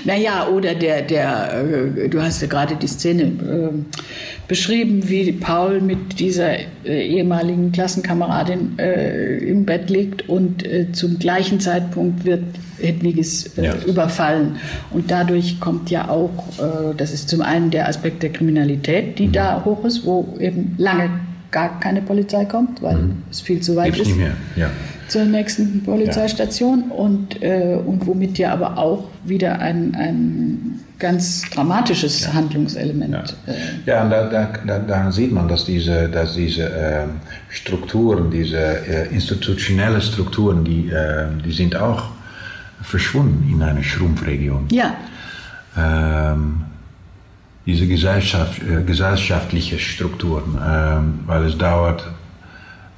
Naja, 0.04 0.48
oder 0.48 0.74
der, 0.74 1.02
der, 1.02 1.62
äh, 1.62 2.09
du 2.09 2.20
hast 2.20 2.40
ja 2.42 2.48
gerade 2.48 2.76
die 2.76 2.86
Szene 2.86 3.22
äh, 3.22 3.70
beschrieben, 4.49 5.09
wie 5.09 5.30
Paul 5.32 5.80
mit 5.82 6.18
dieser 6.18 6.59
äh, 6.84 7.07
ehemaligen 7.07 7.70
Klassenkameradin 7.70 8.78
äh, 8.78 9.36
im 9.38 9.66
Bett 9.66 9.90
liegt 9.90 10.28
und 10.28 10.66
äh, 10.66 10.90
zum 10.92 11.18
gleichen 11.18 11.61
Zeitpunkt 11.61 12.24
wird 12.24 12.44
Hedwiges 12.80 13.59
äh, 13.59 13.66
ja. 13.66 13.74
überfallen. 13.86 14.57
Und 14.90 15.11
dadurch 15.11 15.61
kommt 15.61 15.90
ja 15.90 16.09
auch, 16.09 16.30
das 16.96 17.12
ist 17.12 17.28
zum 17.28 17.42
einen 17.42 17.70
der 17.70 17.88
Aspekt 17.88 18.22
der 18.22 18.30
Kriminalität, 18.30 19.18
die 19.18 19.28
mhm. 19.28 19.32
da 19.32 19.64
hoch 19.64 19.84
ist, 19.84 20.07
wo 20.07 20.34
eben 20.40 20.74
lange 20.78 21.11
gar 21.51 21.78
keine 21.80 22.01
Polizei 22.01 22.44
kommt, 22.44 22.82
weil 22.82 22.96
mhm. 22.96 23.22
es 23.30 23.40
viel 23.40 23.61
zu 23.61 23.76
weit 23.76 23.94
Gibt's 23.94 24.01
ist. 24.01 24.09
Nicht 24.09 24.18
mehr. 24.18 24.36
Ja 24.57 24.70
zur 25.09 25.24
nächsten 25.24 25.82
Polizeistation 25.84 26.84
ja. 26.88 26.94
und, 26.94 27.42
äh, 27.42 27.78
und 27.84 28.07
womit 28.07 28.38
ja 28.38 28.53
aber 28.53 28.78
auch 28.78 29.05
wieder 29.24 29.59
ein, 29.59 29.94
ein 29.94 30.78
ganz 30.99 31.49
dramatisches 31.51 32.24
ja. 32.24 32.34
Handlungselement. 32.34 33.36
Ja, 33.46 33.53
äh, 33.53 33.57
ja 33.86 34.03
und 34.05 34.11
da, 34.11 34.53
da, 34.66 34.78
da, 34.78 35.12
sieht 35.12 35.32
man, 35.32 35.49
dass 35.49 35.64
diese, 35.64 36.09
dass 36.09 36.34
diese 36.34 36.70
äh, 36.70 37.07
Strukturen, 37.51 38.30
diese 38.30 38.59
äh, 38.59 39.14
institutionellen 39.14 40.01
Strukturen, 40.01 40.64
die, 40.64 40.88
äh, 40.88 41.26
die 41.44 41.53
sind 41.53 41.76
auch 41.76 42.11
verschwunden 42.82 43.49
in 43.51 43.62
einer 43.62 43.82
Schrumpfregion. 43.82 44.68
Ja. 44.70 44.94
Ähm, 45.76 46.64
diese 47.66 47.86
Gesellschaft, 47.86 48.62
äh, 48.62 48.82
gesellschaftliche 48.82 49.78
Strukturen, 49.78 50.59
ähm, 50.66 51.20
weil 51.26 51.44
es 51.44 51.59
dauert 51.59 52.05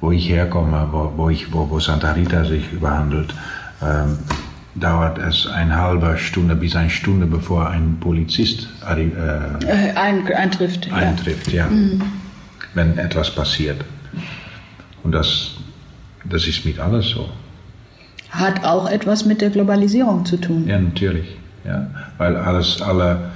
wo 0.01 0.11
ich 0.11 0.27
herkomme, 0.27 0.87
wo, 0.91 1.13
wo, 1.15 1.29
ich, 1.29 1.53
wo, 1.53 1.69
wo 1.69 1.79
Santa 1.79 2.11
Rita 2.11 2.43
sich 2.43 2.71
überhandelt, 2.73 3.33
ähm, 3.81 4.17
dauert 4.75 5.17
es 5.17 5.47
eine 5.47 5.75
halbe 5.77 6.17
Stunde 6.17 6.55
bis 6.55 6.75
eine 6.75 6.89
Stunde, 6.89 7.25
bevor 7.25 7.69
ein 7.69 7.97
Polizist 7.99 8.69
äh, 8.87 9.03
äh, 9.03 9.91
ein, 9.95 10.27
eintrifft. 10.27 10.91
Eintrifft, 10.91 11.51
ja. 11.51 11.65
ja. 11.65 11.69
Mhm. 11.69 12.01
Wenn 12.73 12.97
etwas 12.97 13.29
passiert. 13.31 13.83
Und 15.03 15.11
das, 15.13 15.55
das 16.23 16.47
ist 16.47 16.65
mit 16.65 16.79
alles 16.79 17.09
so. 17.09 17.29
Hat 18.29 18.63
auch 18.63 18.89
etwas 18.89 19.25
mit 19.25 19.41
der 19.41 19.49
Globalisierung 19.49 20.25
zu 20.25 20.37
tun. 20.37 20.67
Ja, 20.67 20.79
natürlich. 20.79 21.35
Ja. 21.65 21.87
Weil 22.17 22.37
alles, 22.37 22.81
alle 22.81 23.31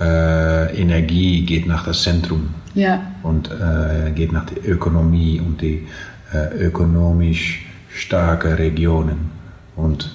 äh, 0.00 0.80
Energie 0.80 1.46
geht 1.46 1.66
nach 1.66 1.86
das 1.86 2.02
Zentrum 2.02 2.50
ja. 2.74 3.00
und 3.22 3.50
äh, 3.50 4.10
geht 4.10 4.32
nach 4.32 4.44
der 4.44 4.68
Ökonomie 4.68 5.40
und 5.40 5.62
die 5.62 5.86
äh, 6.32 6.66
ökonomisch 6.66 7.64
starke 7.88 8.58
Regionen. 8.58 9.30
Und 9.76 10.14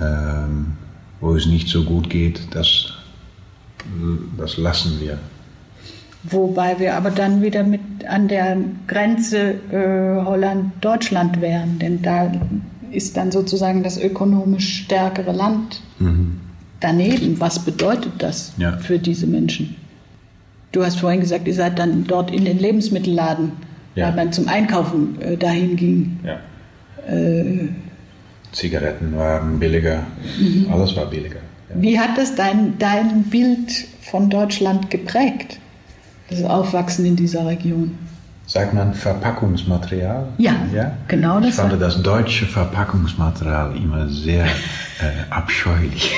ähm, 0.00 0.72
wo 1.20 1.34
es 1.34 1.46
nicht 1.46 1.68
so 1.68 1.84
gut 1.84 2.10
geht, 2.10 2.40
das, 2.50 2.92
das 4.36 4.56
lassen 4.56 5.00
wir. 5.00 5.18
Wobei 6.24 6.78
wir 6.78 6.94
aber 6.94 7.10
dann 7.10 7.42
wieder 7.42 7.64
mit 7.64 7.80
an 8.08 8.28
der 8.28 8.56
Grenze 8.86 9.54
äh, 9.70 10.24
Holland-Deutschland 10.24 11.40
wären, 11.40 11.78
denn 11.78 12.00
da 12.00 12.32
ist 12.90 13.16
dann 13.16 13.30
sozusagen 13.30 13.82
das 13.82 14.00
ökonomisch 14.00 14.84
stärkere 14.84 15.32
Land 15.32 15.82
mhm. 15.98 16.40
daneben. 16.80 17.40
Was 17.40 17.58
bedeutet 17.58 18.12
das 18.18 18.54
ja. 18.56 18.78
für 18.78 18.98
diese 18.98 19.26
Menschen? 19.26 19.76
Du 20.72 20.82
hast 20.84 20.98
vorhin 20.98 21.20
gesagt, 21.20 21.46
ihr 21.46 21.54
seid 21.54 21.78
dann 21.78 22.04
dort 22.04 22.30
in 22.30 22.44
den 22.44 22.58
Lebensmittelladen, 22.58 23.52
ja. 23.94 24.06
weil 24.06 24.16
man 24.16 24.32
zum 24.32 24.48
Einkaufen 24.48 25.20
äh, 25.20 25.36
dahin 25.36 25.76
ging. 25.76 26.18
Ja. 26.24 26.38
Äh, 27.06 27.68
Zigaretten 28.54 29.16
waren 29.16 29.58
billiger, 29.58 30.06
mhm. 30.38 30.68
alles 30.72 30.96
war 30.96 31.06
billiger. 31.06 31.40
Ja. 31.68 31.82
Wie 31.82 31.98
hat 31.98 32.16
das 32.16 32.34
dein, 32.34 32.78
dein 32.78 33.24
Bild 33.24 33.86
von 34.02 34.30
Deutschland 34.30 34.90
geprägt, 34.90 35.58
das 36.30 36.42
Aufwachsen 36.44 37.04
in 37.04 37.16
dieser 37.16 37.46
Region? 37.46 37.98
Sagt 38.46 38.74
man 38.74 38.92
Verpackungsmaterial? 38.92 40.26
Ja, 40.36 40.52
ja? 40.72 40.92
genau 41.08 41.40
das. 41.40 41.50
Ich 41.50 41.54
fand 41.54 41.80
das 41.80 42.02
deutsche 42.02 42.44
Verpackungsmaterial 42.44 43.74
immer 43.74 44.06
sehr 44.08 44.44
äh, 45.00 45.30
abscheulich. 45.30 46.14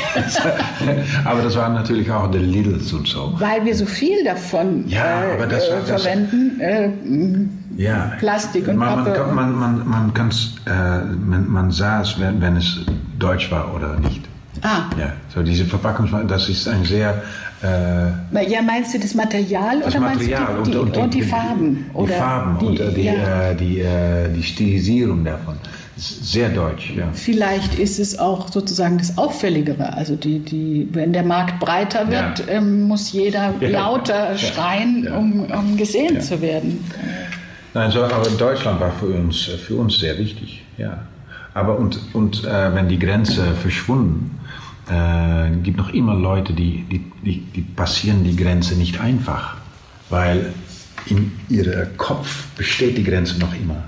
aber 1.24 1.42
das 1.42 1.54
waren 1.54 1.74
natürlich 1.74 2.10
auch 2.10 2.28
die 2.30 2.38
Lidls 2.38 2.92
und 2.92 3.06
so. 3.06 3.32
Weil 3.38 3.64
wir 3.64 3.76
so 3.76 3.86
viel 3.86 4.24
davon 4.24 4.88
ja, 4.88 5.22
äh, 5.22 5.34
aber 5.34 5.46
das, 5.46 5.68
äh, 5.68 5.80
verwenden. 5.82 6.58
Das, 6.58 7.80
ja, 7.80 8.12
Plastik 8.18 8.66
und 8.66 8.76
man, 8.76 9.04
Pappe. 9.04 9.32
Man, 9.32 9.54
man, 9.54 9.88
man, 9.88 10.12
man, 10.12 10.30
äh, 10.66 11.04
man, 11.04 11.48
man 11.48 11.70
sah 11.70 12.00
es, 12.00 12.18
wenn, 12.18 12.40
wenn 12.40 12.56
es 12.56 12.80
deutsch 13.18 13.52
war 13.52 13.72
oder 13.72 14.00
nicht. 14.00 14.22
Ah. 14.62 14.84
Ja, 14.98 15.12
so 15.32 15.42
diese 15.42 15.64
Verpackungsmaterial, 15.64 16.38
das 16.38 16.48
ist 16.48 16.66
ein 16.66 16.84
sehr 16.84 17.22
äh, 17.62 18.50
ja, 18.50 18.62
meinst 18.62 18.94
du 18.94 18.98
das 18.98 19.14
Material 19.14 19.80
das 19.80 19.94
oder 19.94 20.00
Material 20.00 20.54
meinst 20.54 20.66
du 20.66 20.70
die, 20.70 20.76
und, 20.76 20.88
und, 20.88 20.96
und 20.96 21.14
die, 21.14 21.20
die 21.20 21.24
Farben? 21.24 21.90
Die, 21.94 22.06
die 22.06 22.12
Farben 22.12 22.58
die, 22.58 22.66
und 22.66 22.80
äh, 22.80 22.92
die, 22.92 23.02
ja. 23.02 23.50
äh, 23.50 23.56
die, 23.56 23.80
äh, 23.80 24.28
die 24.32 24.42
Stilisierung 24.42 25.24
davon. 25.24 25.56
Sehr 25.96 26.50
deutsch, 26.50 26.92
ja. 26.94 27.08
Vielleicht 27.14 27.78
ist 27.78 27.98
es 27.98 28.18
auch 28.18 28.48
sozusagen 28.52 28.98
das 28.98 29.16
Auffälligere. 29.16 29.94
Also 29.94 30.14
die, 30.14 30.40
die, 30.40 30.86
wenn 30.92 31.14
der 31.14 31.22
Markt 31.22 31.58
breiter 31.58 32.10
wird, 32.10 32.40
ja. 32.40 32.46
ähm, 32.48 32.82
muss 32.82 33.12
jeder 33.12 33.54
lauter 33.60 34.36
schreien, 34.36 35.08
um, 35.10 35.46
um 35.46 35.76
gesehen 35.78 36.20
zu 36.20 36.42
werden. 36.42 36.84
Nein, 37.72 37.90
so, 37.90 38.02
aber 38.02 38.28
Deutschland 38.38 38.78
war 38.78 38.92
für 38.92 39.06
uns, 39.06 39.44
für 39.44 39.76
uns 39.76 39.98
sehr 39.98 40.18
wichtig, 40.18 40.64
ja. 40.76 40.98
Aber 41.54 41.78
und, 41.78 41.98
und 42.12 42.44
äh, 42.44 42.74
wenn 42.74 42.88
die 42.88 42.98
Grenze 42.98 43.54
verschwunden, 43.54 44.38
äh, 44.88 45.50
gibt 45.62 45.78
noch 45.78 45.90
immer 45.90 46.14
Leute, 46.14 46.52
die, 46.52 46.84
die, 46.90 47.04
die, 47.24 47.40
die 47.54 47.62
passieren 47.62 48.24
die 48.24 48.36
Grenze 48.36 48.74
nicht 48.76 49.00
einfach, 49.00 49.56
weil 50.10 50.52
in 51.06 51.32
ihrem 51.48 51.96
Kopf 51.96 52.46
besteht 52.56 52.98
die 52.98 53.04
Grenze 53.04 53.38
noch 53.38 53.54
immer. 53.54 53.84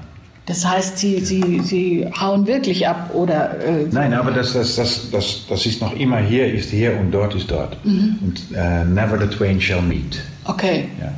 Das 0.46 0.66
heißt, 0.66 0.96
sie, 0.96 1.20
sie, 1.20 1.60
sie 1.60 2.06
hauen 2.18 2.46
wirklich 2.46 2.88
ab 2.88 3.10
oder. 3.12 3.62
Äh, 3.62 3.86
Nein, 3.90 4.14
aber 4.14 4.30
das, 4.30 4.54
das, 4.54 4.76
das, 4.76 5.10
das, 5.10 5.44
das 5.46 5.66
ist 5.66 5.82
noch 5.82 5.94
immer 5.94 6.20
hier 6.20 6.50
ist 6.50 6.70
hier 6.70 6.98
und 6.98 7.12
dort 7.12 7.34
ist 7.34 7.50
dort. 7.50 7.76
Mhm. 7.84 8.16
Und 8.22 8.42
uh, 8.52 8.84
never 8.86 9.18
the 9.18 9.26
twain 9.26 9.60
shall 9.60 9.82
meet. 9.82 10.18
Okay. 10.44 10.88
Ja. 10.98 11.12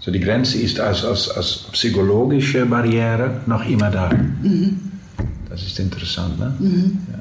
So 0.00 0.10
die 0.10 0.20
Grenze 0.20 0.58
ist 0.58 0.80
als, 0.80 1.04
als, 1.04 1.30
als 1.30 1.64
psychologische 1.72 2.64
Barriere 2.64 3.42
noch 3.44 3.66
immer 3.66 3.90
da. 3.90 4.08
Mhm. 4.10 4.80
Das 5.50 5.62
ist 5.62 5.78
interessant, 5.78 6.38
ne? 6.38 6.54
Mhm. 6.58 6.98
Ja. 7.12 7.18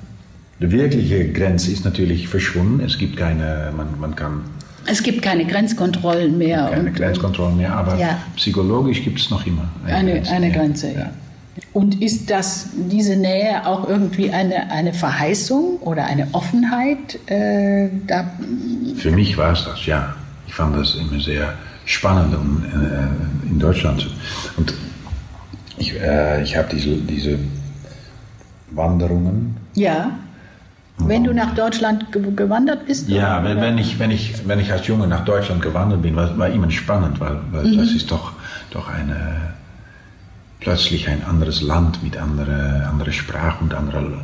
Die 0.59 0.71
wirkliche 0.71 1.31
Grenze 1.31 1.71
ist 1.71 1.83
natürlich 1.83 2.27
verschwunden. 2.27 2.79
Es 2.85 2.97
gibt 2.97 3.17
keine, 3.17 3.73
man, 3.75 3.87
man 3.99 4.15
kann. 4.15 4.41
Es 4.85 5.01
gibt 5.01 5.21
keine 5.21 5.45
Grenzkontrollen 5.45 6.37
mehr. 6.37 6.69
Keine 6.71 6.89
und, 6.89 6.95
Grenzkontrollen 6.95 7.57
mehr, 7.57 7.73
aber 7.75 7.97
ja. 7.97 8.19
psychologisch 8.35 9.03
gibt 9.03 9.19
es 9.19 9.29
noch 9.29 9.45
immer 9.45 9.69
eine, 9.85 9.93
eine 9.93 10.11
Grenze. 10.13 10.31
Eine 10.31 10.51
Grenze 10.51 10.91
ja. 10.91 10.99
ja. 10.99 11.11
Und 11.71 12.01
ist 12.01 12.29
das, 12.29 12.69
diese 12.75 13.15
Nähe 13.15 13.65
auch 13.65 13.87
irgendwie 13.87 14.31
eine, 14.31 14.71
eine 14.71 14.93
Verheißung 14.93 15.77
oder 15.81 16.05
eine 16.05 16.27
Offenheit? 16.31 17.19
Äh, 17.29 17.89
da? 18.07 18.31
Für 18.95 19.11
mich 19.11 19.37
war 19.37 19.53
es 19.53 19.65
das, 19.65 19.85
ja. 19.85 20.15
Ich 20.47 20.53
fand 20.53 20.75
das 20.75 20.95
immer 20.95 21.19
sehr 21.19 21.53
spannend 21.85 22.35
um, 22.35 22.63
äh, 22.63 23.49
in 23.49 23.59
Deutschland. 23.59 24.09
Und 24.57 24.73
ich, 25.77 25.93
äh, 25.99 26.41
ich 26.43 26.55
habe 26.55 26.69
diese, 26.71 26.95
diese 26.97 27.39
Wanderungen. 28.71 29.55
Ja 29.75 30.11
wenn 30.97 31.23
du 31.23 31.33
nach 31.33 31.53
Deutschland 31.55 32.11
gewandert 32.11 32.85
bist? 32.85 33.09
Ja, 33.09 33.41
oder? 33.41 33.59
wenn, 33.59 33.77
ich, 33.77 33.99
wenn, 33.99 34.11
ich, 34.11 34.47
wenn 34.47 34.59
ich 34.59 34.71
als 34.71 34.87
Junge 34.87 35.07
nach 35.07 35.25
Deutschland 35.25 35.61
gewandert 35.61 36.01
bin, 36.01 36.15
war, 36.15 36.37
war 36.37 36.49
immer 36.49 36.69
spannend, 36.69 37.19
weil, 37.19 37.39
weil 37.51 37.65
mhm. 37.65 37.77
das 37.77 37.91
ist 37.91 38.11
doch, 38.11 38.33
doch 38.71 38.87
eine, 38.87 39.53
plötzlich 40.59 41.09
ein 41.09 41.23
anderes 41.23 41.61
Land 41.61 42.03
mit 42.03 42.17
anderer 42.17 42.87
andere 42.93 43.11
Sprache 43.11 43.63
und 43.63 43.73
anderer. 43.73 44.21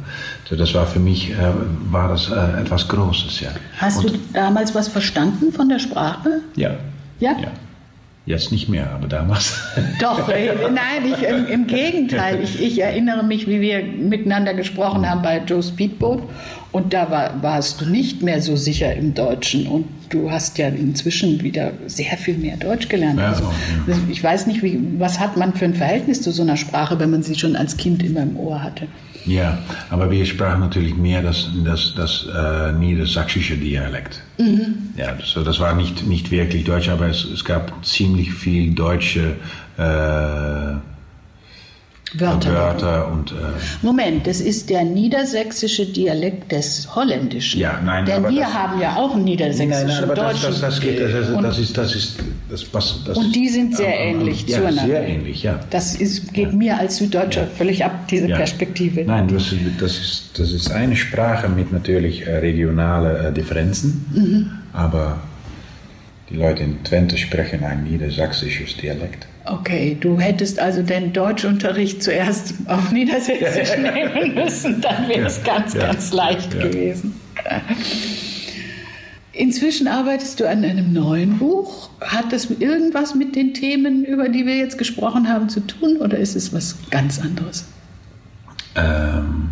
So, 0.48 0.56
das 0.56 0.74
war 0.74 0.86
für 0.86 1.00
mich 1.00 1.32
äh, 1.32 1.36
war 1.92 2.10
das 2.10 2.30
äh, 2.30 2.62
etwas 2.62 2.88
Großes, 2.88 3.42
ja. 3.42 3.50
Hast 3.78 3.98
und, 3.98 4.14
du 4.14 4.20
damals 4.34 4.74
was 4.76 4.88
verstanden 4.88 5.52
von 5.52 5.70
der 5.70 5.80
Sprache? 5.80 6.42
Ja. 6.56 6.72
Ja? 7.20 7.32
ja. 7.32 7.52
Jetzt 8.30 8.52
nicht 8.52 8.70
mehr, 8.70 8.92
aber 8.92 9.08
damals. 9.08 9.58
Doch, 10.00 10.30
äh, 10.30 10.52
nein, 10.72 11.12
ich, 11.12 11.28
im, 11.28 11.48
im, 11.48 11.66
Gegenteil. 11.66 12.40
Ich, 12.44 12.62
ich, 12.62 12.80
erinnere 12.80 13.24
mich, 13.24 13.48
wie 13.48 13.60
wir 13.60 13.82
miteinander 13.82 14.54
gesprochen 14.54 15.10
haben 15.10 15.24
bei 15.24 15.42
Joe 15.44 15.64
Speedboat 15.64 16.22
Und 16.72 16.94
da 16.94 17.10
war, 17.10 17.42
warst 17.42 17.82
du 17.82 17.90
nicht 17.90 18.22
mehr 18.22 18.40
so 18.40 18.56
sicher 18.56 18.94
im 18.94 19.16
Deutschen. 19.16 19.66
Und 19.66 19.88
du 20.10 20.30
hast 20.30 20.60
ja 20.60 20.68
inzwischen 20.68 21.42
wieder 21.42 21.72
sehr 21.88 22.18
viel 22.18 22.38
mehr 22.38 22.58
Deutsch 22.58 22.88
gelernt. 22.88 23.20
Also. 23.20 23.52
Ich 24.12 24.24
weiß 24.24 24.46
nicht, 24.46 24.62
wie, 24.62 24.80
was 25.00 25.20
hat 25.20 25.36
man 25.36 25.56
für 25.56 25.66
ein 25.66 25.74
Verhältnis 25.74 26.22
zu 26.22 26.30
so 26.30 26.44
einer 26.44 26.56
Sprache, 26.56 27.00
wenn 27.00 27.10
man 27.10 27.24
sie 27.24 27.34
schon 27.34 27.56
als 27.56 27.78
Kind 27.78 28.04
immer 28.04 28.22
im 28.22 28.38
Ohr 28.38 28.62
hatte. 28.62 28.86
Ja, 29.26 29.58
aber 29.90 30.10
wir 30.10 30.26
sprachen 30.26 30.62
natürlich 30.62 30.96
mehr 30.96 31.22
das, 31.22 31.50
das, 31.64 31.94
das 31.96 32.28
äh, 32.34 32.72
niedersächsische 32.72 33.58
Dialekt. 33.58 34.22
Ja, 34.96 35.18
so, 35.24 35.44
das 35.44 35.60
war 35.60 35.74
nicht, 35.76 36.08
nicht 36.08 36.32
wirklich 36.32 36.64
Deutsch, 36.64 36.90
aber 36.90 37.08
es, 37.08 37.26
es 37.26 37.44
gab 37.44 37.86
ziemlich 37.86 38.34
viel 38.34 38.74
deutsche 38.74 39.36
äh, 39.78 40.76
Wörter. 42.16 42.52
Wörter 42.54 43.12
und 43.12 43.32
äh, 43.32 43.36
Moment, 43.82 44.26
das 44.26 44.42
ist 44.42 44.70
der 44.70 44.84
niedersächsische 44.84 45.86
Dialekt 45.86 46.52
des 46.52 46.96
Holländischen. 46.96 47.60
Ja, 47.62 47.80
nein, 47.84 48.06
Denn 48.06 48.16
aber 48.26 48.30
wir 48.30 48.42
das- 48.42 48.54
haben 48.54 48.82
ja 48.82 48.96
auch 48.96 49.14
einen 49.14 49.26
niedersächsischen 49.26 50.04
aber 50.06 50.16
das, 50.16 50.34
Deutschen. 50.42 50.50
das, 50.52 50.62
das 50.62 50.80
geht, 50.82 51.00
das, 51.00 51.30
Und- 51.30 51.44
das 51.44 51.60
ist, 51.60 51.78
das 51.78 51.92
das, 52.50 53.04
das, 53.06 53.18
Und 53.18 53.36
die 53.36 53.48
sind 53.48 53.76
sehr 53.78 53.96
ähm, 54.00 54.22
ähnlich 54.22 54.48
ja, 54.48 54.58
zueinander. 54.58 54.86
sehr 54.86 55.08
ähnlich, 55.08 55.44
ja. 55.44 55.60
Das 55.70 55.94
ist, 55.96 56.34
geht 56.34 56.52
mir 56.54 56.78
als 56.80 56.98
Süddeutscher 56.98 57.46
völlig 57.46 57.86
ab, 57.86 58.08
diese 58.08 58.28
Ja. 58.28 58.38
Perspektive. 58.38 59.04
Nein, 59.06 59.28
das, 59.28 59.54
das, 59.80 59.98
ist, 60.00 60.32
das 60.40 60.52
ist 60.52 60.72
eine 60.72 60.96
Sprache 60.96 61.48
mit 61.48 61.72
natürlich 61.72 62.26
äh, 62.26 62.38
regionale 62.38 63.28
äh, 63.28 63.32
Differenzen, 63.34 64.06
Mhm. 64.14 64.52
aber 64.74 65.20
die 66.32 66.36
Leute 66.38 66.64
in 66.64 66.84
Twente 66.84 67.18
sprechen 67.18 67.64
ein 67.64 67.84
niedersächsisches 67.84 68.78
Dialekt. 68.78 69.28
Okay, 69.52 69.98
du 70.00 70.20
hättest 70.20 70.60
also 70.60 70.82
den 70.84 71.12
Deutschunterricht 71.12 72.04
zuerst 72.04 72.54
auf 72.68 72.92
Niedersächsisch 72.92 73.78
nehmen 73.78 74.36
müssen, 74.36 74.80
dann 74.82 75.08
wäre 75.08 75.26
es 75.28 75.42
Ja, 75.46 75.54
ganz, 75.58 75.74
ja, 75.74 75.88
ganz 75.88 76.14
leicht 76.14 76.54
ja. 76.54 76.62
gewesen. 76.68 77.20
Inzwischen 79.34 79.88
arbeitest 79.88 80.40
du 80.40 80.50
an 80.50 80.64
einem 80.64 80.92
neuen 80.92 81.38
Buch. 81.38 81.90
Hat 82.02 82.32
das 82.34 82.50
irgendwas 82.50 83.16
mit 83.16 83.36
den 83.36 83.54
Themen, 83.54 84.04
über 84.04 84.28
die 84.30 84.46
wir 84.46 84.58
jetzt 84.58 84.78
gesprochen 84.78 85.30
haben, 85.30 85.50
zu 85.50 85.62
tun 85.62 85.98
oder 85.98 86.18
ist 86.18 86.36
es 86.36 86.54
was 86.54 86.76
ganz 86.90 87.20
anderes? 87.22 87.66
Ähm, 88.76 89.50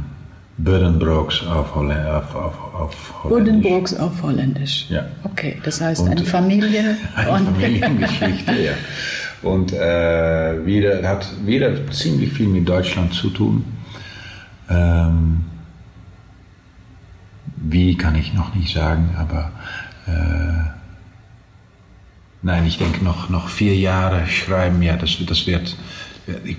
Buddenbrooks 0.57 1.43
auf, 1.45 1.73
Holle 1.75 1.95
auf, 2.17 2.35
auf, 2.35 2.73
auf 2.73 3.23
Holländisch. 3.23 3.53
Buddenbrooks 3.61 3.93
auf 3.95 4.23
Holländisch. 4.23 4.85
Ja. 4.89 5.05
Okay, 5.23 5.57
das 5.63 5.79
heißt 5.79 6.01
Und- 6.01 6.09
eine 6.11 6.25
Familie. 6.25 6.97
Eine 7.15 7.31
und- 7.31 7.45
Familiengeschichte, 7.45 8.51
ja. 8.53 8.71
Und 9.43 9.71
äh, 9.71 10.65
wieder, 10.65 11.07
hat 11.07 11.27
wieder 11.45 11.89
ziemlich 11.91 12.33
viel 12.33 12.47
mit 12.47 12.67
Deutschland 12.67 13.13
zu 13.13 13.29
tun. 13.29 13.63
Ähm, 14.69 15.45
wie 17.55 17.95
kann 17.97 18.15
ich 18.15 18.33
noch 18.33 18.55
nicht 18.55 18.73
sagen, 18.73 19.15
aber 19.17 19.51
äh, 20.07 20.69
nein, 22.41 22.65
ich 22.65 22.77
denke 22.77 23.03
noch, 23.03 23.29
noch 23.29 23.49
vier 23.49 23.75
Jahre 23.75 24.27
schreiben, 24.27 24.81
ja, 24.81 24.95
das, 24.95 25.17
das 25.25 25.47
wird, 25.47 25.75
ich, 26.43 26.57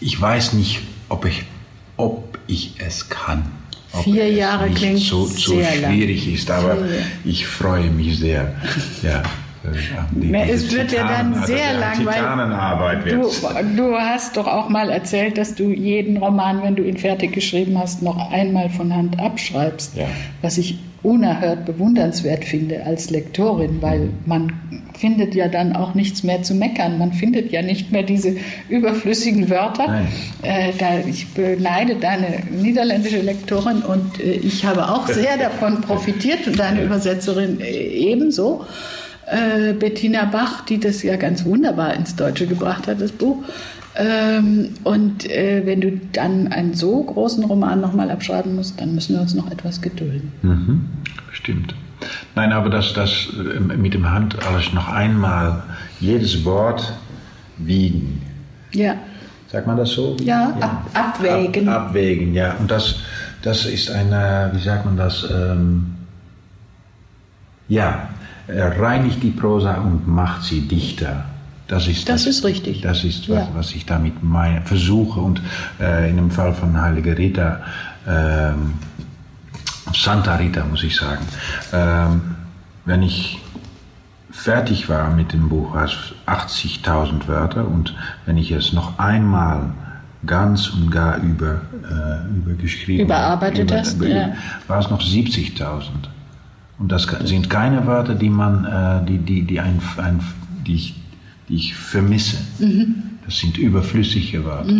ich 0.00 0.20
weiß 0.20 0.54
nicht, 0.54 0.80
ob 1.08 1.24
ich, 1.24 1.44
ob 1.96 2.38
ich 2.46 2.74
es 2.78 3.08
kann. 3.08 3.44
Ob 3.92 4.04
Vier 4.04 4.24
es 4.24 4.36
Jahre 4.36 4.66
nicht 4.66 4.78
klingt 4.78 5.00
so, 5.00 5.26
so 5.26 5.56
sehr 5.56 5.80
lang. 5.80 5.92
schwierig 5.92 6.32
ist, 6.32 6.50
aber 6.50 6.78
ich 7.24 7.46
freue 7.46 7.90
mich 7.90 8.18
sehr. 8.18 8.54
Ja, 9.02 9.22
die, 10.10 10.30
Na, 10.30 10.44
es 10.44 10.72
wird 10.72 10.92
ja 10.92 11.06
dann 11.06 11.34
also 11.34 11.46
sehr 11.46 11.74
die 11.74 11.80
lang, 11.80 12.06
weil 12.06 12.14
Titanenarbeit 12.14 13.04
wird. 13.04 13.14
du, 13.16 13.76
du 13.76 13.94
hast 13.96 14.36
doch 14.36 14.46
auch 14.46 14.68
mal 14.68 14.90
erzählt, 14.90 15.38
dass 15.38 15.54
du 15.54 15.70
jeden 15.70 16.16
Roman, 16.18 16.62
wenn 16.62 16.76
du 16.76 16.82
ihn 16.82 16.96
fertig 16.96 17.32
geschrieben 17.32 17.78
hast, 17.78 18.02
noch 18.02 18.30
einmal 18.30 18.70
von 18.70 18.94
Hand 18.94 19.18
abschreibst. 19.20 19.96
Ja. 19.96 20.06
Was 20.42 20.58
ich 20.58 20.78
unerhört 21.06 21.66
bewundernswert 21.66 22.44
finde 22.44 22.84
als 22.84 23.10
Lektorin, 23.10 23.80
weil 23.80 24.10
man 24.24 24.52
findet 24.98 25.36
ja 25.36 25.46
dann 25.46 25.76
auch 25.76 25.94
nichts 25.94 26.24
mehr 26.24 26.42
zu 26.42 26.54
meckern. 26.54 26.98
Man 26.98 27.12
findet 27.12 27.52
ja 27.52 27.62
nicht 27.62 27.92
mehr 27.92 28.02
diese 28.02 28.36
überflüssigen 28.68 29.48
Wörter. 29.48 30.02
Äh, 30.42 30.72
da, 30.78 30.98
ich 31.06 31.28
beneide 31.28 31.94
deine 31.96 32.40
niederländische 32.50 33.20
Lektorin 33.20 33.82
und 33.82 34.18
äh, 34.18 34.32
ich 34.32 34.64
habe 34.64 34.88
auch 34.88 35.06
sehr 35.06 35.36
davon 35.38 35.80
profitiert 35.80 36.46
und 36.48 36.58
deine 36.58 36.82
Übersetzerin 36.82 37.60
äh, 37.60 37.70
ebenso. 37.70 38.64
Äh, 39.26 39.72
Bettina 39.72 40.24
Bach, 40.26 40.64
die 40.66 40.78
das 40.78 41.02
ja 41.02 41.16
ganz 41.16 41.44
wunderbar 41.44 41.94
ins 41.94 42.14
Deutsche 42.16 42.46
gebracht 42.46 42.86
hat, 42.86 43.00
das 43.00 43.12
Buch. 43.12 43.42
Ähm, 43.96 44.74
und 44.84 45.28
äh, 45.30 45.62
wenn 45.64 45.80
du 45.80 45.98
dann 46.12 46.48
einen 46.52 46.74
so 46.74 47.02
großen 47.02 47.42
Roman 47.44 47.80
nochmal 47.80 48.10
abschreiben 48.10 48.54
musst, 48.54 48.80
dann 48.80 48.94
müssen 48.94 49.14
wir 49.14 49.22
uns 49.22 49.34
noch 49.34 49.50
etwas 49.50 49.80
gedulden. 49.80 50.32
Mhm, 50.42 50.84
stimmt. 51.32 51.74
Nein, 52.34 52.52
aber 52.52 52.68
das, 52.70 52.92
das 52.92 53.28
äh, 53.34 53.58
mit 53.58 53.94
dem 53.94 54.10
Hand 54.10 54.36
alles 54.46 54.72
noch 54.74 54.88
einmal, 54.88 55.62
jedes 55.98 56.44
Wort 56.44 56.92
wiegen. 57.58 58.20
Ja, 58.72 58.94
Sagt 59.50 59.66
man 59.66 59.76
das 59.76 59.90
so? 59.92 60.16
Ja, 60.22 60.50
ab- 60.60 60.90
abwägen. 60.92 61.68
Ab, 61.68 61.86
abwägen, 61.88 62.34
ja. 62.34 62.54
Und 62.58 62.68
das, 62.70 62.96
das 63.42 63.64
ist 63.64 63.90
eine, 63.90 64.50
wie 64.52 64.60
sagt 64.60 64.84
man 64.84 64.96
das? 64.96 65.24
Ähm, 65.32 65.94
ja, 67.68 68.08
er 68.48 68.80
reinigt 68.80 69.22
die 69.22 69.30
Prosa 69.30 69.74
und 69.74 70.06
macht 70.06 70.42
sie 70.44 70.62
dichter. 70.62 71.24
Das 71.68 71.88
ist, 71.88 72.08
Das 72.08 72.26
ist 72.26 72.44
richtig. 72.44 72.80
Das 72.82 73.02
ist, 73.02 73.28
was, 73.28 73.36
Ja. 73.38 73.48
was 73.54 73.72
ich 73.74 73.86
damit 73.86 74.22
meine, 74.22 74.62
versuche. 74.62 75.18
Und 75.20 75.40
äh, 75.80 76.08
in 76.08 76.16
dem 76.16 76.30
Fall 76.30 76.54
von 76.54 76.80
Heilige 76.80 77.18
Rita, 77.18 77.60
ähm, 78.06 78.74
Santa 79.92 80.36
Rita 80.36 80.64
muss 80.64 80.84
ich 80.84 80.94
sagen, 80.96 81.24
ähm, 81.72 82.20
wenn 82.84 83.02
ich 83.02 83.40
fertig 84.30 84.88
war 84.88 85.10
mit 85.10 85.32
dem 85.32 85.48
Buch, 85.48 85.74
war 85.74 85.84
es 85.84 85.96
80.000 86.26 87.26
Wörter 87.26 87.66
und 87.66 87.94
wenn 88.26 88.36
ich 88.36 88.52
es 88.52 88.72
noch 88.72 88.98
einmal 88.98 89.70
ganz 90.24 90.68
und 90.68 90.90
gar 90.90 91.18
über, 91.18 91.62
äh, 91.88 92.28
übergeschrieben 92.28 93.06
Überarbeitet 93.06 93.70
über, 93.70 93.80
hast, 93.80 93.96
über, 93.96 94.08
ja. 94.08 94.28
war 94.68 94.78
es 94.80 94.90
noch 94.90 95.00
70.000. 95.00 95.82
Und 96.78 96.92
das 96.92 97.06
sind 97.24 97.48
keine 97.48 97.86
Wörter, 97.86 98.14
die 98.14 98.28
man, 98.28 98.64
äh, 98.64 99.06
die, 99.06 99.18
die, 99.18 99.42
die, 99.42 99.60
ein, 99.60 99.80
ein, 99.96 100.20
die, 100.66 100.74
ich, 100.74 100.94
die 101.48 101.56
ich 101.56 101.74
vermisse. 101.74 102.36
Das 103.24 103.38
sind 103.38 103.56
überflüssige 103.56 104.44
Wörter. 104.44 104.74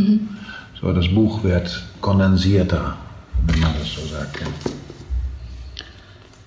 So, 0.81 0.93
das 0.93 1.09
Buch 1.09 1.43
wird 1.43 1.85
kondensierter, 2.01 2.97
wenn 3.47 3.61
man 3.61 3.73
das 3.79 3.93
so 3.95 4.03
sagt. 4.07 4.41
ja. 4.41 4.47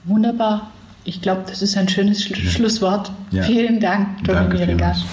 wunderbar. 0.03 0.71
Ich 1.03 1.21
glaube, 1.21 1.43
das 1.47 1.61
ist 1.61 1.77
ein 1.77 1.89
schönes 1.89 2.23
Schlu 2.23 2.35
Schlusswort. 2.35 3.11
Ja. 3.31 3.43
Vielen 3.43 3.79
Dank, 3.79 4.21
Miringer. 4.27 4.65
vielmals. 4.65 5.03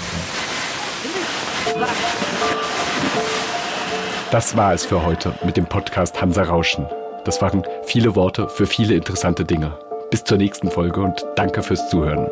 Das 4.30 4.56
war 4.56 4.74
es 4.74 4.84
für 4.84 5.04
heute 5.04 5.32
mit 5.44 5.56
dem 5.56 5.66
Podcast 5.66 6.20
Hansa 6.20 6.42
Rauschen. 6.42 6.86
Das 7.24 7.40
waren 7.40 7.62
viele 7.84 8.14
Worte 8.14 8.48
für 8.48 8.66
viele 8.66 8.94
interessante 8.94 9.44
Dinge. 9.44 9.78
Bis 10.10 10.22
zur 10.22 10.38
nächsten 10.38 10.70
Folge 10.70 11.00
und 11.00 11.24
danke 11.34 11.62
fürs 11.62 11.88
Zuhören. 11.90 12.28